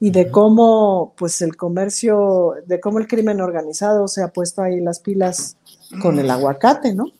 y 0.00 0.10
de 0.10 0.30
cómo, 0.30 1.14
pues, 1.16 1.42
el 1.42 1.56
comercio, 1.56 2.54
de 2.66 2.80
cómo 2.80 2.98
el 2.98 3.06
crimen 3.06 3.40
organizado 3.40 4.08
se 4.08 4.22
ha 4.22 4.28
puesto 4.28 4.62
ahí 4.62 4.80
las 4.80 4.98
pilas 4.98 5.56
con 6.00 6.18
el 6.18 6.30
aguacate, 6.30 6.94
¿no? 6.94 7.12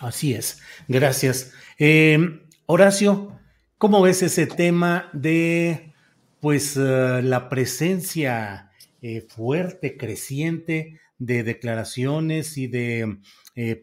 Así 0.00 0.34
es. 0.34 0.58
Gracias. 0.88 1.52
Eh, 1.78 2.18
Horacio, 2.66 3.32
¿cómo 3.78 4.02
ves 4.02 4.22
ese 4.22 4.46
tema 4.46 5.08
de 5.12 5.92
pues 6.40 6.76
eh, 6.76 7.20
la 7.22 7.48
presencia 7.48 8.71
eh, 9.02 9.20
fuerte, 9.28 9.96
creciente 9.96 11.00
de 11.18 11.42
declaraciones 11.42 12.56
y 12.56 12.66
de 12.68 13.18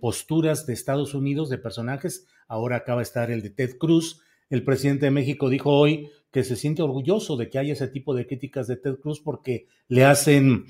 posturas 0.01 0.65
de 0.65 0.73
Estados 0.73 1.13
Unidos, 1.13 1.49
de 1.49 1.57
personajes? 1.59 2.25
Ahora 2.47 2.77
acaba 2.77 3.01
de 3.01 3.03
estar 3.03 3.29
el 3.29 3.41
de 3.43 3.51
Ted 3.51 3.77
Cruz. 3.77 4.21
El 4.49 4.63
presidente 4.63 5.05
de 5.05 5.11
México 5.11 5.49
dijo 5.49 5.71
hoy 5.71 6.09
que 6.31 6.43
se 6.43 6.55
siente 6.55 6.81
orgulloso 6.81 7.37
de 7.37 7.49
que 7.49 7.59
haya 7.59 7.73
ese 7.73 7.87
tipo 7.87 8.15
de 8.15 8.25
críticas 8.25 8.67
de 8.67 8.77
Ted 8.77 8.95
Cruz 8.95 9.19
porque 9.19 9.67
le 9.87 10.05
hacen 10.05 10.65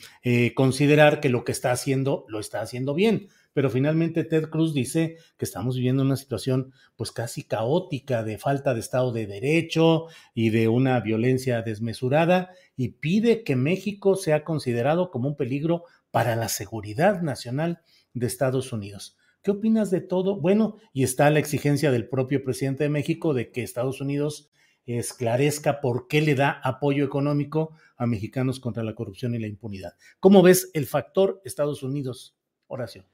considerar 0.56 1.22
que 1.22 1.30
lo 1.30 1.46
que 1.46 1.54
está 1.54 1.72
haciendo 1.72 2.26
lo 2.28 2.40
está 2.40 2.62
haciendo 2.62 2.94
bien 2.94 3.30
pero 3.54 3.70
finalmente 3.70 4.24
Ted 4.24 4.50
Cruz 4.50 4.74
dice 4.74 5.18
que 5.38 5.46
estamos 5.46 5.76
viviendo 5.76 6.04
una 6.04 6.16
situación 6.16 6.74
pues 6.96 7.12
casi 7.12 7.44
caótica 7.44 8.24
de 8.24 8.38
falta 8.38 8.74
de 8.74 8.80
Estado 8.80 9.12
de 9.12 9.28
Derecho 9.28 10.06
y 10.34 10.50
de 10.50 10.68
una 10.68 11.00
violencia 11.00 11.62
desmesurada 11.62 12.52
y 12.76 12.90
pide 12.90 13.44
que 13.44 13.56
México 13.56 14.16
sea 14.16 14.44
considerado 14.44 15.12
como 15.12 15.30
un 15.30 15.36
peligro 15.36 15.84
para 16.12 16.36
la 16.36 16.50
seguridad 16.50 17.22
nacional 17.22 17.82
de 18.14 18.28
Estados 18.28 18.72
Unidos. 18.74 19.18
¿Qué 19.42 19.52
opinas 19.52 19.90
de 19.90 20.02
todo? 20.02 20.40
Bueno, 20.40 20.76
y 20.92 21.04
está 21.04 21.30
la 21.30 21.40
exigencia 21.40 21.92
del 21.92 22.10
propio 22.10 22.44
presidente 22.44 22.84
de 22.84 22.90
México 22.90 23.34
de 23.34 23.52
que 23.52 23.64
Estados 23.64 24.02
Unidos 24.02 24.50
esclarezca 24.86 25.82
por 25.82 26.08
qué 26.08 26.22
le 26.22 26.36
da 26.36 26.60
apoyo 26.64 27.06
económico 27.06 27.76
a 27.96 28.06
mexicanos 28.06 28.60
contra 28.60 28.84
la 28.84 28.96
corrupción 28.96 29.36
y 29.36 29.40
la 29.40 29.48
impunidad. 29.48 29.94
¿Cómo 30.20 30.42
ves 30.42 30.72
el 30.74 30.88
factor 30.88 31.42
Estados 31.46 31.84
Unidos, 31.84 32.36
Horacio? 32.68 33.06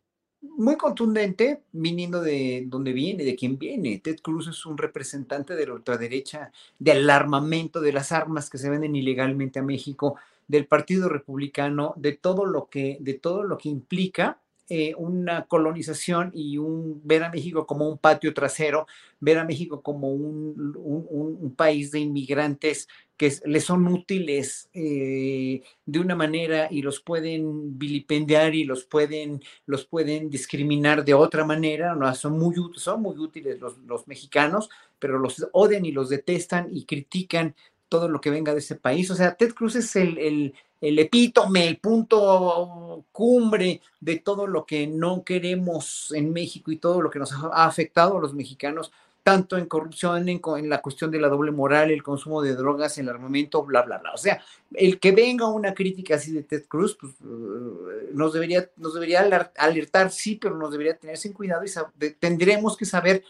Muy 0.57 0.77
contundente, 0.77 1.61
viniendo 1.71 2.21
de 2.21 2.65
donde 2.67 2.93
viene, 2.93 3.23
de 3.23 3.35
quién 3.35 3.57
viene. 3.57 3.99
Ted 3.99 4.19
Cruz 4.21 4.47
es 4.47 4.65
un 4.65 4.77
representante 4.77 5.55
de 5.55 5.67
la 5.67 5.73
ultraderecha, 5.73 6.51
del 6.79 7.09
armamento, 7.09 7.81
de 7.81 7.93
las 7.93 8.11
armas 8.11 8.49
que 8.49 8.57
se 8.57 8.69
venden 8.69 8.95
ilegalmente 8.95 9.59
a 9.59 9.63
México, 9.63 10.15
del 10.47 10.67
Partido 10.67 11.09
Republicano, 11.09 11.93
de 11.97 12.13
todo 12.13 12.45
lo 12.45 12.69
que, 12.69 12.97
de 12.99 13.15
todo 13.15 13.43
lo 13.43 13.57
que 13.57 13.69
implica 13.69 14.39
eh, 14.67 14.95
una 14.97 15.45
colonización 15.45 16.31
y 16.33 16.57
un 16.57 16.99
ver 17.03 17.23
a 17.23 17.29
México 17.29 17.67
como 17.67 17.87
un 17.87 17.99
patio 17.99 18.33
trasero, 18.33 18.87
ver 19.19 19.37
a 19.37 19.45
México 19.45 19.83
como 19.83 20.09
un, 20.09 21.53
país 21.55 21.91
de 21.91 21.99
inmigrantes 21.99 22.87
que 23.15 23.31
les 23.45 23.63
son 23.63 23.87
útiles 23.87 24.67
eh, 24.73 25.61
de 25.85 25.99
una 25.99 26.15
manera 26.15 26.67
y 26.71 26.81
los 26.81 26.99
pueden 26.99 27.77
vilipendiar 27.77 28.55
y 28.55 28.63
los 28.63 28.85
pueden, 28.85 29.43
los 29.67 29.85
pueden 29.85 30.31
discriminar 30.31 31.05
de 31.05 31.13
otra 31.13 31.45
manera, 31.45 31.93
¿no? 31.93 32.13
son, 32.15 32.39
muy, 32.39 32.55
son 32.73 33.03
muy 33.03 33.19
útiles 33.19 33.59
los, 33.61 33.77
los 33.85 34.07
mexicanos, 34.07 34.71
pero 34.97 35.19
los 35.19 35.47
odian 35.51 35.85
y 35.85 35.91
los 35.91 36.09
detestan 36.09 36.69
y 36.71 36.85
critican 36.85 37.55
todo 37.87 38.09
lo 38.09 38.19
que 38.19 38.31
venga 38.31 38.51
de 38.53 38.59
ese 38.59 38.75
país. 38.75 39.11
O 39.11 39.15
sea, 39.15 39.35
Ted 39.35 39.53
Cruz 39.53 39.75
es 39.75 39.95
el 39.95 40.55
epítome, 40.99 41.67
el 41.67 41.77
punto 41.77 43.05
cumbre 43.11 43.81
de 43.99 44.17
todo 44.19 44.47
lo 44.47 44.65
que 44.65 44.87
no 44.87 45.23
queremos 45.23 46.11
en 46.15 46.31
México 46.31 46.71
y 46.71 46.77
todo 46.77 47.01
lo 47.01 47.09
que 47.09 47.19
nos 47.19 47.31
ha 47.33 47.65
afectado 47.65 48.17
a 48.17 48.21
los 48.21 48.33
mexicanos, 48.33 48.91
tanto 49.23 49.57
en 49.57 49.65
corrupción, 49.65 50.29
en, 50.29 50.69
la 50.69 50.81
cuestión 50.81 51.09
de 51.09 51.19
la 51.19 51.29
doble 51.29 51.51
moral, 51.51 51.89
el 51.89 52.03
consumo 52.03 52.43
de 52.43 52.53
drogas, 52.53 52.97
el 52.99 53.09
armamento, 53.09 53.63
bla, 53.63 53.81
bla, 53.81 53.97
bla. 53.97 54.13
O 54.13 54.17
sea, 54.17 54.39
el 54.73 54.99
que 54.99 55.11
venga 55.13 55.47
una 55.47 55.73
crítica 55.73 56.15
así 56.15 56.31
de 56.31 56.43
Ted 56.43 56.65
Cruz, 56.67 56.95
pues, 56.99 57.13
eh, 57.13 58.09
nos, 58.13 58.33
debería, 58.33 58.69
nos 58.77 58.93
debería 58.93 59.21
alertar, 59.57 60.11
sí, 60.11 60.35
pero 60.35 60.55
nos 60.55 60.71
debería 60.71 60.95
tener 60.95 61.17
sin 61.17 61.33
cuidado 61.33 61.63
y 61.65 62.09
tendremos 62.19 62.77
que 62.77 62.85
saber 62.85 63.23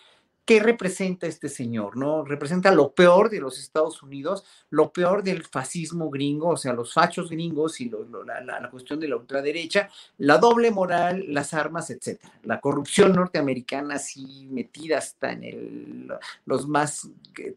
¿qué 0.46 0.60
representa 0.60 1.28
este 1.28 1.50
señor? 1.50 1.98
¿No? 1.98 2.24
Representa 2.24 2.72
lo 2.72 2.94
peor 2.94 3.30
de 3.30 3.40
los 3.40 3.60
Estados 3.60 4.04
Unidos, 4.04 4.46
lo 4.70 4.94
peor 4.94 5.24
del 5.24 5.44
fascismo 5.44 6.10
gringo, 6.10 6.50
o 6.50 6.58
sea, 6.58 6.74
los 6.74 6.94
fachos 6.94 7.30
gringos 7.30 7.82
y 7.82 7.90
la, 7.90 8.70
cuestión 8.70 9.00
de 9.00 9.08
la 9.08 9.18
ultraderecha, 9.18 9.90
la 10.20 10.38
doble 10.38 10.70
moral, 10.72 11.26
las 11.30 11.54
armas, 11.54 11.90
etcétera. 11.90 12.32
La 12.44 12.60
corrupción 12.60 13.14
norteamericana, 13.14 13.96
así 13.96 14.48
metida 14.52 15.00
hasta 15.00 15.32
en 15.32 16.08
los 16.46 16.68
más 16.68 17.10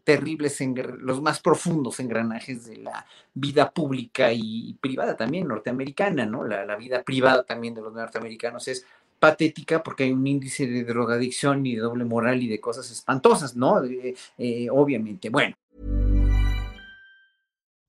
terribles, 0.03 0.59
los 0.99 1.21
más 1.21 1.39
profundos 1.39 1.99
engranajes 1.99 2.65
de 2.65 2.77
la 2.77 3.05
vida 3.33 3.71
pública 3.71 4.33
y 4.33 4.75
privada 4.81 5.15
también 5.15 5.47
norteamericana, 5.47 6.25
¿no? 6.25 6.43
La 6.43 6.75
vida 6.75 7.03
privada 7.03 7.43
también 7.43 7.75
de 7.75 7.81
los 7.81 7.93
norteamericanos 7.93 8.67
es 8.67 8.85
patética 9.19 9.83
porque 9.83 10.05
hay 10.05 10.11
un 10.11 10.25
índice 10.25 10.65
de 10.65 10.83
drogadicción 10.83 11.65
y 11.65 11.75
de 11.75 11.81
doble 11.81 12.05
moral 12.05 12.41
y 12.41 12.47
de 12.47 12.59
cosas 12.59 12.89
espantosas, 12.91 13.55
¿no? 13.55 13.83
Eh, 13.83 14.15
eh, 14.37 14.67
obviamente. 14.71 15.29
Bueno. 15.29 15.55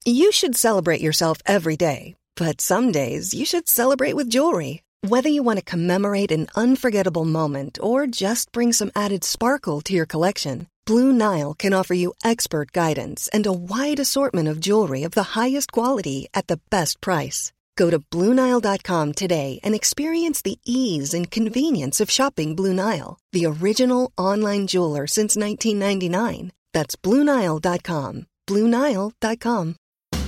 You 0.04 0.32
should 0.32 0.56
celebrate 0.56 1.00
yourself 1.00 1.38
every 1.46 1.76
day, 1.76 2.16
but 2.36 2.60
some 2.60 2.90
days 2.90 3.34
you 3.34 3.44
should 3.44 3.68
celebrate 3.68 4.16
with 4.16 4.30
jewelry. 4.30 4.82
Whether 5.02 5.28
you 5.30 5.42
want 5.42 5.58
to 5.58 5.64
commemorate 5.64 6.30
an 6.30 6.48
unforgettable 6.56 7.24
moment 7.24 7.78
or 7.82 8.06
just 8.06 8.52
bring 8.52 8.72
some 8.72 8.90
added 8.94 9.24
sparkle 9.24 9.80
to 9.82 9.94
your 9.94 10.06
collection, 10.06 10.66
Blue 10.84 11.12
Nile 11.12 11.54
can 11.54 11.72
offer 11.72 11.94
you 11.94 12.12
expert 12.24 12.72
guidance 12.72 13.28
and 13.32 13.46
a 13.46 13.52
wide 13.52 14.00
assortment 14.00 14.48
of 14.48 14.60
jewelry 14.60 15.02
of 15.02 15.12
the 15.12 15.38
highest 15.38 15.72
quality 15.72 16.28
at 16.34 16.48
the 16.48 16.60
best 16.70 17.00
price. 17.00 17.52
Go 17.80 17.88
to 17.88 17.98
Bluenile.com 17.98 19.14
today 19.14 19.58
and 19.64 19.74
experience 19.74 20.42
the 20.42 20.58
ease 20.66 21.14
and 21.14 21.30
convenience 21.30 21.98
of 21.98 22.10
shopping 22.10 22.54
Blue 22.54 22.74
Nile, 22.74 23.18
the 23.32 23.46
original 23.46 24.12
online 24.18 24.66
jeweler 24.66 25.06
since 25.06 25.34
1999. 25.34 26.52
That's 26.74 26.94
Bluenile.com. 26.96 28.26
Bluenile.com. 28.46 29.76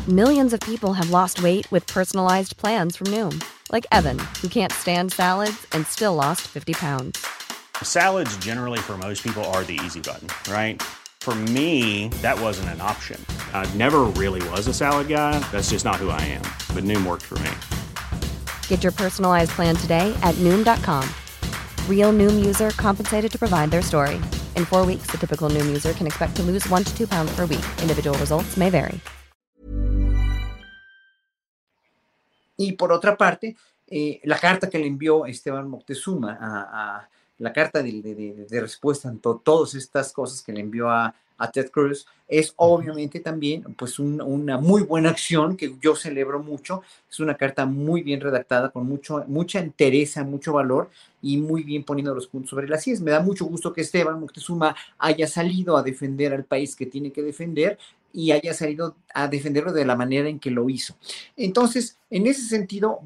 Millions 0.09 0.53
of 0.55 0.61
people 0.61 0.95
have 0.95 1.11
lost 1.11 1.43
weight 1.43 1.71
with 1.71 1.87
personalized 1.87 2.57
plans 2.57 2.97
from 2.97 3.09
Noom, 3.09 3.45
like 3.71 3.87
Evan, 3.93 4.19
who 4.41 4.49
can't 4.49 4.73
stand 4.73 5.13
salads 5.13 5.67
and 5.73 5.87
still 5.87 6.15
lost 6.15 6.49
50 6.49 6.73
pounds. 6.73 7.27
Salads, 7.83 8.35
generally, 8.39 8.79
for 8.79 8.97
most 8.97 9.23
people, 9.23 9.45
are 9.53 9.63
the 9.63 9.79
easy 9.85 10.01
button, 10.01 10.29
right? 10.51 10.81
For 11.23 11.37
me, 11.55 12.09
that 12.21 12.37
wasn't 12.41 12.71
an 12.71 12.81
option. 12.81 13.25
I 13.55 13.65
never 13.77 14.01
really 14.19 14.43
was 14.51 14.67
a 14.67 14.75
salad 14.75 15.07
guy. 15.07 15.39
That's 15.53 15.71
just 15.71 15.85
not 15.85 16.03
who 16.03 16.11
I 16.11 16.21
am. 16.23 16.43
But 16.75 16.83
Noom 16.83 17.07
worked 17.07 17.23
for 17.23 17.39
me. 17.39 17.53
Get 18.67 18.83
your 18.83 18.91
personalized 18.91 19.53
plan 19.53 19.77
today 19.77 20.13
at 20.25 20.35
Noom.com. 20.43 21.09
Real 21.89 22.13
Noom 22.13 22.45
user 22.45 22.71
compensated 22.71 23.31
to 23.31 23.39
provide 23.39 23.71
their 23.71 23.83
story. 23.83 24.21
In 24.57 24.65
four 24.65 24.85
weeks, 24.85 25.07
the 25.13 25.17
typical 25.17 25.49
Noom 25.49 25.67
user 25.67 25.93
can 25.93 26.09
expect 26.09 26.35
to 26.39 26.43
lose 26.43 26.69
one 26.69 26.83
to 26.83 26.93
two 26.93 27.07
pounds 27.07 27.31
per 27.37 27.47
week. 27.47 27.65
Individual 27.81 28.19
results 28.19 28.57
may 28.57 28.69
vary. 28.69 29.01
Y 32.59 32.73
por 32.73 32.91
otra 32.91 33.17
parte, 33.17 33.55
eh, 33.87 34.21
la 34.25 34.39
carta 34.39 34.69
que 34.69 34.81
le 34.81 34.89
envió 34.89 35.25
Esteban 35.25 35.69
Moctezuma 35.69 36.37
a, 36.41 37.09
la 37.39 37.53
carta 37.53 37.83
de, 37.83 38.47
respuesta 38.51 39.09
a 39.09 39.39
todas 39.45 39.75
estas 39.75 40.13
cosas 40.13 40.43
que 40.43 40.53
le 40.53 40.61
envió 40.61 40.91
a, 40.91 41.15
a 41.43 41.51
Ted 41.51 41.71
Cruz, 41.71 42.07
es 42.29 42.55
obviamente 42.57 43.21
también 43.21 43.63
pues 43.77 43.99
una 43.99 44.59
muy 44.59 44.83
buena 44.83 45.11
acción 45.11 45.57
que 45.57 45.75
yo 45.81 45.97
celebro 45.97 46.43
mucho. 46.43 46.83
Es 47.11 47.21
una 47.21 47.37
carta 47.37 47.67
muy 47.67 48.03
bien 48.03 48.21
redactada, 48.21 48.71
con 48.71 48.87
mucho, 48.87 49.25
mucha 49.27 49.59
entereza, 49.59 50.25
mucho 50.25 50.53
valor 50.53 50.89
y 51.21 51.37
muy 51.37 51.65
bien 51.65 51.85
poniendo 51.85 52.15
los 52.15 52.29
puntos 52.29 52.51
sobre 52.51 52.69
las 52.69 52.85
sillas. 52.85 53.01
Me 53.01 53.11
da 53.11 53.21
mucho 53.21 53.45
gusto 53.45 53.73
que 53.73 53.81
Esteban 53.81 54.21
Moctezuma 54.21 54.77
haya 54.99 55.27
salido 55.27 55.77
a 55.77 55.83
defender 55.83 56.33
al 56.33 56.45
país 56.45 56.77
que 56.77 56.87
tiene 56.87 57.11
que 57.11 57.23
defender 57.23 57.77
y 58.13 58.31
haya 58.31 58.55
salido 58.55 58.95
a 59.15 59.27
defenderlo 59.27 59.73
de 59.73 59.85
la 59.85 59.97
manera 59.97 60.29
en 60.29 60.39
que 60.39 60.51
lo 60.51 60.69
hizo. 60.71 60.95
Entonces, 61.37 61.99
en 62.11 62.27
ese 62.27 62.43
sentido, 62.43 63.01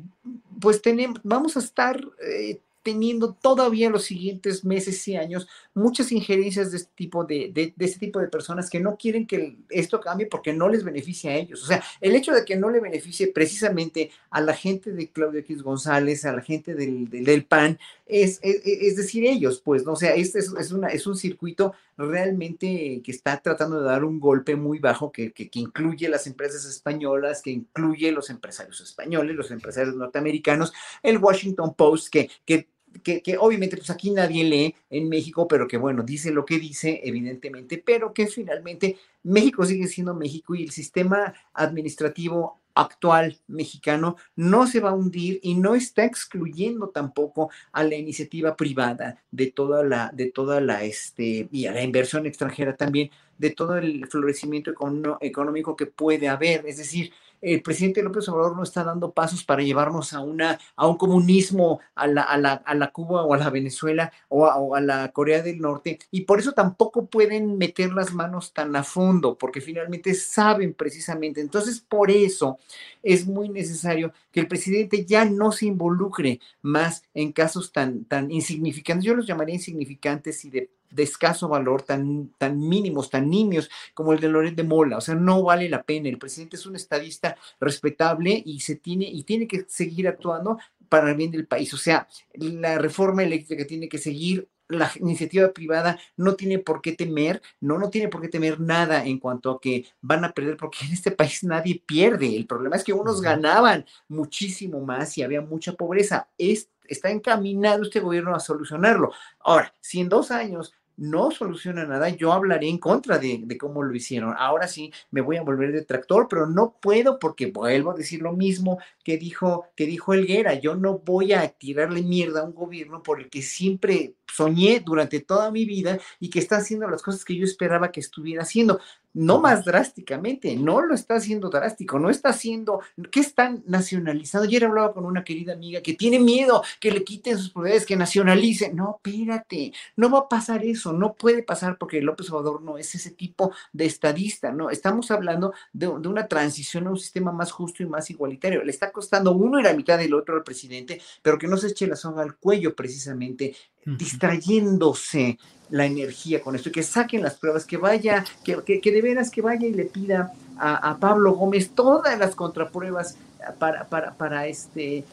pues 0.61 0.83
tenemos, 0.83 1.21
vamos 1.23 1.57
a 1.57 1.61
estar 1.61 2.01
eh, 2.23 2.59
teniendo 2.87 3.35
todavía 3.35 3.91
los 3.91 4.05
siguientes 4.05 4.65
meses 4.65 5.09
y 5.09 5.17
años 5.17 5.49
muchas 5.75 6.13
injerencias 6.13 6.71
de 6.71 6.77
este 6.77 6.93
tipo 6.95 7.25
de, 7.25 7.51
de, 7.53 7.75
este 7.85 7.99
tipo 7.99 8.21
de 8.21 8.29
personas 8.29 8.71
que 8.71 8.79
no 8.79 8.97
quieren 8.97 9.27
que 9.27 9.57
esto 9.71 10.01
cambie 10.01 10.27
porque 10.27 10.53
no 10.53 10.69
les 10.69 10.85
beneficia 10.85 11.33
a 11.33 11.35
ellos. 11.35 11.65
O 11.65 11.67
sea, 11.67 11.83
el 12.01 12.15
hecho 12.15 12.33
de 12.33 12.45
que 12.45 12.55
no 12.55 12.71
le 12.71 12.79
beneficie 12.79 13.27
precisamente 13.27 14.13
a 14.31 14.41
la 14.41 14.55
gente 14.55 14.93
de 14.93 15.11
Claudio 15.11 15.41
X 15.41 15.63
González, 15.65 16.25
a 16.25 16.33
la 16.33 16.43
gente 16.43 16.77
del, 16.77 17.11
del, 17.11 17.45
PAN, 17.45 17.77
es, 18.07 18.39
es, 18.43 18.97
decir, 18.97 19.27
ellos, 19.27 19.61
pues, 19.65 19.85
¿no? 19.85 19.95
O 19.95 19.97
sea, 19.97 20.15
este 20.15 20.39
es, 20.39 20.53
es, 20.57 20.73
es 20.93 21.07
un 21.09 21.17
circuito 21.17 21.75
realmente 21.97 23.03
que 23.03 23.11
está 23.11 23.41
tratando 23.41 23.81
de 23.81 23.87
dar 23.87 24.05
un 24.05 24.21
golpe 24.21 24.55
muy 24.55 24.79
bajo 24.79 25.11
que, 25.11 25.33
que, 25.33 25.51
que 25.51 25.59
incluye 25.59 26.09
las 26.09 26.29
empresas 26.29 26.65
españolas, 26.67 27.43
que 27.43 27.51
incluye 27.51 28.13
los 28.13 28.31
empresarios 28.31 28.81
españoles, 28.81 29.35
los 29.35 29.51
empresarios 29.51 29.97
norteamericanos, 29.97 30.73
el 31.03 31.19
Washington 31.19 31.75
Post, 31.75 32.09
que, 32.09 32.31
que 32.45 32.69
que, 33.03 33.37
obviamente 33.39 33.77
pues 33.77 33.91
aquí 33.91 34.11
nadie 34.11 34.45
lee 34.45 34.75
en 34.91 35.09
México, 35.09 35.47
pero 35.49 35.67
que 35.67 35.77
bueno, 35.77 36.03
dice 36.03 36.31
lo 36.31 36.45
que 36.45 36.59
dice, 36.59 37.01
evidentemente, 37.05 37.83
pero 37.85 38.13
que 38.13 38.27
finalmente 38.27 38.97
México 39.23 39.65
sigue 39.65 39.87
siendo 39.87 40.15
México 40.15 40.55
y 40.55 40.65
el 40.65 40.71
sistema 40.71 41.35
administrativo 41.53 42.61
actual 42.75 43.41
mexicano 43.47 44.17
no 44.37 44.67
se 44.67 44.81
va 44.81 44.91
a 44.91 44.95
hundir 44.95 45.41
y 45.43 45.55
no 45.55 45.75
está 45.75 46.05
excluyendo 46.05 46.91
tampoco 46.91 47.51
a 47.73 47.83
la 47.83 47.97
iniciativa 47.97 48.55
privada 48.55 49.23
de 49.31 49.51
toda 49.51 49.83
la, 49.83 50.11
de 50.13 50.31
toda 50.31 50.61
la, 50.61 50.85
este, 50.85 51.49
y 51.51 51.67
a 51.67 51.73
la 51.73 51.83
inversión 51.83 52.27
extranjera 52.27 52.77
también, 52.77 53.11
de 53.39 53.51
todo 53.51 53.77
el 53.77 54.07
florecimiento 54.09 54.73
económico 55.21 55.77
que 55.77 55.87
puede 55.87 56.29
haber. 56.29 56.67
Es 56.67 56.79
decir, 56.79 57.13
el 57.55 57.63
presidente 57.63 58.03
López 58.03 58.29
Obrador 58.29 58.57
no 58.57 58.65
está 58.65 58.83
dando 58.83 59.13
pasos 59.13 59.45
para 59.45 59.63
llevarnos 59.63 60.13
a, 60.13 60.21
una, 60.21 60.59
a 60.75 60.89
un 60.89 60.97
comunismo, 60.97 61.81
a 61.95 62.09
la, 62.09 62.23
a, 62.23 62.37
la, 62.37 62.55
a 62.55 62.75
la 62.75 62.91
Cuba 62.91 63.23
o 63.25 63.35
a 63.35 63.39
la 63.39 63.51
Venezuela 63.51 64.13
o 64.29 64.75
a, 64.75 64.81
la 64.81 65.13
Corea 65.13 65.43
del 65.43 65.61
Norte, 65.61 66.01
y 66.11 66.23
por 66.23 66.41
eso 66.41 66.53
tampoco 66.53 67.07
pueden 67.07 67.57
meter 67.57 67.93
las 67.93 68.13
manos 68.13 68.53
tan 68.53 68.75
a 68.75 68.83
fondo, 68.83 69.39
porque 69.39 69.61
finalmente 69.61 70.13
saben 70.15 70.75
precisamente. 70.75 71.41
Entonces, 71.41 71.81
por 71.81 72.11
eso 72.11 72.59
es 73.03 73.27
muy 73.27 73.49
necesario 73.49 74.13
que 74.33 74.41
el 74.41 74.49
presidente 74.49 75.05
ya 75.05 75.25
no 75.25 75.53
se 75.53 75.67
involucre 75.67 76.41
más 76.63 77.05
en 77.15 77.33
casos 77.33 77.71
tan, 77.71 78.05
tan 78.05 78.31
insignificantes. 78.33 79.05
Yo 79.05 79.15
los 79.15 79.27
llamaría 79.27 79.55
insignificantes 79.55 80.45
y 80.45 80.51
de 80.51 80.71
de 80.91 81.03
escaso 81.03 81.49
valor, 81.49 81.83
tan, 81.83 82.31
tan 82.39 82.59
mínimos, 82.59 83.11
tan 83.11 83.29
nimios 83.31 83.71
como 83.95 84.13
el 84.13 84.21
de 84.21 84.29
Loret 84.29 84.55
de 84.55 84.65
Mola. 84.65 84.99
O 84.99 85.01
sea, 85.01 85.15
no 85.15 85.43
vale 85.43 85.69
la 85.69 85.83
pena. 85.83 86.09
El 86.09 86.19
presidente 86.19 86.57
es 86.57 86.67
un 86.67 86.77
estadista 86.77 87.37
respetable 87.61 88.43
y 88.45 88.61
se 88.61 88.77
tiene, 88.77 89.07
y 89.07 89.23
tiene 89.25 89.47
que 89.47 89.65
seguir 89.69 90.09
actuando 90.09 90.59
para 90.89 91.11
el 91.11 91.17
bien 91.17 91.31
del 91.31 91.47
país. 91.47 91.73
O 91.75 91.79
sea, 91.79 92.09
la 92.35 92.79
reforma 92.79 93.23
eléctrica 93.23 93.67
tiene 93.67 93.89
que 93.89 93.99
seguir 93.99 94.49
la 94.69 94.91
iniciativa 95.01 95.53
privada 95.53 95.99
no 96.17 96.35
tiene 96.35 96.59
por 96.59 96.81
qué 96.81 96.93
temer, 96.93 97.41
no, 97.61 97.79
no 97.79 97.91
tiene 97.91 98.09
por 98.09 98.21
qué 98.21 98.29
temer 98.29 98.61
nada 98.61 99.05
en 99.05 99.19
cuanto 99.19 99.51
a 99.51 99.61
que 99.61 99.87
van 100.01 100.25
a 100.25 100.33
perder, 100.33 100.57
porque 100.57 100.85
en 100.85 100.93
este 100.93 101.11
país 101.11 101.45
nadie 101.45 101.83
pierde. 101.85 102.37
El 102.37 102.47
problema 102.47 102.77
es 102.77 102.85
que 102.85 102.93
unos 102.93 103.21
ganaban 103.21 103.87
muchísimo 104.09 104.81
más 104.81 105.17
y 105.19 105.23
había 105.23 105.41
mucha 105.41 105.75
pobreza. 105.75 106.29
Es, 106.39 106.69
está 106.89 107.11
encaminado 107.11 107.83
este 107.83 108.01
gobierno 108.01 108.35
a 108.35 108.41
solucionarlo. 108.41 109.13
Ahora, 109.41 109.75
si 109.81 110.01
en 110.01 110.09
dos 110.09 110.31
años 110.31 110.73
no 110.97 111.31
soluciona 111.31 111.85
nada, 111.85 112.09
yo 112.09 112.33
hablaré 112.33 112.69
en 112.69 112.79
contra 112.79 113.19
de, 113.19 113.41
de, 113.45 113.59
cómo 113.59 113.83
lo 113.83 113.95
hicieron. 113.95 114.35
Ahora 114.39 114.67
sí 114.67 114.93
me 115.11 115.21
voy 115.21 115.37
a 115.37 115.43
volver 115.43 115.73
detractor, 115.73 116.27
pero 116.29 116.47
no 116.47 116.77
puedo 116.81 117.19
porque 117.19 117.47
vuelvo 117.47 117.91
a 117.91 117.95
decir 117.95 118.23
lo 118.23 118.33
mismo 118.33 118.79
que 119.05 119.19
dijo, 119.19 119.67
que 119.77 119.87
dijo 119.87 120.15
Elguera. 120.15 120.55
Yo 120.55 120.75
no 120.75 120.99
voy 120.99 121.35
a 121.35 121.49
tirarle 121.49 122.03
mierda 122.03 122.41
a 122.41 122.45
un 122.45 122.55
gobierno 122.55 123.03
por 123.03 123.21
el 123.21 123.29
que 123.29 123.43
siempre 123.43 124.15
soñé 124.27 124.81
durante 124.81 125.21
toda 125.21 125.51
mi 125.51 125.65
vida 125.65 125.99
y 126.19 126.31
que 126.31 126.39
está 126.39 126.57
haciendo 126.57 126.89
las 126.89 127.03
cosas 127.03 127.25
que 127.25 127.37
yo 127.37 127.45
esperaba 127.45 127.93
que 127.93 128.01
estuviera 128.01 128.43
haciendo 128.43 128.81
no 129.17 129.41
más 129.41 129.65
drásticamente, 129.65 130.55
no 130.57 130.83
lo 130.83 130.95
está 130.95 131.15
haciendo 131.15 131.49
drástico, 131.49 131.99
no 131.99 132.11
está 132.11 132.29
haciendo, 132.29 132.81
¿qué 133.11 133.21
están 133.21 133.63
nacionalizando? 133.67 134.47
Ayer 134.47 134.67
hablaba 134.67 134.93
con 134.93 135.07
una 135.07 135.25
querida 135.25 135.55
amiga 135.55 135.81
que 135.81 135.95
tiene 135.95 136.19
miedo 136.19 136.63
que 136.81 136.91
le 136.91 137.03
quiten 137.03 137.39
sus 137.39 137.51
propiedades, 137.51 137.87
que 137.87 137.97
nacionalicen. 137.97 138.77
No, 138.77 139.01
espérate, 139.03 139.73
no 139.97 140.11
va 140.11 140.19
a 140.19 140.29
pasar 140.29 140.67
eso, 140.67 140.93
no 140.93 141.15
puede 141.15 141.43
pasar 141.43 141.79
porque 141.79 142.03
López 142.03 142.31
Obrador 142.31 142.61
no 142.61 142.77
es 142.77 142.95
ese 142.95 143.11
tipo 143.11 143.53
de 143.73 143.87
estadista, 143.87 144.53
no, 144.53 144.69
estamos 144.69 145.11
hablando 145.11 145.55
de, 145.73 145.87
de 145.87 146.09
una 146.09 146.29
transición 146.29 146.87
a 146.87 146.91
un 146.91 146.99
sistema 146.99 147.33
más 147.33 147.53
justo 147.53 147.83
y 147.83 147.87
más 147.87 148.11
igualitario. 148.11 148.63
Le 148.63 148.71
está 148.71 148.93
costando 148.93 149.33
uno 149.33 149.59
y 149.59 149.63
la 149.63 149.73
mitad 149.73 149.97
del 149.97 150.13
otro 150.13 150.37
al 150.37 150.45
presidente, 150.45 151.01
pero 151.23 151.39
que 151.39 151.49
no 151.49 151.57
se 151.57 151.69
eche 151.69 151.87
la 151.87 151.97
soga 151.97 152.23
al 152.23 152.37
cuello 152.37 152.77
precisamente, 152.77 153.57
distrayéndose 153.87 155.39
la 155.71 155.87
energía 155.87 156.41
con 156.41 156.55
esto, 156.55 156.71
que 156.71 156.83
saquen 156.83 157.23
las 157.23 157.35
pruebas, 157.35 157.65
que 157.65 157.77
vaya, 157.77 158.25
que, 158.45 158.81
que, 158.81 158.93
de 158.93 159.03
veras 159.03 159.31
que 159.31 159.43
vaya 159.43 159.67
y 159.67 159.73
le 159.73 159.85
pida 159.85 160.33
a, 160.59 160.97
Pablo 160.99 161.33
Gómez 161.33 161.71
todas 161.75 162.19
las 162.19 162.35
contrapruebas 162.35 163.17
para, 163.59 163.87
para, 163.87 164.15
para, 164.15 164.47
este, 164.47 165.05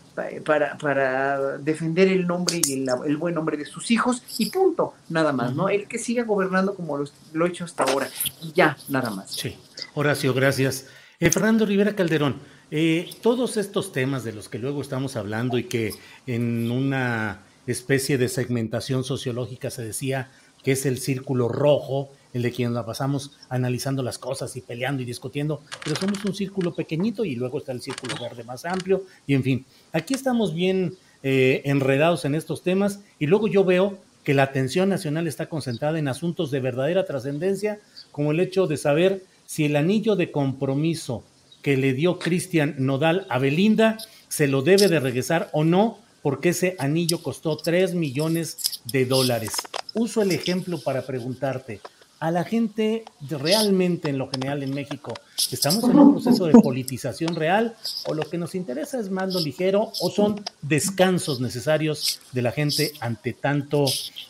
para, 0.46 0.78
para 0.78 1.58
defender 1.58 2.08
el 2.08 2.26
nombre 2.26 2.62
y 2.64 2.74
el, 2.74 2.90
el, 3.06 3.18
buen 3.18 3.36
nombre 3.36 3.58
de 3.58 3.66
sus 3.66 3.92
hijos 3.92 4.24
y 4.38 4.50
punto, 4.50 4.94
nada 5.10 5.34
más, 5.34 5.54
¿no? 5.54 5.70
El 5.70 5.88
que 5.88 6.00
siga 6.00 6.24
gobernando 6.24 6.76
como 6.76 6.98
lo, 6.98 7.06
lo, 7.34 7.46
he 7.46 7.50
hecho 7.50 7.66
hasta 7.66 7.84
ahora 7.84 8.08
y 8.42 8.52
ya, 8.54 8.78
nada 8.90 9.10
más. 9.10 9.32
Sí, 9.32 9.56
Horacio, 9.94 10.34
gracias. 10.34 10.88
Eh, 11.20 11.30
Fernando 11.30 11.66
Rivera 11.66 11.96
Calderón, 11.96 12.40
eh, 12.72 13.10
todos 13.22 13.58
estos 13.58 13.92
temas 13.92 14.24
de 14.24 14.34
los 14.34 14.50
que 14.50 14.58
luego 14.60 14.82
estamos 14.82 15.16
hablando 15.16 15.58
y 15.58 15.66
que 15.66 15.94
en 16.26 16.72
una 16.72 17.42
especie 17.68 18.18
de 18.18 18.30
segmentación 18.30 19.03
sociológica 19.03 19.70
se 19.70 19.84
decía 19.84 20.32
que 20.64 20.72
es 20.74 20.86
el 20.86 20.97
círculo 20.97 21.49
rojo, 21.49 22.09
el 22.34 22.41
de 22.41 22.51
quien 22.51 22.74
la 22.74 22.86
pasamos 22.86 23.38
analizando 23.49 24.01
las 24.01 24.18
cosas 24.18 24.55
y 24.55 24.61
peleando 24.61 25.03
y 25.03 25.05
discutiendo, 25.05 25.61
pero 25.84 25.95
somos 25.95 26.24
un 26.26 26.34
círculo 26.34 26.74
pequeñito 26.74 27.26
y 27.26 27.36
luego 27.36 27.59
está 27.59 27.72
el 27.74 27.82
círculo 27.82 28.16
verde 28.20 28.43
más 28.43 28.66
amplio, 28.66 29.03
y 29.28 29.34
en 29.34 29.43
fin, 29.43 29.66
aquí 29.91 30.14
estamos 30.14 30.53
bien 30.53 30.95
eh, 31.22 31.61
enredados 31.66 32.26
en 32.26 32.36
estos 32.36 32.64
temas 32.64 33.01
y 33.20 33.28
luego 33.28 33.47
yo 33.47 33.64
veo 33.64 33.99
que 34.24 34.34
la 34.34 34.43
atención 34.43 34.89
nacional 34.89 35.28
está 35.28 35.47
concentrada 35.47 35.99
en 35.99 36.07
asuntos 36.07 36.49
de 36.49 36.61
verdadera 36.61 37.05
trascendencia, 37.05 37.80
como 38.11 38.32
el 38.32 38.39
hecho 38.39 38.68
de 38.68 38.78
saber 38.78 39.26
si 39.45 39.66
el 39.66 39.76
anillo 39.76 40.16
de 40.16 40.32
compromiso 40.32 41.24
que 41.61 41.78
le 41.78 41.93
dio 41.93 42.20
Cristian 42.20 42.76
Nodal 42.78 43.26
a 43.30 43.39
Belinda 43.39 43.97
se 44.28 44.47
lo 44.47 44.61
debe 44.61 44.88
de 44.88 44.99
regresar 44.99 45.49
o 45.53 45.64
no 45.64 45.99
porque 46.24 46.50
ese 46.50 46.76
anillo 46.80 47.22
costó 47.22 47.58
3 47.58 47.94
millones 47.94 48.82
de 48.86 49.06
dólares. 49.06 49.52
Uso 49.94 50.24
el 50.24 50.32
ejemplo 50.32 50.80
para 50.80 51.06
preguntarte, 51.06 51.82
a 52.20 52.32
la 52.32 52.46
gente 52.46 53.04
realmente 53.30 54.10
en 54.10 54.18
lo 54.18 54.30
general 54.30 54.64
en 54.64 54.74
México, 54.74 55.14
¿estamos 55.52 55.84
en 55.84 56.00
un 56.00 56.14
proceso 56.14 56.46
de 56.46 56.54
politización 56.54 57.36
real 57.36 57.76
o 58.08 58.14
lo 58.14 58.24
que 58.24 58.38
nos 58.38 58.56
interesa 58.56 58.98
es 58.98 59.10
lo 59.34 59.42
ligero 59.42 59.92
o 60.00 60.10
son 60.10 60.42
descansos 60.62 61.42
necesarios 61.42 62.22
de 62.32 62.42
la 62.42 62.54
gente 62.54 62.94
ante 63.02 63.34
tanto 63.34 63.84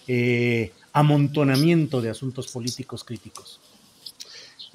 eh, 0.08 0.72
amontonamiento 0.92 2.02
de 2.02 2.10
asuntos 2.10 2.48
políticos 2.48 3.04
críticos? 3.04 3.60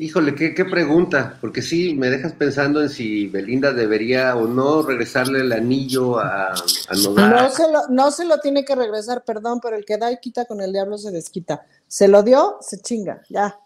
Híjole, 0.01 0.37
qué, 0.37 0.65
pregunta, 0.65 1.37
porque 1.41 1.61
sí, 1.61 1.93
me 1.95 2.09
dejas 2.09 2.33
pensando 2.33 2.81
en 2.81 2.89
si 2.89 3.27
Belinda 3.27 3.73
debería 3.73 4.37
o 4.37 4.47
no 4.47 4.83
regresarle 4.83 5.41
el 5.41 5.53
anillo 5.53 6.21
a, 6.21 6.53
a 6.53 6.95
No 6.95 7.51
se, 7.51 7.73
lo, 7.73 7.89
no 7.89 8.13
se 8.13 8.25
lo 8.25 8.39
tiene 8.39 8.65
que 8.65 8.77
regresar, 8.77 9.25
perdón, 9.25 9.59
pero 9.61 9.77
el 9.77 9.85
que 9.85 9.99
da 9.99 10.13
y 10.13 10.19
quita 10.21 10.45
con 10.45 10.61
el 10.61 10.73
diablo 10.73 10.99
se 10.99 11.11
desquita. 11.11 11.63
Se 11.89 12.07
lo 12.07 12.23
dio, 12.23 12.59
se 12.61 12.79
chinga, 12.79 13.23
ya. 13.29 13.59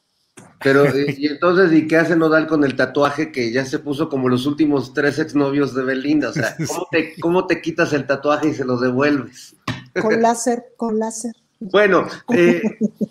Pero, 0.64 0.86
y 0.96 1.26
entonces, 1.26 1.70
¿y 1.72 1.86
qué 1.86 1.98
hace 1.98 2.16
Nodal 2.16 2.46
con 2.46 2.64
el 2.64 2.76
tatuaje 2.76 3.30
que 3.30 3.52
ya 3.52 3.66
se 3.66 3.78
puso 3.78 4.08
como 4.08 4.30
los 4.30 4.46
últimos 4.46 4.94
tres 4.94 5.18
exnovios 5.18 5.74
de 5.74 5.84
Belinda? 5.84 6.30
O 6.30 6.32
sea, 6.32 6.56
¿cómo 6.66 6.88
te, 6.90 7.20
cómo 7.20 7.46
te 7.46 7.60
quitas 7.60 7.92
el 7.92 8.06
tatuaje 8.06 8.48
y 8.48 8.54
se 8.54 8.64
lo 8.64 8.78
devuelves? 8.78 9.54
Con 10.00 10.22
láser, 10.22 10.64
con 10.78 10.98
láser. 10.98 11.34
Bueno, 11.60 12.06
eh, 12.34 12.62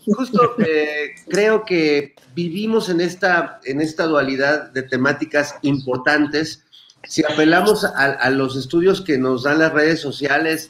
justo 0.06 0.56
eh, 0.60 1.16
creo 1.28 1.66
que 1.66 2.16
vivimos 2.34 2.89
en 2.89 3.02
esta, 3.02 3.60
en 3.66 3.82
esta 3.82 4.06
dualidad 4.06 4.72
de 4.72 4.84
temáticas 4.84 5.56
importantes 5.62 6.64
si 7.04 7.24
apelamos 7.24 7.84
a, 7.84 7.89
a 7.89 8.30
los 8.30 8.56
estudios 8.56 9.02
que 9.02 9.18
nos 9.18 9.43
dan 9.43 9.60
las 9.60 9.74
redes 9.74 9.99
sociales, 9.99 10.70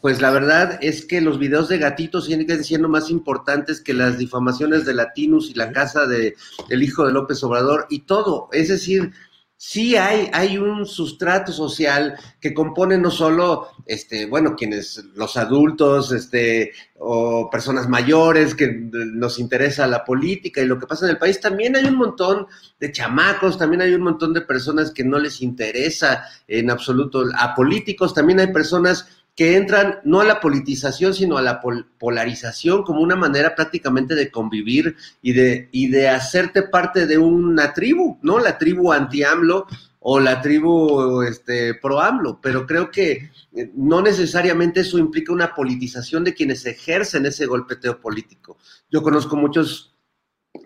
pues 0.00 0.20
la 0.20 0.30
verdad 0.30 0.78
es 0.82 1.04
que 1.04 1.20
los 1.20 1.38
videos 1.38 1.68
de 1.68 1.78
gatitos 1.78 2.26
siguen 2.26 2.62
siendo 2.62 2.88
más 2.88 3.10
importantes 3.10 3.80
que 3.80 3.92
las 3.92 4.18
difamaciones 4.18 4.84
de 4.84 4.94
Latinus 4.94 5.50
y 5.50 5.54
la 5.54 5.72
casa 5.72 6.06
de 6.06 6.36
el 6.68 6.82
hijo 6.82 7.04
de 7.04 7.12
López 7.12 7.42
Obrador 7.42 7.86
y 7.90 8.00
todo. 8.00 8.48
Es 8.52 8.68
decir, 8.68 9.12
sí 9.56 9.96
hay, 9.96 10.28
hay 10.32 10.58
un 10.58 10.84
sustrato 10.86 11.50
social 11.50 12.18
que 12.40 12.52
compone 12.52 12.98
no 12.98 13.10
solo, 13.10 13.68
este, 13.86 14.26
bueno, 14.26 14.54
quienes, 14.54 15.02
los 15.14 15.36
adultos, 15.36 16.12
este, 16.12 16.72
o 16.98 17.48
personas 17.50 17.88
mayores 17.88 18.54
que 18.54 18.68
nos 18.70 19.38
interesa 19.38 19.86
la 19.86 20.04
política 20.04 20.60
y 20.60 20.66
lo 20.66 20.78
que 20.78 20.86
pasa 20.86 21.06
en 21.06 21.12
el 21.12 21.18
país, 21.18 21.40
también 21.40 21.74
hay 21.76 21.86
un 21.86 21.96
montón 21.96 22.46
de 22.78 22.92
chamacos, 22.92 23.58
también 23.58 23.82
hay 23.82 23.94
un 23.94 24.02
montón 24.02 24.34
de 24.34 24.42
personas 24.42 24.90
que 24.90 25.04
no 25.04 25.18
les 25.18 25.40
interesa 25.40 26.24
en 26.46 26.70
absoluto 26.70 27.24
a 27.36 27.54
políticos, 27.54 28.14
también 28.14 28.40
hay 28.40 28.52
personas 28.52 29.08
que 29.36 29.56
entran 29.56 30.00
no 30.04 30.20
a 30.20 30.24
la 30.24 30.40
politización, 30.40 31.12
sino 31.12 31.36
a 31.36 31.42
la 31.42 31.60
polarización 31.98 32.82
como 32.82 33.02
una 33.02 33.16
manera 33.16 33.54
prácticamente 33.54 34.14
de 34.14 34.30
convivir 34.30 34.96
y 35.20 35.34
de, 35.34 35.68
y 35.72 35.88
de 35.88 36.08
hacerte 36.08 36.62
parte 36.62 37.06
de 37.06 37.18
una 37.18 37.74
tribu, 37.74 38.18
¿no? 38.22 38.38
La 38.38 38.56
tribu 38.56 38.92
anti-AMLO 38.92 39.66
o 40.00 40.20
la 40.20 40.40
tribu 40.40 41.22
este, 41.22 41.74
pro-AMLO, 41.74 42.40
pero 42.40 42.66
creo 42.66 42.90
que 42.90 43.30
eh, 43.54 43.70
no 43.74 44.00
necesariamente 44.00 44.80
eso 44.80 44.98
implica 44.98 45.32
una 45.32 45.54
politización 45.54 46.24
de 46.24 46.32
quienes 46.32 46.64
ejercen 46.64 47.26
ese 47.26 47.44
golpeteo 47.44 48.00
político. 48.00 48.56
Yo 48.90 49.02
conozco 49.02 49.36
muchos 49.36 49.94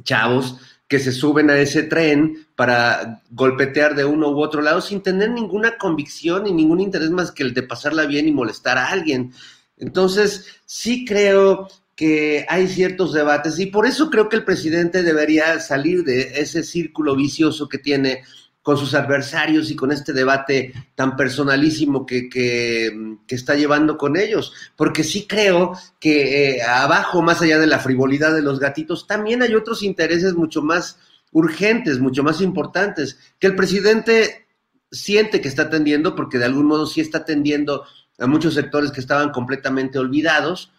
chavos 0.04 0.60
que 0.91 0.99
se 0.99 1.12
suben 1.12 1.51
a 1.51 1.57
ese 1.57 1.84
tren 1.84 2.49
para 2.57 3.22
golpetear 3.30 3.95
de 3.95 4.05
uno 4.05 4.30
u 4.30 4.43
otro 4.43 4.61
lado 4.61 4.80
sin 4.80 5.03
tener 5.03 5.30
ninguna 5.30 5.78
convicción 5.78 6.49
y 6.49 6.53
ningún 6.53 6.80
interés 6.80 7.11
más 7.11 7.30
que 7.30 7.45
el 7.45 7.55
de 7.55 7.62
pasarla 7.62 8.07
bien 8.07 8.26
y 8.26 8.32
molestar 8.32 8.76
a 8.76 8.88
alguien. 8.88 9.32
Entonces, 9.78 10.47
sí 10.66 11.05
creo 11.05 11.68
que 11.95 12.45
hay 12.49 12.66
ciertos 12.66 13.12
debates 13.12 13.61
y 13.61 13.66
por 13.66 13.86
eso 13.86 14.11
creo 14.11 14.28
que 14.28 14.34
el 14.34 14.45
presidente 14.45 15.05
debería 15.05 15.61
salir 15.61 16.03
de 16.03 16.41
ese 16.41 16.64
círculo 16.64 17.14
vicioso 17.14 17.68
que 17.68 17.78
tiene 17.78 18.24
con 18.62 18.76
sus 18.76 18.94
adversarios 18.94 19.70
y 19.70 19.76
con 19.76 19.90
este 19.90 20.12
debate 20.12 20.72
tan 20.94 21.16
personalísimo 21.16 22.04
que, 22.04 22.28
que, 22.28 23.16
está 23.28 23.54
llevando 23.54 23.96
con 23.96 24.16
ellos. 24.16 24.52
Porque 24.76 25.02
sí 25.02 25.26
creo 25.26 25.72
que 25.98 26.56
eh, 26.56 26.62
abajo, 26.62 27.22
más 27.22 27.40
allá 27.40 27.58
de 27.58 27.66
la 27.66 27.78
frivolidad 27.78 28.34
de 28.34 28.42
los 28.42 28.61
gatitos, 28.61 29.06
también 29.06 29.42
hay 29.42 29.54
otros 29.54 29.82
intereses 29.82 30.34
mucho 30.34 30.62
más 30.62 30.98
urgentes, 31.32 32.00
mucho 32.00 32.22
más 32.22 32.40
importantes, 32.40 33.18
que 33.38 33.46
el 33.46 33.56
presidente 33.56 34.46
siente 34.90 35.40
que 35.40 35.48
está 35.48 35.62
atendiendo, 35.62 36.14
porque 36.14 36.38
de 36.38 36.46
algún 36.46 36.66
modo 36.66 36.86
sí 36.86 37.00
está 37.00 37.18
atendiendo 37.18 37.84
a 38.18 38.26
muchos 38.26 38.54
sectores 38.54 38.90
que 38.90 39.00
estaban 39.00 39.30
completamente 39.30 39.98
olvidados, 39.98 40.72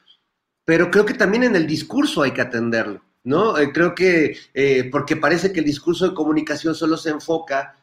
pero 0.65 0.91
creo 0.91 1.05
que 1.05 1.13
también 1.13 1.43
en 1.43 1.55
el 1.55 1.65
discurso 1.65 2.21
hay 2.21 2.31
que 2.31 2.41
atenderlo. 2.41 3.01
¿No? 3.23 3.57
Eh, 3.57 3.71
creo 3.71 3.93
que, 3.95 4.37
eh, 4.53 4.89
porque 4.91 5.15
parece 5.15 5.51
que 5.51 5.59
el 5.59 5.65
discurso 5.65 6.07
de 6.07 6.15
comunicación 6.15 6.75
solo 6.75 6.97
se 6.97 7.09
enfoca 7.09 7.75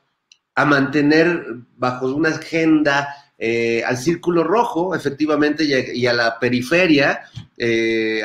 a 0.54 0.64
mantener 0.64 1.44
bajo 1.76 2.06
una 2.08 2.30
agenda 2.30 3.08
eh, 3.38 3.84
al 3.84 3.96
círculo 3.96 4.42
rojo, 4.42 4.94
efectivamente, 4.96 5.64
y 5.64 6.06
a, 6.06 6.12
la 6.12 6.40
periferia, 6.40 7.22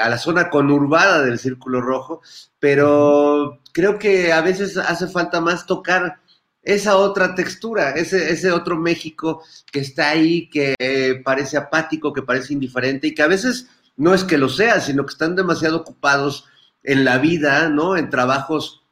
a 0.01 0.09
la 0.09 0.17
zona 0.17 0.49
conurbada 0.49 1.21
del 1.21 1.37
círculo 1.37 1.81
rojo, 1.81 2.21
pero 2.59 3.59
creo 3.71 3.99
que 3.99 4.31
a 4.33 4.41
veces 4.41 4.77
hace 4.77 5.07
falta 5.07 5.39
más 5.41 5.67
tocar 5.67 6.17
esa 6.63 6.97
otra 6.97 7.35
textura, 7.35 7.91
ese, 7.91 8.31
ese 8.31 8.51
otro 8.51 8.77
México 8.77 9.43
que 9.71 9.81
está 9.81 10.09
ahí, 10.09 10.49
que 10.49 10.75
parece 11.23 11.57
apático, 11.57 12.11
que 12.11 12.23
parece 12.23 12.53
indiferente 12.53 13.07
y 13.07 13.13
que 13.13 13.21
a 13.21 13.27
veces 13.27 13.67
no 13.95 14.15
es 14.15 14.23
que 14.23 14.39
lo 14.39 14.49
sea, 14.49 14.79
sino 14.79 15.05
que 15.05 15.11
están 15.11 15.35
demasiado 15.35 15.77
ocupados 15.77 16.45
en 16.83 17.05
la 17.05 17.17
vida, 17.17 17.69
¿no? 17.69 17.97
En 17.97 18.09
trabajos 18.09 18.85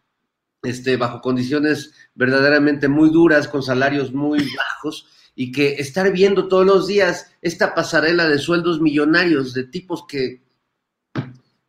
este, 0.63 0.97
bajo 0.97 1.21
condiciones 1.21 1.93
verdaderamente 2.15 2.87
muy 2.87 3.09
duras, 3.09 3.47
con 3.47 3.63
salarios 3.63 4.13
muy 4.13 4.39
bajos, 4.39 5.07
y 5.35 5.51
que 5.51 5.75
estar 5.75 6.11
viendo 6.11 6.47
todos 6.47 6.65
los 6.65 6.87
días 6.87 7.31
esta 7.41 7.73
pasarela 7.73 8.27
de 8.27 8.37
sueldos 8.37 8.81
millonarios 8.81 9.53
de 9.53 9.63
tipos 9.63 10.05
que 10.07 10.41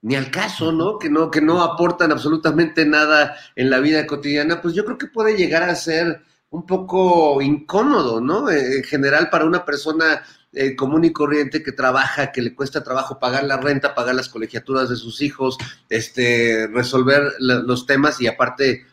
ni 0.02 0.16
al 0.16 0.30
caso, 0.32 0.72
¿no? 0.72 0.98
Que 0.98 1.08
no, 1.08 1.30
que 1.30 1.40
no 1.40 1.62
aportan 1.62 2.10
absolutamente 2.10 2.84
nada 2.84 3.36
en 3.54 3.70
la 3.70 3.78
vida 3.78 4.04
cotidiana, 4.06 4.60
pues 4.60 4.74
yo 4.74 4.84
creo 4.84 4.98
que 4.98 5.06
puede 5.06 5.36
llegar 5.36 5.62
a 5.62 5.76
ser 5.76 6.22
un 6.50 6.66
poco 6.66 7.40
incómodo, 7.40 8.20
¿no? 8.20 8.50
Eh, 8.50 8.78
en 8.78 8.84
general 8.84 9.30
para 9.30 9.44
una 9.44 9.64
persona 9.64 10.22
eh, 10.52 10.76
común 10.76 11.04
y 11.04 11.12
corriente 11.12 11.62
que 11.62 11.72
trabaja, 11.72 12.30
que 12.30 12.42
le 12.42 12.54
cuesta 12.54 12.84
trabajo 12.84 13.18
pagar 13.18 13.44
la 13.44 13.56
renta, 13.56 13.94
pagar 13.94 14.14
las 14.14 14.28
colegiaturas 14.28 14.90
de 14.90 14.96
sus 14.96 15.22
hijos, 15.22 15.56
este, 15.88 16.66
resolver 16.66 17.22
los 17.38 17.86
temas 17.86 18.20
y 18.20 18.26
aparte, 18.26 18.84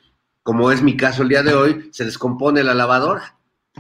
como 0.41 0.72
es 0.72 0.82
mi 0.82 0.95
caso 0.95 1.24
el 1.24 1.30
día 1.30 1.43
de 1.43 1.53
hoy, 1.53 1.89
se 1.91 2.05
descompone 2.05 2.64
la 2.64 2.74
lavadora. 2.74 3.38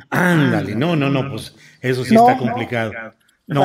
Ándale, 0.09 0.75
no, 0.75 0.95
no, 0.95 1.09
no, 1.09 1.29
pues 1.29 1.55
eso 1.81 2.03
sí 2.03 2.15
está 2.15 2.37
complicado. 2.37 2.91
No, 3.47 3.63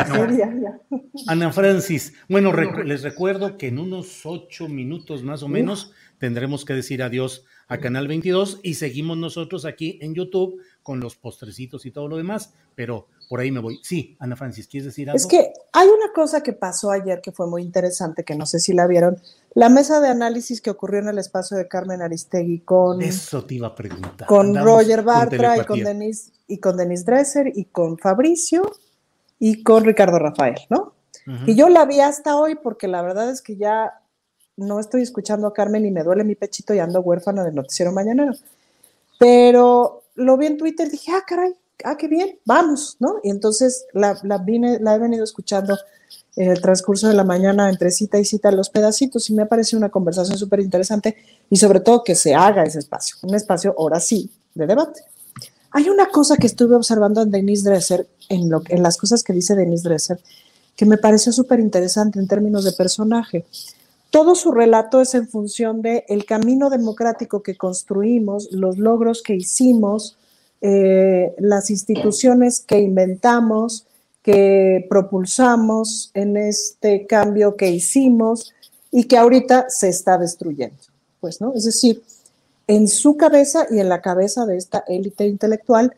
Ana 1.27 1.53
Francis, 1.53 2.15
bueno, 2.27 2.53
les 2.85 3.03
recuerdo 3.03 3.59
que 3.59 3.69
en 3.69 3.79
unos 3.79 4.25
ocho 4.25 4.67
minutos 4.67 5.23
más 5.23 5.43
o 5.43 5.49
menos 5.49 5.93
tendremos 6.19 6.65
que 6.65 6.73
decir 6.73 7.03
adiós 7.03 7.45
a 7.69 7.77
Canal 7.79 8.09
22 8.09 8.61
y 8.62 8.75
seguimos 8.75 9.19
nosotros 9.19 9.67
aquí 9.67 9.99
en 10.01 10.15
YouTube 10.15 10.62
con 10.85 11.01
los 11.01 11.16
postrecitos 11.16 11.87
y 11.87 11.91
todo 11.91 12.07
lo 12.07 12.18
demás, 12.18 12.53
pero 12.76 13.09
por 13.28 13.41
ahí 13.41 13.51
me 13.51 13.59
voy. 13.59 13.80
Sí, 13.82 14.16
Ana 14.20 14.37
Francis, 14.37 14.68
¿quieres 14.68 14.85
decir 14.85 15.09
algo? 15.09 15.16
Es 15.16 15.26
que 15.26 15.53
hay 15.72 15.89
una 15.89 16.12
cosa 16.14 16.43
que 16.43 16.53
pasó 16.53 16.91
ayer 16.91 17.20
que 17.20 17.32
fue 17.32 17.49
muy 17.49 17.62
interesante, 17.62 18.22
que 18.22 18.37
no 18.37 18.47
sé 18.47 18.61
si 18.61 18.74
la 18.74 18.87
vieron. 18.87 19.18
La 19.55 19.70
mesa 19.70 20.01
de 20.01 20.09
análisis 20.09 20.61
que 20.61 20.70
ocurrió 20.70 21.01
en 21.01 21.09
el 21.09 21.18
espacio 21.18 21.57
de 21.57 21.66
Carmen 21.66 22.03
Aristegui 22.03 22.61
con. 22.61 23.01
Eso 23.01 23.45
te 23.45 23.55
iba 23.55 23.68
a 23.68 23.74
preguntar. 23.74 24.28
Con 24.28 24.55
Roger 24.55 25.03
Bartra 25.03 25.57
y 25.57 25.64
con, 25.64 25.82
Denise, 25.82 26.32
y 26.47 26.59
con 26.59 26.76
Denise 26.76 27.05
Dresser 27.05 27.51
y 27.55 27.64
con 27.64 27.99
Fabricio 27.99 28.70
y 29.39 29.62
con 29.62 29.85
Ricardo 29.85 30.18
Rafael, 30.18 30.57
¿no? 30.68 30.93
Y 31.47 31.55
yo 31.55 31.70
la 31.70 31.87
vi 31.87 32.01
hasta 32.01 32.37
hoy 32.37 32.55
porque 32.55 32.87
la 32.87 33.01
verdad 33.01 33.30
es 33.30 33.41
que 33.41 33.57
ya 33.57 34.03
no 34.57 34.78
estoy 34.78 35.01
escuchando 35.01 35.47
a 35.47 35.55
Carmen 35.55 35.87
y 35.87 35.91
me 35.91 36.03
duele 36.03 36.22
mi 36.22 36.35
pechito 36.35 36.74
y 36.74 36.78
ando 36.78 37.01
huérfana 37.01 37.43
del 37.43 37.55
noticiero 37.55 37.93
mañanero. 37.93 38.35
Pero 39.18 40.04
lo 40.15 40.37
vi 40.37 40.47
en 40.47 40.57
Twitter 40.57 40.91
dije, 40.91 41.12
ah, 41.12 41.25
caray, 41.27 41.55
ah, 41.85 41.97
qué 41.97 42.09
bien, 42.09 42.39
vamos, 42.45 42.97
¿no? 43.01 43.17
Y 43.23 43.31
entonces 43.31 43.87
la, 43.93 44.19
la, 44.23 44.39
vine, 44.39 44.79
la 44.81 44.95
he 44.95 44.99
venido 44.99 45.25
escuchando 45.25 45.77
en 46.37 46.51
el 46.51 46.61
transcurso 46.61 47.09
de 47.09 47.15
la 47.15 47.25
mañana 47.25 47.69
entre 47.69 47.91
cita 47.91 48.19
y 48.19 48.25
cita 48.25 48.51
los 48.51 48.71
pedacitos 48.71 49.31
y 49.31 49.35
me 49.35 49.43
ha 49.43 49.47
parecido 49.47 49.79
una 49.79 49.91
conversación 49.91 50.37
súper 50.37 50.61
interesante 50.61 51.17
y 51.49 51.57
sobre 51.57 51.81
todo 51.81 52.03
que 52.03 52.15
se 52.15 52.35
haga 52.35 52.65
ese 52.65 52.81
espacio, 52.81 53.17
un 53.23 53.35
espacio 53.35 53.75
ahora 53.79 54.01
sí 54.01 54.31
de 54.55 54.67
debate. 54.67 55.03
Hay 55.71 55.89
una 55.89 56.07
cosa 56.07 56.37
que 56.37 56.47
estuve 56.47 56.77
observando 56.77 57.23
en 57.23 57.31
Denise 57.31 57.69
Dresser, 57.69 58.07
en, 58.29 58.49
lo, 58.49 58.62
en 58.69 58.83
las 58.83 58.97
cosas 58.97 59.23
que 59.23 59.33
dice 59.33 59.57
Denise 59.57 59.89
Dresser, 59.89 60.21
que 60.77 60.87
me 60.87 60.99
pareció 60.99 61.33
súper 61.33 61.61
interesante 61.61 62.19
en 62.19 62.29
términos 62.29 62.65
de 62.65 62.73
personaje. 62.73 63.45
Todo 64.15 64.37
su 64.37 64.53
relato 64.53 65.01
es 65.01 65.12
en 65.17 65.27
función 65.27 65.83
de 65.83 66.05
el 66.07 66.25
camino 66.25 66.71
democrático 66.71 67.43
que 67.43 67.57
construimos, 67.57 68.49
los 68.53 68.79
logros 68.79 69.25
que 69.25 69.35
hicimos, 69.35 70.17
eh, 70.61 71.35
las 71.41 71.69
instituciones 71.69 72.61
que 72.61 72.79
inventamos, 72.79 73.89
que 74.23 74.87
propulsamos 74.89 76.12
en 76.15 76.37
este 76.37 77.09
cambio 77.09 77.57
que 77.57 77.73
hicimos 77.73 78.55
y 78.93 79.09
que 79.09 79.19
ahorita 79.19 79.69
se 79.69 79.89
está 79.89 80.17
destruyendo. 80.17 80.77
Pues, 81.19 81.41
¿no? 81.41 81.53
Es 81.53 81.65
decir, 81.65 82.01
en 82.69 82.87
su 82.87 83.17
cabeza 83.17 83.67
y 83.69 83.81
en 83.81 83.89
la 83.89 84.01
cabeza 84.01 84.47
de 84.47 84.59
esta 84.59 84.85
élite 84.87 85.27
intelectual 85.27 85.93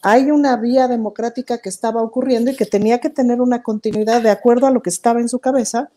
hay 0.00 0.30
una 0.30 0.56
vía 0.56 0.88
democrática 0.88 1.58
que 1.58 1.68
estaba 1.68 2.02
ocurriendo 2.02 2.50
y 2.50 2.56
que 2.56 2.64
tenía 2.64 2.98
que 2.98 3.10
tener 3.10 3.42
una 3.42 3.62
continuidad 3.62 4.22
de 4.22 4.30
acuerdo 4.30 4.66
a 4.66 4.70
lo 4.70 4.80
que 4.80 4.88
estaba 4.88 5.20
en 5.20 5.28
su 5.28 5.38
cabeza 5.38 5.90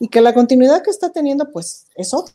y 0.00 0.08
que 0.08 0.20
la 0.20 0.34
continuidad 0.34 0.82
que 0.82 0.90
está 0.90 1.12
teniendo 1.12 1.50
pues 1.52 1.88
es 1.94 2.14
otra. 2.14 2.34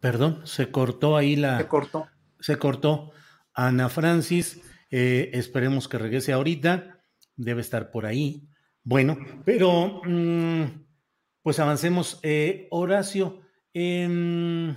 Perdón, 0.00 0.42
se 0.44 0.70
cortó 0.70 1.16
ahí 1.16 1.34
la. 1.34 1.56
Se 1.56 1.66
cortó. 1.66 2.06
Se 2.38 2.58
cortó. 2.58 3.12
Ana 3.54 3.88
Francis, 3.88 4.60
eh, 4.90 5.30
esperemos 5.32 5.88
que 5.88 5.96
regrese 5.96 6.34
ahorita. 6.34 7.00
Debe 7.36 7.62
estar 7.62 7.90
por 7.90 8.04
ahí. 8.04 8.46
Bueno, 8.82 9.16
pero 9.46 10.02
mm, 10.04 10.64
pues 11.42 11.58
avancemos. 11.58 12.20
Eh, 12.22 12.68
Horacio, 12.70 13.40
em, 13.72 14.76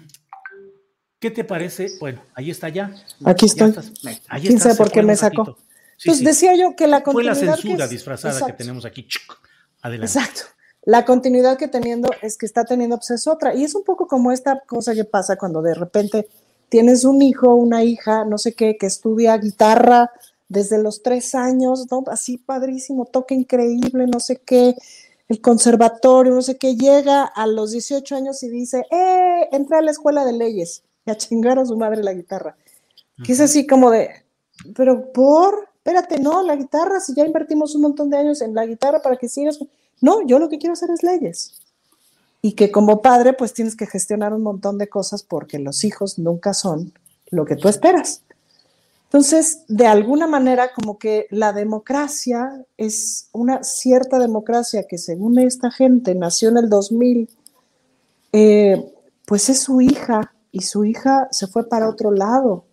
¿qué 1.19 1.29
te 1.29 1.43
parece? 1.43 1.89
Bueno, 1.99 2.23
ahí 2.33 2.49
está 2.49 2.69
ya. 2.69 2.95
Aquí 3.25 3.47
estoy. 3.47 3.73
¿Quién 4.41 4.59
sabe 4.59 4.75
por 4.75 4.91
qué 4.91 5.03
me 5.03 5.17
sacó? 5.17 5.57
pues 6.05 6.23
decía 6.23 6.55
yo 6.55 6.73
que 6.75 6.87
la 6.87 7.03
continuidad. 7.03 7.35
Fue 7.35 7.45
la 7.47 7.55
censura 7.55 7.87
disfrazada 7.87 8.45
que 8.45 8.53
tenemos 8.53 8.85
aquí. 8.85 9.05
Adelante. 9.81 10.19
Exacto 10.19 10.57
la 10.87 11.03
continuidad 11.03 11.57
que 11.57 11.67
teniendo 11.67 12.09
es 12.21 12.37
que 12.37 12.45
está 12.45 12.63
teniendo 12.63 12.95
pues 12.95 13.11
es 13.11 13.27
otra. 13.27 13.53
Y 13.53 13.65
es 13.65 13.75
un 13.75 13.83
poco 13.83 14.07
como 14.07 14.31
esta 14.31 14.61
cosa 14.61 14.95
que 14.95 15.03
pasa 15.03 15.35
cuando 15.35 15.61
de 15.61 15.73
repente 15.73 16.29
tienes 16.69 17.03
un 17.03 17.21
hijo, 17.21 17.55
una 17.55 17.83
hija, 17.83 18.23
no 18.23 18.37
sé 18.37 18.53
qué, 18.53 18.77
que 18.77 18.85
estudia 18.85 19.37
guitarra 19.37 20.09
desde 20.47 20.81
los 20.81 21.03
tres 21.03 21.35
años, 21.35 21.91
¿no? 21.91 22.05
Así 22.07 22.37
padrísimo, 22.37 23.03
toca 23.03 23.35
increíble, 23.35 24.07
no 24.07 24.21
sé 24.21 24.37
qué, 24.37 24.75
el 25.27 25.41
conservatorio, 25.41 26.33
no 26.33 26.41
sé 26.41 26.57
qué, 26.57 26.77
llega 26.77 27.25
a 27.25 27.47
los 27.47 27.71
18 27.71 28.15
años 28.15 28.41
y 28.43 28.49
dice, 28.49 28.85
¡eh! 28.89 29.49
Entra 29.51 29.79
a 29.79 29.81
la 29.81 29.91
escuela 29.91 30.23
de 30.23 30.31
leyes 30.31 30.83
y 31.05 31.11
a 31.11 31.17
chingar 31.17 31.59
a 31.59 31.65
su 31.65 31.75
madre 31.75 32.01
la 32.01 32.13
guitarra. 32.13 32.55
Que 33.25 33.33
es 33.33 33.41
así 33.41 33.67
como 33.67 33.91
de, 33.91 34.23
pero 34.73 35.11
por, 35.11 35.67
espérate, 35.87 36.19
no, 36.19 36.43
la 36.43 36.57
guitarra, 36.57 36.99
si 36.99 37.13
ya 37.15 37.25
invertimos 37.25 37.73
un 37.73 37.81
montón 37.81 38.09
de 38.09 38.17
años 38.17 38.41
en 38.41 38.53
la 38.53 38.65
guitarra 38.65 39.01
para 39.01 39.15
que 39.15 39.29
sigas. 39.29 39.57
No, 40.01 40.27
yo 40.27 40.37
lo 40.37 40.49
que 40.49 40.57
quiero 40.57 40.73
hacer 40.73 40.89
es 40.91 41.01
leyes. 41.01 41.53
Y 42.41 42.53
que 42.53 42.71
como 42.71 43.01
padre, 43.01 43.31
pues 43.31 43.53
tienes 43.53 43.77
que 43.77 43.87
gestionar 43.87 44.33
un 44.33 44.43
montón 44.43 44.77
de 44.77 44.89
cosas 44.89 45.23
porque 45.23 45.59
los 45.59 45.85
hijos 45.85 46.19
nunca 46.19 46.53
son 46.53 46.91
lo 47.31 47.45
que 47.45 47.55
tú 47.55 47.69
esperas. 47.69 48.21
Entonces, 49.05 49.61
de 49.69 49.87
alguna 49.87 50.27
manera, 50.27 50.73
como 50.73 50.97
que 50.97 51.27
la 51.29 51.53
democracia 51.53 52.65
es 52.75 53.29
una 53.31 53.63
cierta 53.63 54.19
democracia 54.19 54.85
que 54.89 54.97
según 54.97 55.39
esta 55.39 55.71
gente 55.71 56.15
nació 56.15 56.49
en 56.49 56.57
el 56.57 56.69
2000, 56.69 57.29
eh, 58.33 58.93
pues 59.25 59.47
es 59.47 59.61
su 59.61 59.79
hija 59.79 60.33
y 60.51 60.63
su 60.63 60.83
hija 60.83 61.29
se 61.31 61.47
fue 61.47 61.69
para 61.69 61.87
otro 61.87 62.11
lado, 62.11 62.65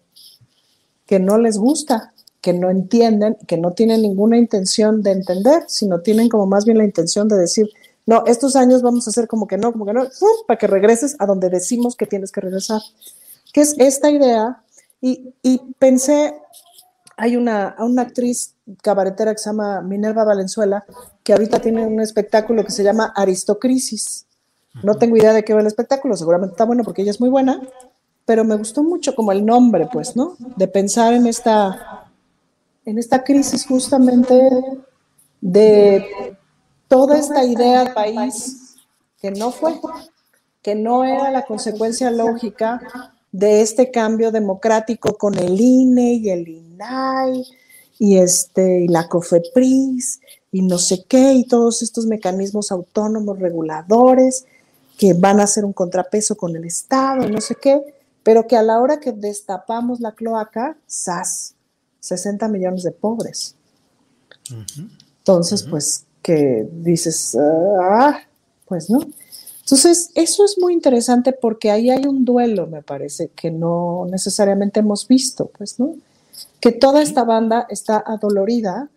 que 1.07 1.21
no 1.21 1.39
les 1.39 1.59
gusta, 1.59 2.14
que 2.45 2.53
no 2.53 2.68
entienden, 2.68 3.38
que 3.47 3.57
no 3.57 3.72
tienen 3.72 4.03
ninguna 4.03 4.36
intención 4.36 5.01
de 5.03 5.12
entender, 5.12 5.64
sino 5.66 6.01
tienen 6.03 6.28
como 6.28 6.45
más 6.45 6.66
bien 6.66 6.76
la 6.76 6.84
intención 6.84 7.26
de 7.26 7.38
decir, 7.38 7.70
no, 8.05 8.22
estos 8.26 8.55
años 8.55 8.82
vamos 8.82 9.07
a 9.07 9.11
hacer 9.11 9.26
como 9.26 9.47
que 9.47 9.57
no, 9.57 9.72
como 9.72 9.86
que 9.86 9.95
no, 9.95 10.07
para 10.47 10.59
que 10.59 10.66
regreses 10.66 11.16
a 11.20 11.24
donde 11.24 11.49
decimos 11.49 11.97
que 11.97 12.05
tienes 12.05 12.30
que 12.30 12.42
regresar. 12.42 12.82
Que 13.51 13.62
es 13.62 13.74
esta 13.78 14.11
idea 14.11 14.62
y, 15.01 15.32
pensé, 15.78 16.34
hay 17.16 17.38
una, 17.38 17.76
una 17.78 18.03
actriz 18.03 18.53
cabaretera 18.82 19.32
que 19.32 19.38
se 19.38 19.49
llama 19.49 19.80
Minerva 19.80 20.24
Valenzuela, 20.24 20.84
que 21.22 21.32
ahorita 21.32 21.61
tiene 21.61 21.86
un 21.86 22.03
espectáculo 22.03 22.62
que 22.62 22.72
se 22.72 22.84
llama 22.84 23.11
Aristocrisis. 23.16 24.26
No 24.82 24.97
tengo 24.97 25.16
idea 25.16 25.32
de 25.32 25.45
qué 25.45 25.55
va 25.55 25.62
el 25.62 25.66
espectáculo, 25.66 26.14
seguramente 26.14 26.53
está 26.53 26.66
bueno 26.66 26.84
porque 26.84 27.01
ella 27.01 27.11
es 27.11 27.20
muy 27.20 27.30
buena, 27.30 27.62
pero 28.26 28.45
me 28.45 28.57
gustó 28.57 28.82
mucho 28.82 29.14
como 29.14 29.32
el 29.32 29.47
nombre, 29.47 29.88
pues, 29.90 30.14
¿no? 30.14 30.36
De 30.57 30.68
pensar 30.68 31.14
en 31.14 31.26
esta, 31.26 32.04
en 32.85 32.99
esta 32.99 33.22
crisis 33.24 33.66
justamente 33.66 34.51
de 35.41 36.37
toda 36.89 37.18
esta 37.18 37.45
idea 37.45 37.85
del 37.85 37.95
país 37.95 38.76
que 39.20 39.30
no 39.30 39.51
fue, 39.51 39.80
que 40.62 40.74
no 40.74 41.05
era 41.05 41.30
la 41.30 41.45
consecuencia 41.45 42.11
lógica 42.11 42.80
de 43.32 43.62
este 43.62 43.91
cambio 43.91 44.30
democrático 44.30 45.16
con 45.16 45.35
el 45.35 45.61
INE 45.61 46.14
y 46.14 46.30
el 46.30 46.47
INAI 46.47 47.45
y, 47.99 48.18
este, 48.18 48.82
y 48.82 48.89
la 48.89 49.09
COFEPRIS 49.09 50.20
y 50.53 50.62
no 50.62 50.78
sé 50.78 51.05
qué, 51.09 51.32
y 51.32 51.47
todos 51.47 51.82
estos 51.82 52.07
mecanismos 52.07 52.70
autónomos 52.70 53.39
reguladores 53.39 54.47
que 54.97 55.14
van 55.14 55.41
a 55.41 55.47
ser 55.47 55.64
un 55.64 55.72
contrapeso 55.72 56.37
con 56.37 56.55
el 56.55 56.64
Estado 56.64 57.28
no 57.28 57.41
sé 57.41 57.57
qué, 57.61 57.82
pero 58.22 58.47
que 58.47 58.57
a 58.57 58.62
la 58.62 58.78
hora 58.78 59.01
que 59.01 59.12
destapamos 59.12 60.01
la 60.01 60.12
cloaca, 60.12 60.76
¡zas! 60.89 61.54
60 62.05 62.49
millones 62.49 62.83
de 62.83 62.91
pobres. 62.91 63.57
Entonces, 65.19 65.63
pues, 65.63 66.05
que 66.21 66.69
dices, 66.71 67.35
ah, 67.81 68.19
pues 68.67 68.91
no. 68.91 69.01
Entonces, 69.61 70.11
eso 70.15 70.45
es 70.45 70.57
muy 70.61 70.75
interesante 70.75 71.33
porque 71.33 71.71
ahí 71.71 71.89
hay 71.89 72.05
un 72.07 72.27
duelo, 72.27 72.67
me 72.67 72.83
parece, 72.83 73.31
que 73.35 73.51
no 73.51 74.07
necesariamente 74.11 74.81
hemos 74.81 75.09
visto, 75.09 75.51
pues, 75.57 75.81
¿no? 75.81 75.95
Que 76.61 76.73
toda 76.73 77.01
esta 77.01 77.25
banda 77.25 77.67
está 77.71 78.05
adolorida 78.07 78.91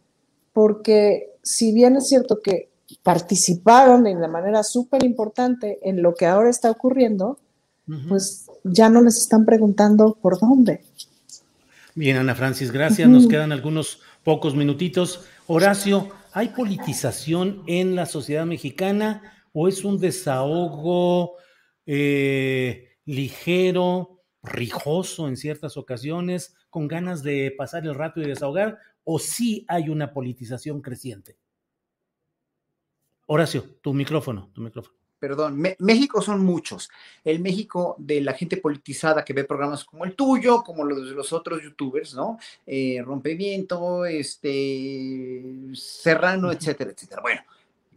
porque 0.51 1.31
si 1.41 1.71
bien 1.71 1.95
es 1.95 2.09
cierto 2.09 2.41
que 2.41 2.69
participaron 3.03 4.03
de 4.03 4.27
manera 4.27 4.63
súper 4.63 5.05
importante 5.05 5.79
en 5.81 6.01
lo 6.01 6.13
que 6.13 6.25
ahora 6.25 6.49
está 6.49 6.69
ocurriendo, 6.69 7.37
pues 8.09 8.47
ya 8.65 8.89
no 8.89 9.01
les 9.01 9.17
están 9.17 9.45
preguntando 9.45 10.17
por 10.21 10.37
dónde. 10.39 10.81
Bien, 11.97 12.17
Ana 12.17 12.35
Francis, 12.35 12.71
gracias. 12.71 13.09
Nos 13.09 13.27
quedan 13.27 13.51
algunos 13.51 14.01
pocos 14.23 14.55
minutitos. 14.55 15.25
Horacio, 15.47 16.11
¿hay 16.31 16.49
politización 16.49 17.63
en 17.65 17.95
la 17.95 18.05
sociedad 18.05 18.45
mexicana? 18.45 19.33
o 19.59 19.67
es 19.67 19.83
un 19.83 19.99
desahogo 19.99 21.37
eh, 21.87 22.99
ligero, 23.05 24.21
rijoso 24.43 25.27
en 25.27 25.35
ciertas 25.35 25.77
ocasiones, 25.77 26.55
con 26.69 26.87
ganas 26.87 27.23
de 27.23 27.51
pasar 27.57 27.83
el 27.87 27.95
rato 27.95 28.21
y 28.21 28.27
desahogar, 28.27 28.77
o 29.03 29.17
sí 29.17 29.65
hay 29.67 29.89
una 29.89 30.13
politización 30.13 30.79
creciente? 30.79 31.39
Horacio, 33.25 33.65
tu 33.81 33.95
micrófono, 33.95 34.51
tu 34.53 34.61
micrófono. 34.61 34.95
Perdón, 35.19 35.61
México 35.79 36.21
son 36.21 36.41
muchos. 36.45 36.89
El 37.23 37.39
México 37.39 37.95
de 37.97 38.21
la 38.21 38.33
gente 38.33 38.57
politizada 38.57 39.25
que 39.25 39.33
ve 39.33 39.43
programas 39.43 39.83
como 39.83 40.05
el 40.05 40.15
tuyo, 40.15 40.63
como 40.63 40.83
los 40.83 41.09
de 41.09 41.15
los 41.15 41.33
otros 41.33 41.63
youtubers, 41.63 42.13
¿no? 42.13 42.37
Eh, 42.65 43.01
Rompeviento, 43.03 44.05
este, 44.05 45.43
Serrano, 45.73 46.51
etcétera, 46.51 46.91
etcétera. 46.91 47.21
Bueno, 47.21 47.41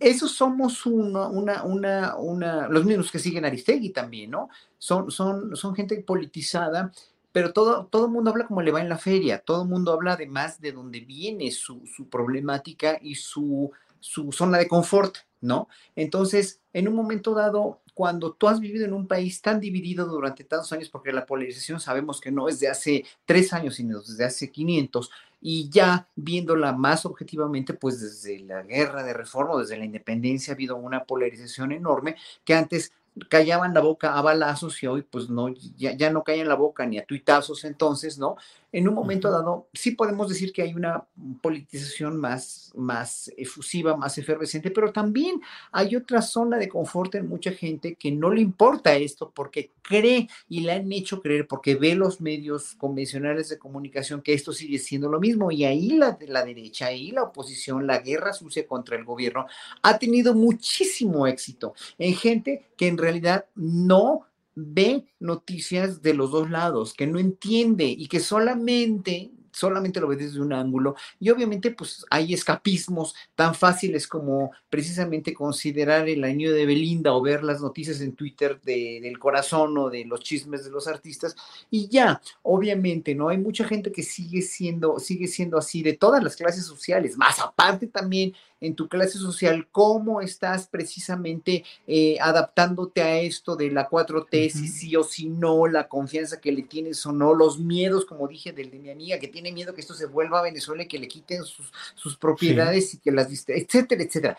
esos 0.00 0.32
somos 0.32 0.86
una, 0.86 1.28
una, 1.28 1.62
una, 1.64 2.16
una, 2.16 2.68
los 2.68 2.86
mismos 2.86 3.10
que 3.10 3.18
siguen 3.18 3.44
Aristegui 3.44 3.90
también, 3.90 4.30
¿no? 4.30 4.48
Son, 4.78 5.10
son, 5.10 5.54
son 5.54 5.74
gente 5.74 6.00
politizada, 6.00 6.90
pero 7.32 7.52
todo, 7.52 7.84
todo 7.84 8.06
el 8.06 8.12
mundo 8.12 8.30
habla 8.30 8.46
como 8.46 8.62
le 8.62 8.72
va 8.72 8.80
en 8.80 8.88
la 8.88 8.96
feria, 8.96 9.40
todo 9.40 9.62
el 9.62 9.68
mundo 9.68 9.92
habla 9.92 10.14
además 10.14 10.58
de 10.58 10.72
dónde 10.72 11.00
viene 11.00 11.50
su, 11.50 11.86
su 11.86 12.08
problemática 12.08 12.98
y 13.02 13.14
su, 13.14 13.70
su 14.00 14.32
zona 14.32 14.56
de 14.56 14.68
confort, 14.68 15.18
¿no? 15.40 15.68
Entonces, 15.96 16.60
en 16.72 16.88
un 16.88 16.94
momento 16.94 17.34
dado, 17.34 17.80
cuando 17.94 18.32
tú 18.32 18.48
has 18.48 18.60
vivido 18.60 18.84
en 18.84 18.92
un 18.92 19.06
país 19.06 19.42
tan 19.42 19.60
dividido 19.60 20.06
durante 20.06 20.44
tantos 20.44 20.72
años, 20.72 20.88
porque 20.88 21.12
la 21.12 21.26
polarización 21.26 21.80
sabemos 21.80 22.20
que 22.20 22.30
no 22.30 22.48
es 22.48 22.60
de 22.60 22.68
hace 22.68 23.04
tres 23.24 23.52
años, 23.52 23.76
sino 23.76 24.00
desde 24.00 24.24
hace 24.24 24.50
500, 24.50 25.10
y 25.40 25.70
ya 25.70 26.08
viéndola 26.16 26.72
más 26.72 27.06
objetivamente, 27.06 27.74
pues 27.74 28.00
desde 28.00 28.40
la 28.40 28.62
guerra 28.62 29.02
de 29.02 29.14
reforma, 29.14 29.58
desde 29.58 29.78
la 29.78 29.84
independencia 29.84 30.52
ha 30.52 30.54
habido 30.54 30.76
una 30.76 31.04
polarización 31.04 31.72
enorme 31.72 32.16
que 32.44 32.54
antes 32.54 32.92
callaban 33.28 33.74
la 33.74 33.80
boca 33.80 34.16
a 34.16 34.22
balazos 34.22 34.82
y 34.82 34.86
hoy 34.86 35.02
pues 35.02 35.28
no, 35.28 35.48
ya, 35.76 36.10
no 36.10 36.22
callan 36.22 36.48
la 36.48 36.54
boca 36.54 36.86
ni 36.86 36.98
a 36.98 37.04
tuitazos 37.04 37.64
entonces, 37.64 38.18
¿no? 38.18 38.36
En 38.72 38.88
un 38.88 38.94
momento 38.94 39.30
dado 39.30 39.68
sí 39.72 39.92
podemos 39.92 40.28
decir 40.28 40.52
que 40.52 40.62
hay 40.62 40.74
una 40.74 41.04
politización 41.42 42.16
más, 42.16 42.72
más 42.76 43.32
efusiva, 43.36 43.96
más 43.96 44.16
efervescente, 44.18 44.70
pero 44.70 44.92
también 44.92 45.40
hay 45.72 45.96
otra 45.96 46.22
zona 46.22 46.58
de 46.58 46.68
confort 46.68 47.14
en 47.14 47.28
mucha 47.28 47.52
gente 47.52 47.94
que 47.94 48.12
no 48.12 48.30
le 48.30 48.40
importa 48.40 48.94
esto 48.96 49.32
porque 49.34 49.72
cree 49.82 50.28
y 50.48 50.60
le 50.60 50.72
han 50.72 50.92
hecho 50.92 51.20
creer, 51.20 51.46
porque 51.46 51.74
ve 51.74 51.94
los 51.94 52.20
medios 52.20 52.74
convencionales 52.74 53.48
de 53.48 53.58
comunicación 53.58 54.22
que 54.22 54.34
esto 54.34 54.52
sigue 54.52 54.78
siendo 54.78 55.08
lo 55.08 55.20
mismo. 55.20 55.50
Y 55.50 55.64
ahí 55.64 55.90
la, 55.90 56.18
la 56.28 56.44
derecha, 56.44 56.86
ahí 56.86 57.10
la 57.10 57.24
oposición, 57.24 57.86
la 57.86 57.98
guerra 57.98 58.32
sucia 58.32 58.66
contra 58.66 58.96
el 58.96 59.04
gobierno 59.04 59.46
ha 59.82 59.98
tenido 59.98 60.34
muchísimo 60.34 61.26
éxito 61.26 61.74
en 61.98 62.14
gente 62.14 62.70
que 62.76 62.88
en 62.88 62.98
realidad 62.98 63.46
no 63.54 64.26
ve 64.54 65.06
noticias 65.18 66.02
de 66.02 66.14
los 66.14 66.30
dos 66.30 66.50
lados, 66.50 66.94
que 66.94 67.06
no 67.06 67.18
entiende 67.18 67.84
y 67.84 68.08
que 68.08 68.20
solamente 68.20 69.30
solamente 69.52 70.00
lo 70.00 70.08
ve 70.08 70.16
desde 70.16 70.40
un 70.40 70.52
ángulo 70.52 70.94
y 71.18 71.30
obviamente 71.30 71.70
pues 71.70 72.04
hay 72.10 72.34
escapismos 72.34 73.14
tan 73.34 73.54
fáciles 73.54 74.06
como 74.06 74.52
precisamente 74.68 75.34
considerar 75.34 76.08
el 76.08 76.24
año 76.24 76.52
de 76.52 76.66
Belinda 76.66 77.12
o 77.12 77.22
ver 77.22 77.42
las 77.42 77.60
noticias 77.60 78.00
en 78.00 78.14
Twitter 78.14 78.60
del 78.62 79.18
corazón 79.18 79.76
o 79.78 79.90
de 79.90 80.04
los 80.04 80.20
chismes 80.20 80.64
de 80.64 80.70
los 80.70 80.86
artistas 80.86 81.34
y 81.70 81.88
ya, 81.88 82.20
obviamente, 82.42 83.14
¿no? 83.14 83.28
Hay 83.28 83.38
mucha 83.38 83.64
gente 83.64 83.92
que 83.92 84.02
sigue 84.02 84.42
siendo, 84.42 84.98
sigue 84.98 85.26
siendo 85.26 85.58
así 85.58 85.82
de 85.82 85.94
todas 85.94 86.22
las 86.22 86.36
clases 86.36 86.64
sociales, 86.64 87.16
más 87.16 87.38
aparte 87.40 87.86
también 87.86 88.32
en 88.60 88.74
tu 88.74 88.88
clase 88.88 89.18
social, 89.18 89.68
cómo 89.70 90.20
estás 90.20 90.66
precisamente 90.66 91.64
eh, 91.86 92.18
adaptándote 92.20 93.02
a 93.02 93.20
esto 93.20 93.56
de 93.56 93.70
la 93.70 93.88
4T, 93.88 94.50
si 94.50 94.68
sí 94.68 94.96
o 94.96 95.02
si 95.02 95.28
no, 95.28 95.66
la 95.66 95.88
confianza 95.88 96.40
que 96.40 96.52
le 96.52 96.62
tienes 96.62 97.04
o 97.06 97.12
no, 97.12 97.34
los 97.34 97.58
miedos, 97.58 98.04
como 98.04 98.28
dije, 98.28 98.52
del 98.52 98.70
de 98.70 98.78
mi 98.78 98.90
amiga, 98.90 99.18
que 99.18 99.28
tiene 99.28 99.52
miedo 99.52 99.74
que 99.74 99.80
esto 99.80 99.94
se 99.94 100.06
vuelva 100.06 100.40
a 100.40 100.42
Venezuela 100.42 100.82
y 100.82 100.88
que 100.88 100.98
le 100.98 101.08
quiten 101.08 101.44
sus, 101.44 101.72
sus 101.94 102.16
propiedades 102.16 102.94
y 102.94 102.98
que 102.98 103.10
las, 103.10 103.28
etcétera, 103.30 104.02
etcétera. 104.02 104.38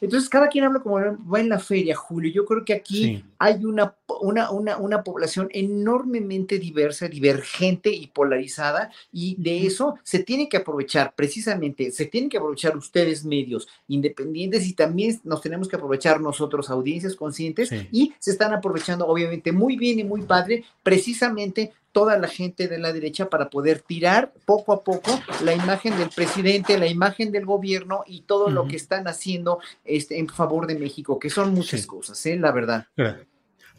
Entonces, 0.00 0.28
cada 0.28 0.48
quien 0.48 0.64
habla 0.64 0.80
como 0.80 0.96
va 0.98 1.40
en 1.40 1.48
la 1.48 1.58
feria, 1.58 1.94
Julio. 1.94 2.32
Yo 2.32 2.44
creo 2.44 2.64
que 2.64 2.74
aquí 2.74 3.24
hay 3.38 3.64
una, 3.64 3.94
una, 4.20 4.50
una, 4.50 4.76
una 4.76 5.04
población 5.04 5.48
enormemente 5.52 6.58
diversa, 6.58 7.08
divergente 7.08 7.90
y 7.90 8.08
polarizada, 8.08 8.90
y 9.12 9.36
de 9.40 9.66
eso 9.66 9.96
se 10.02 10.20
tiene 10.20 10.48
que 10.48 10.58
aprovechar, 10.58 11.14
precisamente, 11.14 11.90
se 11.90 12.06
tienen 12.06 12.30
que 12.30 12.38
aprovechar 12.38 12.76
ustedes 12.76 13.24
medios 13.24 13.59
independientes 13.88 14.66
y 14.66 14.74
también 14.74 15.20
nos 15.24 15.40
tenemos 15.40 15.68
que 15.68 15.76
aprovechar 15.76 16.20
nosotros, 16.20 16.70
audiencias 16.70 17.14
conscientes, 17.14 17.70
y 17.90 18.12
se 18.18 18.32
están 18.32 18.52
aprovechando 18.52 19.06
obviamente 19.06 19.52
muy 19.52 19.76
bien 19.76 19.98
y 19.98 20.04
muy 20.04 20.22
padre 20.22 20.64
precisamente 20.82 21.72
toda 21.92 22.18
la 22.18 22.28
gente 22.28 22.68
de 22.68 22.78
la 22.78 22.92
derecha 22.92 23.28
para 23.28 23.50
poder 23.50 23.80
tirar 23.80 24.32
poco 24.44 24.72
a 24.72 24.84
poco 24.84 25.10
la 25.44 25.54
imagen 25.54 25.98
del 25.98 26.08
presidente, 26.10 26.78
la 26.78 26.86
imagen 26.86 27.32
del 27.32 27.44
gobierno 27.44 28.04
y 28.06 28.20
todo 28.22 28.48
lo 28.50 28.68
que 28.68 28.76
están 28.76 29.08
haciendo 29.08 29.60
este, 29.84 30.18
en 30.18 30.28
favor 30.28 30.66
de 30.66 30.78
México, 30.78 31.18
que 31.18 31.30
son 31.30 31.52
muchas 31.52 31.86
cosas, 31.86 32.24
¿eh? 32.26 32.36
la 32.36 32.52
verdad. 32.52 32.86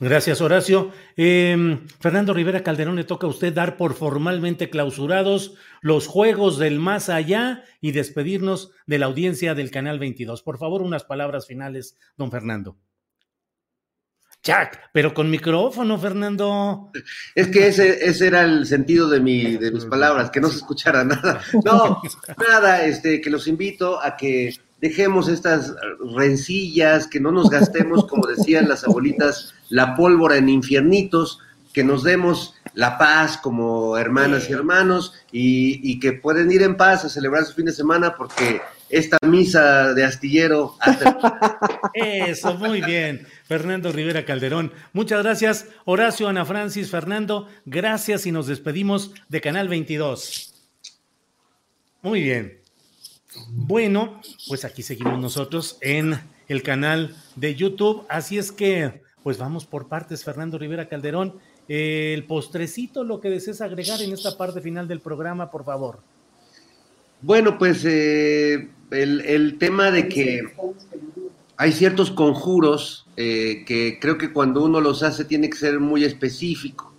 Gracias, 0.01 0.41
Horacio. 0.41 0.91
Em, 1.15 1.85
Fernando 1.99 2.33
Rivera 2.33 2.63
Calderón, 2.63 2.95
le 2.95 3.03
toca 3.03 3.27
a 3.27 3.29
usted 3.29 3.53
dar 3.53 3.77
por 3.77 3.93
formalmente 3.93 4.71
clausurados 4.71 5.53
los 5.79 6.07
Juegos 6.07 6.57
del 6.57 6.79
Más 6.79 7.07
Allá 7.09 7.63
y 7.81 7.91
despedirnos 7.91 8.71
de 8.87 8.97
la 8.97 9.05
audiencia 9.05 9.53
del 9.53 9.69
Canal 9.69 9.99
22. 9.99 10.41
Por 10.41 10.57
favor, 10.57 10.81
unas 10.81 11.03
palabras 11.03 11.45
finales, 11.45 11.99
don 12.17 12.31
Fernando. 12.31 12.79
Jack, 14.41 14.89
pero 14.91 15.13
con 15.13 15.29
micrófono, 15.29 15.99
Fernando. 15.99 16.91
Es 17.35 17.49
que 17.49 17.67
ese, 17.67 18.03
ese 18.03 18.25
era 18.25 18.41
el 18.41 18.65
sentido 18.65 19.07
de, 19.07 19.19
mi, 19.19 19.55
de 19.57 19.71
mis 19.71 19.85
palabras, 19.85 20.31
que 20.31 20.41
no 20.41 20.49
se 20.49 20.57
escuchara 20.57 21.03
nada. 21.03 21.43
No, 21.63 22.01
nada, 22.49 22.85
este, 22.85 23.21
que 23.21 23.29
los 23.29 23.47
invito 23.47 24.01
a 24.01 24.17
que 24.17 24.55
dejemos 24.81 25.29
estas 25.29 25.73
rencillas, 26.15 27.07
que 27.07 27.19
no 27.19 27.31
nos 27.31 27.49
gastemos, 27.49 28.05
como 28.07 28.27
decían 28.27 28.67
las 28.67 28.83
abuelitas, 28.83 29.53
la 29.69 29.95
pólvora 29.95 30.37
en 30.37 30.49
infiernitos, 30.49 31.39
que 31.71 31.83
nos 31.83 32.03
demos 32.03 32.55
la 32.73 32.97
paz 32.97 33.37
como 33.37 33.97
hermanas 33.97 34.49
y 34.49 34.53
hermanos 34.53 35.13
y, 35.31 35.79
y 35.89 35.99
que 35.99 36.11
pueden 36.11 36.51
ir 36.51 36.63
en 36.63 36.75
paz 36.75 37.05
a 37.05 37.09
celebrar 37.09 37.45
su 37.45 37.53
fin 37.53 37.65
de 37.65 37.71
semana 37.71 38.15
porque 38.15 38.61
esta 38.91 39.17
misa 39.25 39.93
de 39.93 40.03
astillero. 40.03 40.75
Eso, 41.93 42.55
muy 42.55 42.81
bien. 42.81 43.25
Fernando 43.45 43.91
Rivera 43.91 44.25
Calderón. 44.25 44.71
Muchas 44.93 45.23
gracias, 45.23 45.67
Horacio, 45.85 46.27
Ana 46.27 46.45
Francis, 46.45 46.91
Fernando. 46.91 47.47
Gracias 47.65 48.25
y 48.25 48.31
nos 48.31 48.47
despedimos 48.47 49.13
de 49.29 49.41
Canal 49.41 49.69
22. 49.69 50.53
Muy 52.01 52.21
bien. 52.21 52.60
Bueno, 53.49 54.21
pues 54.47 54.65
aquí 54.65 54.83
seguimos 54.83 55.19
nosotros 55.19 55.77
en 55.81 56.19
el 56.47 56.63
canal 56.63 57.15
de 57.35 57.55
YouTube. 57.55 58.05
Así 58.09 58.37
es 58.37 58.51
que, 58.51 59.01
pues 59.23 59.37
vamos 59.37 59.65
por 59.65 59.87
partes, 59.87 60.23
Fernando 60.23 60.57
Rivera 60.57 60.87
Calderón. 60.87 61.35
El 61.67 62.25
postrecito, 62.25 63.03
lo 63.03 63.21
que 63.21 63.29
desees 63.29 63.61
agregar 63.61 64.01
en 64.01 64.11
esta 64.11 64.37
parte 64.37 64.61
final 64.61 64.87
del 64.87 64.99
programa, 64.99 65.51
por 65.51 65.63
favor. 65.63 65.99
Bueno, 67.21 67.57
pues 67.57 67.85
eh, 67.85 68.69
el, 68.89 69.57
tema 69.59 69.91
de 69.91 70.09
que 70.09 70.41
hay 71.55 71.71
ciertos 71.71 72.09
conjuros 72.09 73.05
eh, 73.15 73.63
que 73.65 73.99
creo 74.01 74.17
que 74.17 74.33
cuando 74.33 74.63
uno 74.63 74.81
los 74.81 75.03
hace 75.03 75.23
tiene 75.23 75.49
que 75.49 75.57
ser 75.57 75.79
muy 75.79 76.03
específico. 76.03 76.90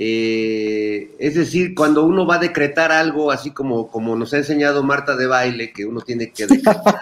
Eh, 0.00 1.10
es 1.18 1.34
decir, 1.34 1.74
cuando 1.74 2.04
uno 2.04 2.24
va 2.24 2.36
a 2.36 2.38
decretar 2.38 2.92
algo, 2.92 3.32
así 3.32 3.50
como, 3.50 3.90
como 3.90 4.14
nos 4.14 4.32
ha 4.32 4.36
enseñado 4.36 4.84
Marta 4.84 5.16
de 5.16 5.26
baile, 5.26 5.72
que 5.72 5.84
uno 5.84 6.00
tiene 6.02 6.30
que 6.30 6.46
decretar. 6.46 7.00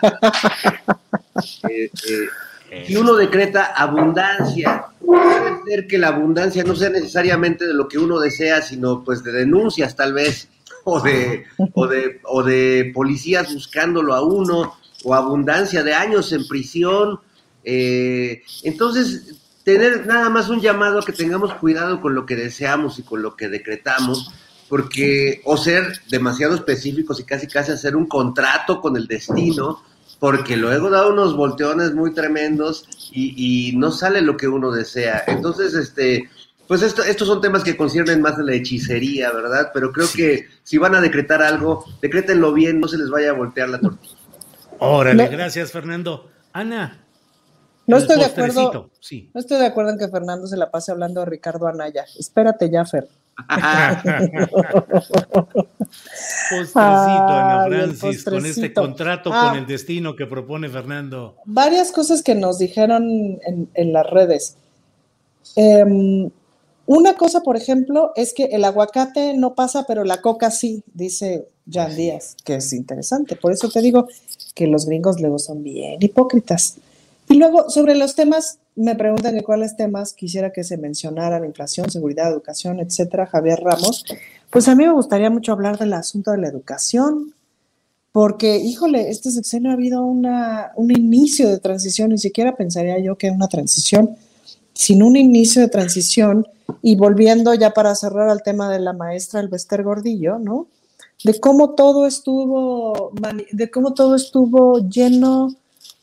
y 2.88 2.96
uno 2.96 3.14
decreta 3.16 3.66
abundancia, 3.66 4.86
puede 5.04 5.62
ser 5.66 5.86
que 5.86 5.98
la 5.98 6.08
abundancia 6.08 6.64
no 6.64 6.74
sea 6.74 6.88
necesariamente 6.88 7.66
de 7.66 7.74
lo 7.74 7.86
que 7.86 7.98
uno 7.98 8.18
desea, 8.18 8.62
sino 8.62 9.04
pues 9.04 9.22
de 9.22 9.32
denuncias 9.32 9.94
tal 9.94 10.14
vez 10.14 10.48
o 10.84 10.98
de, 11.00 11.44
o 11.74 11.86
de, 11.86 12.20
o 12.24 12.42
de 12.42 12.92
policías 12.94 13.52
buscándolo 13.52 14.14
a 14.14 14.22
uno, 14.22 14.74
o 15.04 15.14
abundancia 15.14 15.82
de 15.82 15.92
años 15.92 16.32
en 16.32 16.48
prisión. 16.48 17.20
Eh, 17.62 18.42
entonces, 18.62 19.35
tener 19.66 20.06
nada 20.06 20.30
más 20.30 20.48
un 20.48 20.60
llamado 20.60 21.00
a 21.00 21.04
que 21.04 21.12
tengamos 21.12 21.52
cuidado 21.54 22.00
con 22.00 22.14
lo 22.14 22.24
que 22.24 22.36
deseamos 22.36 23.00
y 23.00 23.02
con 23.02 23.20
lo 23.20 23.34
que 23.34 23.48
decretamos, 23.48 24.32
porque, 24.68 25.40
o 25.44 25.56
ser 25.56 26.02
demasiado 26.08 26.54
específicos 26.54 27.18
y 27.18 27.24
casi 27.24 27.48
casi 27.48 27.72
hacer 27.72 27.96
un 27.96 28.06
contrato 28.06 28.80
con 28.80 28.96
el 28.96 29.08
destino, 29.08 29.82
porque 30.20 30.56
luego 30.56 30.88
da 30.88 31.08
unos 31.08 31.36
volteones 31.36 31.94
muy 31.94 32.14
tremendos 32.14 32.88
y, 33.10 33.70
y 33.72 33.76
no 33.76 33.90
sale 33.90 34.22
lo 34.22 34.36
que 34.36 34.46
uno 34.46 34.70
desea. 34.70 35.24
Entonces, 35.26 35.74
este, 35.74 36.30
pues 36.68 36.82
esto, 36.82 37.02
estos 37.02 37.26
son 37.26 37.40
temas 37.40 37.64
que 37.64 37.76
conciernen 37.76 38.22
más 38.22 38.36
de 38.36 38.44
la 38.44 38.54
hechicería, 38.54 39.32
¿verdad? 39.32 39.72
Pero 39.74 39.90
creo 39.90 40.06
que 40.14 40.46
si 40.62 40.78
van 40.78 40.94
a 40.94 41.00
decretar 41.00 41.42
algo, 41.42 41.84
decrétenlo 42.00 42.52
bien, 42.52 42.78
no 42.78 42.86
se 42.86 42.98
les 42.98 43.10
vaya 43.10 43.30
a 43.30 43.34
voltear 43.34 43.68
la 43.68 43.80
tortilla. 43.80 44.14
Órale, 44.78 45.26
gracias 45.26 45.72
Fernando. 45.72 46.30
Ana. 46.52 47.05
No 47.86 47.96
estoy 47.98 48.18
de 48.18 48.24
acuerdo. 48.24 48.90
No 49.34 49.40
estoy 49.40 49.58
de 49.58 49.66
acuerdo 49.66 49.92
en 49.92 49.98
que 49.98 50.08
Fernando 50.08 50.46
se 50.46 50.56
la 50.56 50.70
pase 50.70 50.92
hablando 50.92 51.20
de 51.20 51.26
Ricardo 51.26 51.66
Anaya. 51.66 52.04
Espérate 52.18 52.68
ya, 52.70 52.84
Fer. 52.84 53.08
postrecito, 56.48 56.78
Ana 56.78 57.66
Francis, 57.68 58.24
con 58.24 58.46
este 58.46 58.72
contrato 58.72 59.28
con 59.30 59.38
ah. 59.38 59.54
el 59.58 59.66
destino 59.66 60.16
que 60.16 60.26
propone 60.26 60.68
Fernando. 60.70 61.36
Varias 61.44 61.92
cosas 61.92 62.22
que 62.22 62.34
nos 62.34 62.58
dijeron 62.58 63.38
en, 63.44 63.68
en 63.74 63.92
las 63.92 64.06
redes. 64.08 64.56
Eh, 65.54 66.30
una 66.86 67.16
cosa, 67.16 67.40
por 67.40 67.56
ejemplo, 67.56 68.12
es 68.14 68.32
que 68.32 68.44
el 68.44 68.64
aguacate 68.64 69.34
no 69.36 69.54
pasa, 69.54 69.84
pero 69.88 70.04
la 70.04 70.20
coca 70.20 70.52
sí, 70.52 70.84
dice 70.94 71.48
Jan 71.70 71.96
Díaz, 71.96 72.36
que 72.44 72.54
es 72.56 72.72
interesante. 72.72 73.34
Por 73.34 73.52
eso 73.52 73.68
te 73.68 73.80
digo 73.80 74.06
que 74.54 74.68
los 74.68 74.86
gringos 74.86 75.20
luego 75.20 75.40
son 75.40 75.64
bien 75.64 76.00
hipócritas. 76.00 76.76
Y 77.28 77.34
luego, 77.34 77.68
sobre 77.70 77.94
los 77.94 78.14
temas, 78.14 78.58
me 78.76 78.94
preguntan 78.94 79.34
de 79.34 79.42
cuáles 79.42 79.76
temas 79.76 80.12
quisiera 80.12 80.52
que 80.52 80.64
se 80.64 80.76
mencionaran, 80.76 81.44
inflación, 81.44 81.90
seguridad, 81.90 82.30
educación, 82.30 82.78
etcétera, 82.78 83.26
Javier 83.26 83.60
Ramos. 83.62 84.04
Pues 84.50 84.68
a 84.68 84.74
mí 84.74 84.84
me 84.84 84.92
gustaría 84.92 85.30
mucho 85.30 85.52
hablar 85.52 85.78
del 85.78 85.92
asunto 85.92 86.30
de 86.30 86.38
la 86.38 86.48
educación, 86.48 87.34
porque, 88.12 88.56
híjole, 88.56 89.10
este 89.10 89.30
sexenio 89.30 89.70
ha 89.70 89.74
habido 89.74 90.04
una, 90.04 90.72
un 90.76 90.90
inicio 90.90 91.48
de 91.48 91.58
transición, 91.58 92.10
ni 92.10 92.18
siquiera 92.18 92.56
pensaría 92.56 92.98
yo 92.98 93.16
que 93.16 93.30
una 93.30 93.48
transición, 93.48 94.16
sin 94.72 95.02
un 95.02 95.16
inicio 95.16 95.60
de 95.62 95.68
transición 95.68 96.46
y 96.82 96.96
volviendo 96.96 97.52
ya 97.54 97.72
para 97.72 97.94
cerrar 97.94 98.28
al 98.28 98.42
tema 98.42 98.70
de 98.70 98.80
la 98.80 98.92
maestra 98.92 99.40
Elvester 99.40 99.82
Gordillo, 99.82 100.38
¿no? 100.38 100.68
De 101.24 101.38
cómo 101.40 101.70
todo 101.70 102.06
estuvo, 102.06 103.12
de 103.52 103.70
cómo 103.70 103.94
todo 103.94 104.14
estuvo 104.14 104.78
lleno 104.88 105.54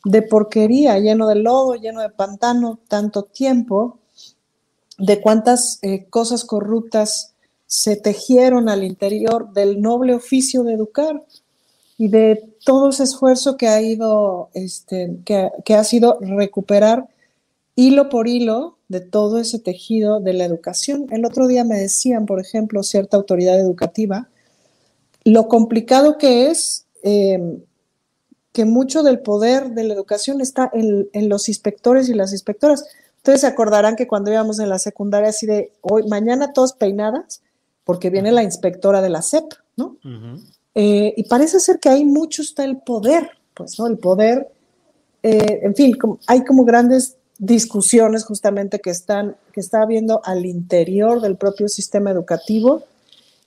de 0.04 0.22
porquería, 0.22 1.00
lleno 1.00 1.28
de 1.28 1.36
lodo, 1.36 1.76
lleno 1.76 2.02
de 2.02 2.10
pantano, 2.10 2.80
tanto 2.88 3.24
tiempo, 3.24 4.00
de 4.98 5.22
cuántas 5.22 5.80
eh, 5.82 6.06
cosas 6.10 6.44
corruptas 6.44 7.34
se 7.66 7.96
tejieron 7.96 8.70
al 8.70 8.84
interior 8.84 9.52
del 9.54 9.82
noble 9.82 10.14
oficio 10.14 10.64
de 10.64 10.74
educar 10.74 11.24
y 11.98 12.08
de 12.10 12.54
todo 12.64 12.90
ese 12.90 13.04
esfuerzo 13.04 13.58
que 13.58 13.68
ha 13.68 13.82
ido, 13.82 14.50
este, 14.54 15.18
que, 15.26 15.74
ha 15.74 15.84
sido 15.84 16.20
recuperar 16.22 17.08
hilo 17.76 18.10
por 18.10 18.28
hilo 18.28 18.78
de 18.90 19.00
todo 19.02 19.40
ese 19.40 19.58
tejido 19.58 20.20
de 20.20 20.34
la 20.34 20.46
educación. 20.46 21.08
El 21.12 21.26
otro 21.26 21.48
día 21.48 21.64
me 21.64 21.80
decían, 21.80 22.26
por 22.26 22.40
ejemplo, 22.40 22.84
cierta 22.84 23.18
autoridad 23.18 23.60
educativa, 23.60 24.30
lo 25.24 25.48
complicado 25.48 26.18
que 26.18 26.52
es 26.52 26.86
eh, 27.04 27.58
que 28.54 28.66
mucho 28.66 29.02
del 29.02 29.20
poder 29.20 29.72
de 29.72 29.84
la 29.84 29.96
educación 29.96 30.40
está 30.40 30.72
en, 30.74 31.28
los 31.28 31.50
inspectores 31.50 32.08
y 32.08 32.14
las 32.14 32.32
inspectoras. 32.32 32.86
Ustedes 33.18 33.42
se 33.42 33.48
acordarán 33.48 33.96
que 33.96 34.08
cuando 34.08 34.32
íbamos 34.32 34.60
en 34.60 34.70
la 34.70 34.78
secundaria, 34.80 35.30
así 35.30 35.48
de 35.48 35.74
hoy, 35.82 36.08
mañana 36.08 36.54
todos 36.54 36.74
peinadas, 36.74 37.42
porque 37.84 38.12
viene 38.12 38.32
la 38.32 38.44
inspectora 38.44 39.02
de 39.02 39.10
la 39.10 39.24
SEP, 39.24 39.46
¿no? 39.76 39.98
Eh, 40.76 41.14
y 41.18 41.24
parece 41.24 41.60
ser 41.60 41.80
que 41.80 41.90
ahí 41.90 42.06
mucho 42.06 42.44
está 42.44 42.64
el 42.64 42.78
poder, 42.78 43.32
pues, 43.56 43.78
¿no? 43.80 43.88
El 43.88 43.98
poder, 43.98 44.48
eh, 45.24 45.62
en 45.64 45.76
fin, 45.76 45.98
hay 46.28 46.44
como 46.44 46.64
grandes 46.64 47.18
discusiones 47.40 48.24
justamente 48.24 48.80
que 48.80 48.92
están 48.92 49.36
que 49.52 49.60
está 49.60 49.82
habiendo 49.82 50.22
al 50.24 50.46
interior 50.46 51.20
del 51.20 51.36
propio 51.36 51.68
sistema 51.68 52.12
educativo 52.12 52.84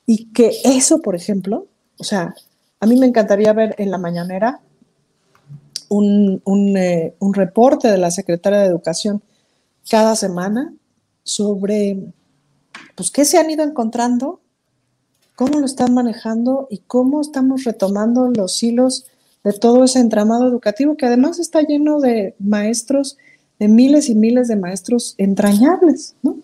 y 0.04 0.32
que 0.32 0.50
eso, 0.64 1.00
por 1.00 1.14
ejemplo, 1.14 1.66
o 1.98 2.04
sea, 2.04 2.34
a 2.80 2.86
mí 2.86 2.96
me 2.96 3.06
encantaría 3.06 3.52
ver 3.52 3.74
en 3.78 3.90
la 3.90 3.98
mañanera 3.98 4.60
un, 5.88 6.40
un, 6.44 6.76
eh, 6.76 7.14
un 7.18 7.34
reporte 7.34 7.88
de 7.88 7.98
la 7.98 8.10
secretaria 8.10 8.60
de 8.60 8.66
Educación 8.66 9.22
cada 9.88 10.16
semana 10.16 10.72
sobre 11.22 11.98
pues 12.94 13.10
qué 13.10 13.24
se 13.24 13.38
han 13.38 13.50
ido 13.50 13.64
encontrando, 13.64 14.40
cómo 15.34 15.58
lo 15.58 15.66
están 15.66 15.94
manejando 15.94 16.66
y 16.70 16.78
cómo 16.78 17.20
estamos 17.20 17.64
retomando 17.64 18.30
los 18.30 18.62
hilos 18.62 19.06
de 19.44 19.52
todo 19.52 19.84
ese 19.84 20.00
entramado 20.00 20.48
educativo 20.48 20.96
que 20.96 21.06
además 21.06 21.38
está 21.38 21.62
lleno 21.62 22.00
de 22.00 22.34
maestros 22.38 23.16
de 23.58 23.68
miles 23.68 24.08
y 24.08 24.14
miles 24.14 24.48
de 24.48 24.56
maestros 24.56 25.14
entrañables, 25.18 26.14
¿no? 26.22 26.36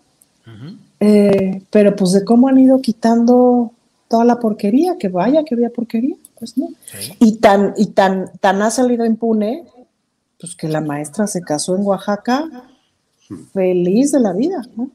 Eh, 1.01 1.63
pero 1.71 1.97
pues 1.97 2.13
de 2.13 2.25
cómo 2.25 2.49
han 2.49 2.59
ido 2.59 2.81
quitando 2.81 3.73
toda 4.09 4.25
la 4.25 4.39
porquería, 4.39 4.97
que 4.99 5.09
vaya 5.09 5.43
que 5.45 5.55
había 5.55 5.71
porquería, 5.71 6.17
pues 6.43 6.59
no. 6.59 6.71
Y 7.21 7.37
tan, 7.37 7.73
y 7.77 7.93
tan, 7.93 8.33
tan 8.41 8.63
ha 8.63 8.71
salido 8.73 9.07
impune, 9.07 9.65
pues 10.41 10.57
que 10.57 10.67
la 10.67 10.81
maestra 10.81 11.29
se 11.29 11.41
casó 11.43 11.77
en 11.77 11.87
Oaxaca 11.87 12.49
feliz 13.53 14.11
de 14.11 14.19
la 14.19 14.33
vida. 14.33 14.61
¿no? 14.77 14.91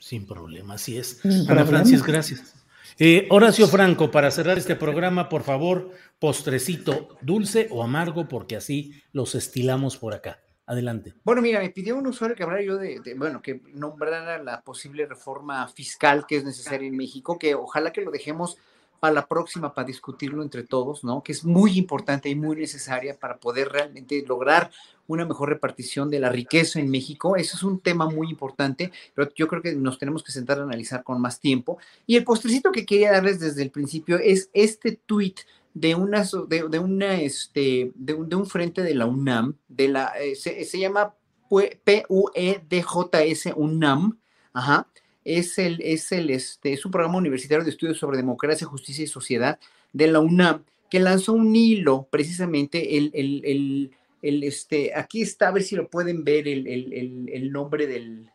Sin 0.00 0.26
problema, 0.26 0.74
así 0.74 0.98
es. 0.98 1.20
Ana 1.48 1.64
Francis, 1.64 2.02
gracias. 2.02 2.56
Eh, 2.98 3.28
Horacio 3.30 3.68
Franco, 3.68 4.10
para 4.10 4.32
cerrar 4.32 4.58
este 4.58 4.74
programa, 4.74 5.28
por 5.28 5.44
favor, 5.44 5.92
postrecito, 6.18 7.16
dulce 7.22 7.68
o 7.70 7.84
amargo, 7.84 8.26
porque 8.26 8.56
así 8.56 9.00
los 9.12 9.36
estilamos 9.36 9.96
por 9.96 10.12
acá. 10.12 10.40
Adelante. 10.66 11.14
Bueno, 11.22 11.40
mira, 11.40 11.60
me 11.60 11.70
pidió 11.70 11.96
un 11.96 12.08
usuario 12.08 12.34
que 12.34 12.42
hablara 12.42 12.64
yo 12.64 12.78
de, 12.78 12.98
de, 12.98 13.14
bueno, 13.14 13.40
que 13.40 13.62
nombrara 13.74 14.42
la 14.42 14.62
posible 14.62 15.06
reforma 15.06 15.68
fiscal 15.68 16.26
que 16.26 16.38
es 16.38 16.44
necesaria 16.44 16.88
en 16.88 16.96
México, 16.96 17.38
que 17.38 17.54
ojalá 17.54 17.92
que 17.92 18.00
lo 18.00 18.10
dejemos 18.10 18.58
para 19.04 19.16
la 19.16 19.26
próxima 19.26 19.74
para 19.74 19.86
discutirlo 19.86 20.42
entre 20.42 20.62
todos, 20.62 21.04
¿no? 21.04 21.22
Que 21.22 21.32
es 21.32 21.44
muy 21.44 21.76
importante 21.76 22.30
y 22.30 22.34
muy 22.34 22.56
necesaria 22.56 23.14
para 23.14 23.36
poder 23.36 23.68
realmente 23.68 24.24
lograr 24.26 24.70
una 25.06 25.26
mejor 25.26 25.50
repartición 25.50 26.08
de 26.08 26.20
la 26.20 26.30
riqueza 26.30 26.80
en 26.80 26.88
México. 26.88 27.36
Eso 27.36 27.54
es 27.54 27.62
un 27.62 27.80
tema 27.80 28.08
muy 28.08 28.30
importante, 28.30 28.92
pero 29.14 29.30
yo 29.34 29.46
creo 29.46 29.60
que 29.60 29.74
nos 29.74 29.98
tenemos 29.98 30.22
que 30.22 30.32
sentar 30.32 30.58
a 30.58 30.62
analizar 30.62 31.04
con 31.04 31.20
más 31.20 31.38
tiempo. 31.38 31.76
Y 32.06 32.16
el 32.16 32.24
postrecito 32.24 32.72
que 32.72 32.86
quería 32.86 33.12
darles 33.12 33.40
desde 33.40 33.60
el 33.60 33.70
principio 33.70 34.16
es 34.16 34.48
este 34.54 34.98
tuit 35.04 35.40
de 35.74 35.94
una, 35.94 36.24
de, 36.48 36.68
de 36.70 36.78
una, 36.78 37.20
este, 37.20 37.92
de 37.94 38.14
un, 38.14 38.26
de 38.26 38.36
un, 38.36 38.46
frente 38.46 38.80
de 38.80 38.94
la 38.94 39.04
UNAM, 39.04 39.58
de 39.68 39.88
la, 39.88 40.14
eh, 40.18 40.34
se, 40.34 40.64
se, 40.64 40.78
llama 40.78 41.14
PUEDJS 41.50 43.52
UNAM, 43.54 44.18
ajá, 44.54 44.88
es 45.24 45.58
el, 45.58 45.80
es 45.82 46.12
el, 46.12 46.30
este, 46.30 46.72
es 46.72 46.84
un 46.84 46.92
programa 46.92 47.18
universitario 47.18 47.64
de 47.64 47.70
estudios 47.70 47.98
sobre 47.98 48.16
democracia, 48.16 48.66
justicia 48.66 49.04
y 49.04 49.08
sociedad 49.08 49.58
de 49.92 50.06
la 50.06 50.20
UNAM, 50.20 50.64
que 50.90 51.00
lanzó 51.00 51.32
un 51.32 51.54
hilo, 51.54 52.06
precisamente, 52.10 52.98
el, 52.98 53.10
el, 53.14 53.90
el, 54.22 54.42
este, 54.44 54.92
aquí 54.94 55.22
está, 55.22 55.48
a 55.48 55.52
ver 55.52 55.62
si 55.62 55.76
lo 55.76 55.88
pueden 55.88 56.24
ver, 56.24 56.46
el, 56.48 56.66
el, 56.66 57.28
el 57.32 57.52
nombre 57.52 57.86
del, 57.86 58.30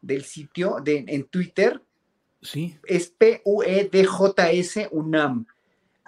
del 0.00 0.24
sitio 0.24 0.78
de, 0.82 1.04
en 1.06 1.24
Twitter. 1.24 1.80
Sí. 2.40 2.76
Es 2.86 3.12
PUEDJS 3.18 4.88
UNAM 4.92 5.46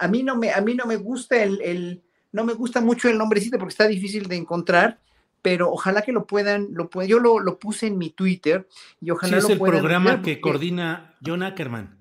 a 0.01 0.09
mí 0.09 0.23
no 0.23 0.35
me, 0.35 0.51
a 0.51 0.61
mí 0.63 0.75
no 0.75 0.87
me 0.87 0.97
gusta 0.97 1.43
el, 1.43 1.61
el, 1.61 2.03
no 2.33 2.45
me 2.45 2.55
gusta 2.55 2.81
mucho 2.81 3.09
el 3.09 3.19
nombrecito 3.19 3.59
porque 3.59 3.73
está 3.73 3.87
difícil 3.87 4.27
de 4.27 4.37
encontrar, 4.37 4.99
pero 5.43 5.71
ojalá 5.71 6.03
que 6.03 6.13
lo 6.13 6.27
puedan, 6.27 6.69
lo 6.73 6.89
puedan, 6.91 7.09
yo 7.09 7.19
lo, 7.19 7.39
lo 7.41 7.59
puse 7.59 7.87
en 7.87 7.99
mi 7.99 8.11
Twitter 8.11 8.69
y 9.01 9.11
ojalá 9.11 9.33
sí, 9.33 9.39
es 9.39 9.45
lo 9.45 9.51
el 9.55 9.59
puedan 9.59 9.79
programa 9.79 10.11
ver 10.13 10.17
que 10.23 10.33
porque- 10.35 10.41
coordina 10.41 11.15
John 11.25 11.43
Ackerman. 11.43 11.99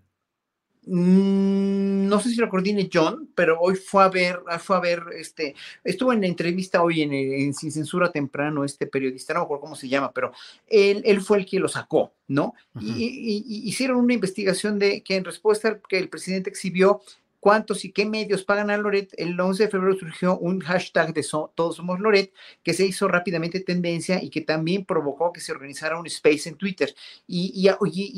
Mm, 0.92 2.08
no 2.08 2.20
sé 2.20 2.30
si 2.30 2.38
lo 2.38 2.50
coordine 2.50 2.90
John, 2.92 3.30
pero 3.36 3.60
hoy 3.60 3.76
fue 3.76 4.04
a 4.04 4.08
ver, 4.10 4.40
fue 4.60 4.76
a 4.76 4.80
ver, 4.80 5.04
este, 5.16 5.54
estuvo 5.84 6.12
en 6.14 6.22
la 6.22 6.28
entrevista 6.28 6.82
hoy 6.82 7.02
en, 7.04 7.14
en 7.14 7.54
Sin 7.54 7.72
Censura 7.72 8.12
Temprano, 8.12 8.64
este 8.64 8.88
periodista, 8.88 9.34
no 9.34 9.42
me 9.42 9.44
acuerdo 9.46 9.62
cómo 9.62 9.76
se 9.76 9.88
llama, 9.88 10.12
pero 10.12 10.32
él, 10.68 11.02
él 11.06 11.22
fue 11.22 11.38
el 11.38 11.46
que 11.46 11.60
lo 11.60 11.68
sacó, 11.68 12.14
¿no? 12.28 12.56
Y, 12.80 12.92
y- 13.04 13.44
y 13.48 13.70
hicieron 13.70 13.98
una 13.98 14.14
investigación 14.16 14.80
de 14.80 15.02
que 15.04 15.16
en 15.18 15.26
respuesta 15.26 15.80
que 15.88 16.00
el 16.00 16.10
presidente 16.10 16.50
exhibió 16.50 17.02
cuántos 17.40 17.86
y 17.86 17.92
qué 17.92 18.06
medios 18.06 18.44
pagan 18.44 18.70
a 18.70 18.78
Loret, 18.78 19.14
el 19.18 19.40
11 19.40 19.64
de 19.64 19.70
febrero 19.70 19.96
surgió 19.98 20.38
un 20.38 20.60
hashtag 20.60 21.14
de 21.14 21.24
so- 21.24 21.52
Todos 21.56 21.78
Somos 21.78 22.00
Loret 22.00 22.34
que 22.64 22.74
se 22.74 22.86
hizo 22.86 23.08
rápidamente 23.08 23.60
tendencia 23.62 24.22
y 24.22 24.30
que 24.30 24.42
también 24.42 24.86
provocó 24.86 25.32
que 25.32 25.40
se 25.42 25.52
organizara 25.52 26.00
un 26.00 26.08
space 26.08 26.50
en 26.50 26.56
Twitter. 26.56 26.94
Y, 27.28 27.52
y, 27.56 27.70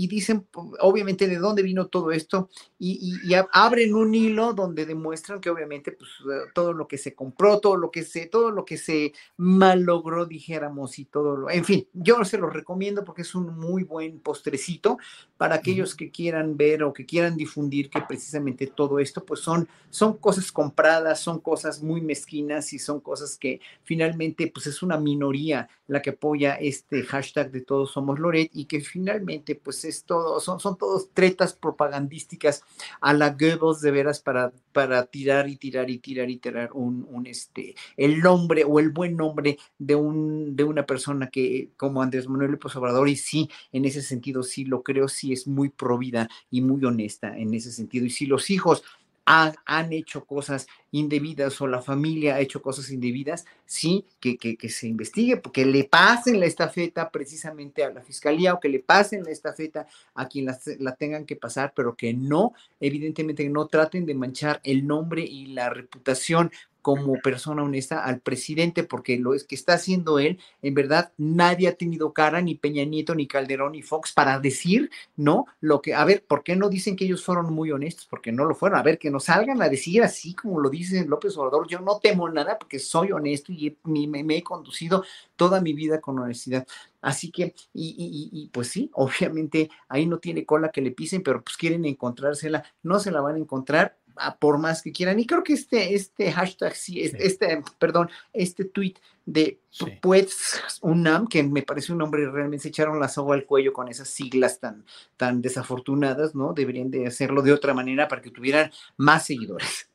y- 0.03 0.07
dicen, 0.07 0.47
obviamente, 0.79 1.27
de 1.27 1.37
dónde 1.37 1.61
vino 1.63 1.87
todo 1.87 2.11
esto 2.11 2.49
y, 2.79 3.19
y- 3.25 3.35
abren 3.53 3.93
un 3.95 4.13
hilo 4.15 4.53
donde 4.53 4.85
demuestran 4.85 5.39
que 5.41 5.49
obviamente 5.49 5.91
pues, 5.91 6.09
eh, 6.21 6.49
todo 6.53 6.73
lo 6.73 6.87
que 6.87 6.97
se 6.97 7.13
compró, 7.13 7.59
todo 7.59 7.77
lo 7.77 7.91
que 7.91 8.03
se, 8.03 8.25
todo 8.27 8.51
lo 8.51 8.65
que 8.65 8.77
se 8.77 9.13
malogró, 9.37 10.25
dijéramos, 10.25 10.97
y 10.99 11.05
todo 11.05 11.35
lo, 11.35 11.49
en 11.49 11.65
fin, 11.65 11.87
yo 11.93 12.23
se 12.23 12.37
los 12.37 12.53
recomiendo 12.53 13.03
porque 13.03 13.23
es 13.23 13.35
un 13.35 13.57
muy 13.57 13.83
buen 13.83 14.19
postrecito 14.19 14.97
para 15.37 15.55
aquellos 15.55 15.95
que 15.95 16.11
quieran 16.11 16.55
ver 16.57 16.83
o 16.83 16.93
que 16.93 17.05
quieran 17.05 17.35
difundir 17.35 17.89
que 17.89 18.01
precisamente 18.01 18.67
todo 18.67 18.99
esto 18.99 19.10
pues 19.19 19.41
son, 19.41 19.67
son 19.89 20.17
cosas 20.17 20.51
compradas, 20.51 21.19
son 21.19 21.39
cosas 21.41 21.83
muy 21.83 21.99
mezquinas 21.99 22.71
y 22.71 22.79
son 22.79 23.01
cosas 23.01 23.37
que 23.37 23.59
finalmente 23.83 24.47
pues 24.47 24.67
es 24.67 24.81
una 24.81 24.97
minoría 24.97 25.67
la 25.87 26.01
que 26.01 26.11
apoya 26.11 26.55
este 26.55 27.03
hashtag 27.03 27.51
de 27.51 27.61
todos 27.61 27.91
somos 27.91 28.17
Loret 28.17 28.49
y 28.53 28.63
que 28.63 28.79
finalmente 28.79 29.55
pues 29.55 29.83
es 29.83 30.05
todo, 30.05 30.39
son, 30.39 30.59
son 30.61 30.77
todos 30.77 31.09
tretas 31.13 31.53
propagandísticas 31.53 32.63
a 33.01 33.13
la 33.13 33.31
Goebbels 33.31 33.81
de 33.81 33.91
veras 33.91 34.21
para, 34.21 34.53
para 34.71 35.05
tirar 35.07 35.49
y 35.49 35.57
tirar 35.57 35.89
y 35.89 35.97
tirar 35.97 36.29
y 36.29 36.37
tirar 36.37 36.69
un, 36.73 37.05
un 37.09 37.27
este, 37.27 37.75
el 37.97 38.21
nombre 38.21 38.63
o 38.63 38.79
el 38.79 38.89
buen 38.89 39.17
nombre 39.17 39.57
de, 39.77 39.95
un, 39.95 40.55
de 40.55 40.63
una 40.63 40.85
persona 40.85 41.29
que 41.29 41.71
como 41.75 42.01
Andrés 42.01 42.29
Manuel 42.29 42.51
López 42.51 42.73
Obrador 42.77 43.09
y 43.09 43.17
sí, 43.17 43.49
en 43.73 43.83
ese 43.83 44.01
sentido 44.01 44.43
sí 44.43 44.63
lo 44.63 44.83
creo, 44.83 45.09
sí 45.09 45.33
es 45.33 45.45
muy 45.47 45.69
provida 45.69 46.29
y 46.49 46.61
muy 46.61 46.83
honesta 46.85 47.37
en 47.37 47.53
ese 47.53 47.71
sentido. 47.71 48.05
Y 48.05 48.09
si 48.11 48.25
los 48.25 48.49
hijos 48.49 48.83
ha- 49.31 49.53
han 49.65 49.93
hecho 49.93 50.25
cosas 50.25 50.67
indebidas 50.91 51.61
o 51.61 51.67
la 51.67 51.81
familia 51.81 52.35
ha 52.35 52.41
hecho 52.41 52.61
cosas 52.61 52.89
indebidas, 52.91 53.45
sí, 53.65 54.05
que, 54.19 54.35
que, 54.37 54.57
que 54.57 54.67
se 54.69 54.87
investigue, 54.87 55.37
porque 55.37 55.65
le 55.65 55.85
pasen 55.85 56.37
la 56.39 56.45
estafeta 56.47 57.09
precisamente 57.09 57.83
a 57.85 57.91
la 57.91 58.01
fiscalía 58.01 58.53
o 58.53 58.59
que 58.59 58.67
le 58.67 58.79
pasen 58.79 59.23
la 59.23 59.31
estafeta 59.31 59.87
a 60.15 60.27
quien 60.27 60.45
la, 60.47 60.59
la 60.79 60.95
tengan 60.95 61.25
que 61.25 61.37
pasar, 61.37 61.71
pero 61.73 61.95
que 61.95 62.13
no, 62.13 62.53
evidentemente, 62.81 63.47
no 63.49 63.67
traten 63.67 64.05
de 64.05 64.15
manchar 64.15 64.59
el 64.65 64.85
nombre 64.85 65.21
y 65.23 65.47
la 65.47 65.69
reputación 65.69 66.51
como 66.81 67.13
persona 67.21 67.63
honesta 67.63 68.03
al 68.03 68.19
presidente, 68.21 68.83
porque 68.83 69.17
lo 69.17 69.33
es 69.33 69.43
que 69.43 69.55
está 69.55 69.73
haciendo 69.73 70.19
él, 70.19 70.39
en 70.61 70.73
verdad, 70.73 71.11
nadie 71.17 71.67
ha 71.67 71.75
tenido 71.75 72.13
cara, 72.13 72.41
ni 72.41 72.55
Peña 72.55 72.83
Nieto, 72.85 73.15
ni 73.15 73.27
Calderón, 73.27 73.73
ni 73.73 73.81
Fox, 73.81 74.13
para 74.13 74.39
decir, 74.39 74.89
¿no? 75.15 75.45
Lo 75.59 75.81
que, 75.81 75.93
a 75.93 76.03
ver, 76.05 76.23
¿por 76.25 76.43
qué 76.43 76.55
no 76.55 76.69
dicen 76.69 76.95
que 76.95 77.05
ellos 77.05 77.23
fueron 77.23 77.53
muy 77.53 77.71
honestos? 77.71 78.07
Porque 78.09 78.31
no 78.31 78.45
lo 78.45 78.55
fueron. 78.55 78.79
A 78.79 78.83
ver, 78.83 78.97
que 78.97 79.11
nos 79.11 79.25
salgan 79.25 79.61
a 79.61 79.69
decir 79.69 80.03
así 80.03 80.33
como 80.33 80.59
lo 80.59 80.69
dice 80.69 81.05
López 81.05 81.37
Obrador, 81.37 81.67
yo 81.67 81.79
no 81.79 81.99
temo 81.99 82.29
nada 82.29 82.57
porque 82.57 82.79
soy 82.79 83.11
honesto 83.11 83.51
y 83.51 83.77
me, 83.83 84.23
me- 84.23 84.37
he 84.37 84.43
conducido 84.43 85.03
toda 85.35 85.61
mi 85.61 85.73
vida 85.73 85.99
con 86.01 86.17
honestidad. 86.19 86.65
Así 87.01 87.31
que, 87.31 87.55
y- 87.73 87.95
y- 87.97 88.29
y, 88.43 88.47
pues 88.49 88.67
sí, 88.69 88.89
obviamente 88.93 89.69
ahí 89.89 90.05
no 90.05 90.19
tiene 90.19 90.45
cola 90.45 90.69
que 90.71 90.81
le 90.81 90.91
pisen, 90.91 91.23
pero 91.23 91.43
pues 91.43 91.57
quieren 91.57 91.85
encontrársela, 91.85 92.63
no 92.83 92.99
se 92.99 93.11
la 93.11 93.21
van 93.21 93.35
a 93.35 93.39
encontrar 93.39 93.97
a 94.15 94.37
por 94.37 94.57
más 94.57 94.81
que 94.81 94.91
quieran. 94.91 95.19
Y 95.19 95.25
creo 95.25 95.43
que 95.43 95.53
este, 95.53 95.93
este 95.95 96.31
hashtag, 96.31 96.75
sí, 96.75 97.01
es- 97.01 97.11
Sí. 97.11 97.17
este, 97.19 97.63
perdón, 97.79 98.09
este 98.33 98.65
tweet 98.65 98.95
de 99.25 99.59
Sí. 99.69 99.85
pues 100.01 100.61
UNAM, 100.81 101.27
que 101.27 101.43
me 101.43 101.61
parece 101.61 101.91
un 101.91 101.99
nombre, 101.99 102.29
realmente 102.29 102.63
se 102.63 102.69
echaron 102.69 102.99
la 102.99 103.07
soga 103.07 103.35
al 103.35 103.45
cuello 103.45 103.71
con 103.73 103.87
esas 103.87 104.09
siglas 104.09 104.59
tan, 104.59 104.83
tan 105.17 105.41
desafortunadas, 105.41 106.35
¿no? 106.35 106.53
Deberían 106.53 106.89
de 106.91 107.07
hacerlo 107.07 107.41
de 107.41 107.53
otra 107.53 107.73
manera 107.73 108.07
para 108.07 108.21
que 108.21 108.31
tuvieran 108.31 108.71
más 108.97 109.25
seguidores. 109.25 109.89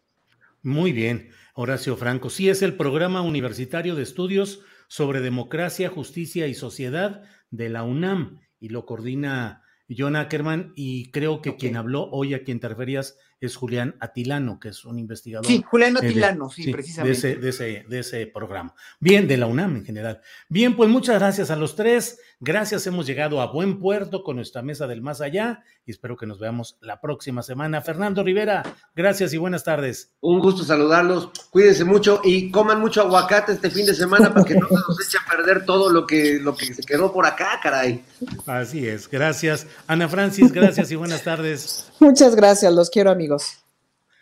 Muy 0.62 0.92
bien, 0.92 1.30
Horacio 1.54 1.96
Franco. 1.96 2.30
Sí, 2.30 2.48
es 2.48 2.62
el 2.62 2.76
programa 2.76 3.22
universitario 3.22 3.94
de 3.94 4.02
estudios 4.02 4.60
sobre 4.88 5.20
democracia, 5.20 5.88
justicia 5.90 6.46
y 6.46 6.54
sociedad 6.54 7.22
de 7.50 7.68
la 7.68 7.82
UNAM 7.84 8.40
y 8.60 8.68
lo 8.70 8.86
coordina 8.86 9.62
John 9.88 10.16
Ackerman 10.16 10.72
y 10.74 11.10
creo 11.12 11.42
que 11.42 11.56
quien 11.56 11.76
habló 11.76 12.08
hoy 12.10 12.34
a 12.34 12.42
quien 12.42 12.58
te 12.58 12.68
referías 12.68 13.16
es 13.40 13.54
Julián 13.56 13.94
Atilano, 14.00 14.58
que 14.58 14.68
es 14.70 14.84
un 14.84 14.98
investigador. 14.98 15.46
Sí, 15.46 15.62
Julián 15.68 15.94
de- 15.94 16.06
Atilano, 16.08 16.48
sí, 16.48 16.66
de 16.66 16.72
precisamente. 16.72 17.18
ese, 17.18 17.36
de, 17.36 17.48
ese, 17.50 17.84
de 17.88 17.98
ese 17.98 18.26
programa. 18.26 18.74
Bien, 18.98 19.28
de 19.28 19.36
la 19.36 19.46
UNAM 19.46 19.76
en 19.76 19.84
general. 19.84 20.20
Bien, 20.48 20.74
pues 20.76 20.88
muchas 20.88 21.18
gracias 21.18 21.50
a 21.50 21.56
los 21.56 21.76
tres. 21.76 22.18
Gracias, 22.40 22.86
hemos 22.86 23.06
llegado 23.06 23.40
a 23.40 23.50
buen 23.52 23.78
puerto 23.78 24.22
con 24.22 24.36
nuestra 24.36 24.60
mesa 24.62 24.86
del 24.86 25.00
más 25.02 25.20
allá 25.20 25.62
y 25.86 25.90
espero 25.90 26.16
que 26.16 26.26
nos 26.26 26.38
veamos 26.38 26.76
la 26.80 27.00
próxima 27.00 27.42
semana. 27.42 27.80
Fernando 27.80 28.22
Rivera, 28.22 28.62
gracias 28.94 29.32
y 29.32 29.38
buenas 29.38 29.64
tardes. 29.64 30.12
Un 30.20 30.40
gusto 30.40 30.62
saludarlos. 30.64 31.30
Cuídense 31.50 31.84
mucho 31.84 32.20
y 32.24 32.50
coman 32.50 32.80
mucho 32.80 33.00
aguacate 33.02 33.52
este 33.52 33.70
fin 33.70 33.86
de 33.86 33.94
semana 33.94 34.32
para 34.34 34.44
que 34.44 34.54
no 34.54 34.68
se 34.68 34.74
nos 34.74 35.06
eche 35.06 35.18
a 35.18 35.30
perder 35.36 35.64
todo 35.64 35.90
lo 35.90 36.06
que, 36.06 36.38
lo 36.40 36.54
que 36.56 36.74
se 36.74 36.82
quedó 36.82 37.12
por 37.12 37.24
acá, 37.26 37.58
caray. 37.62 38.04
Así 38.46 38.86
es, 38.86 39.08
gracias. 39.08 39.66
Ana 39.86 40.08
Francis, 40.08 40.52
gracias 40.52 40.90
y 40.90 40.96
buenas 40.96 41.22
tardes. 41.22 41.90
Muchas 42.00 42.34
gracias, 42.36 42.72
los 42.72 42.90
quiero 42.90 43.10
amigos. 43.10 43.25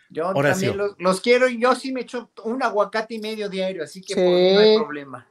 Yo 0.09 0.29
Horacio. 0.29 0.69
también 0.69 0.77
los, 0.77 0.95
los 0.99 1.21
quiero 1.21 1.49
y 1.49 1.59
yo 1.59 1.73
sí 1.75 1.91
me 1.91 2.01
echo 2.01 2.29
un 2.43 2.61
aguacate 2.61 3.15
y 3.15 3.19
medio 3.19 3.49
diario, 3.49 3.83
así 3.83 4.01
que 4.01 4.13
Sí. 4.13 4.19
no 4.53 4.59
hay 4.59 4.77
problema. 4.77 5.27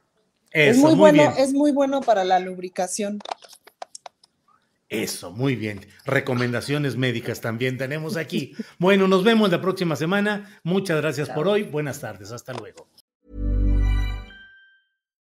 es 0.51 0.77
muy, 0.77 0.91
muy, 0.91 0.99
bueno, 0.99 1.17
bien. 1.17 1.33
es 1.37 1.53
muy 1.53 1.71
bueno 1.71 2.01
para 2.01 2.23
la 2.23 2.39
lubricación. 2.39 3.19
Eso, 4.87 5.31
muy 5.31 5.55
bien. 5.55 5.85
Recomendaciones 6.05 6.95
médicas 6.95 7.41
también 7.41 7.77
tenemos 7.77 8.17
aquí. 8.17 8.53
Bueno, 8.77 9.07
nos 9.07 9.23
vemos 9.23 9.49
la 9.49 9.59
próxima 9.59 9.95
semana. 9.95 10.59
Muchas 10.63 11.01
gracias 11.01 11.29
por 11.29 11.47
hoy. 11.47 11.63
Buenas 11.63 11.99
tardes. 11.99 12.31
Hasta 12.31 12.53
luego. 12.53 12.87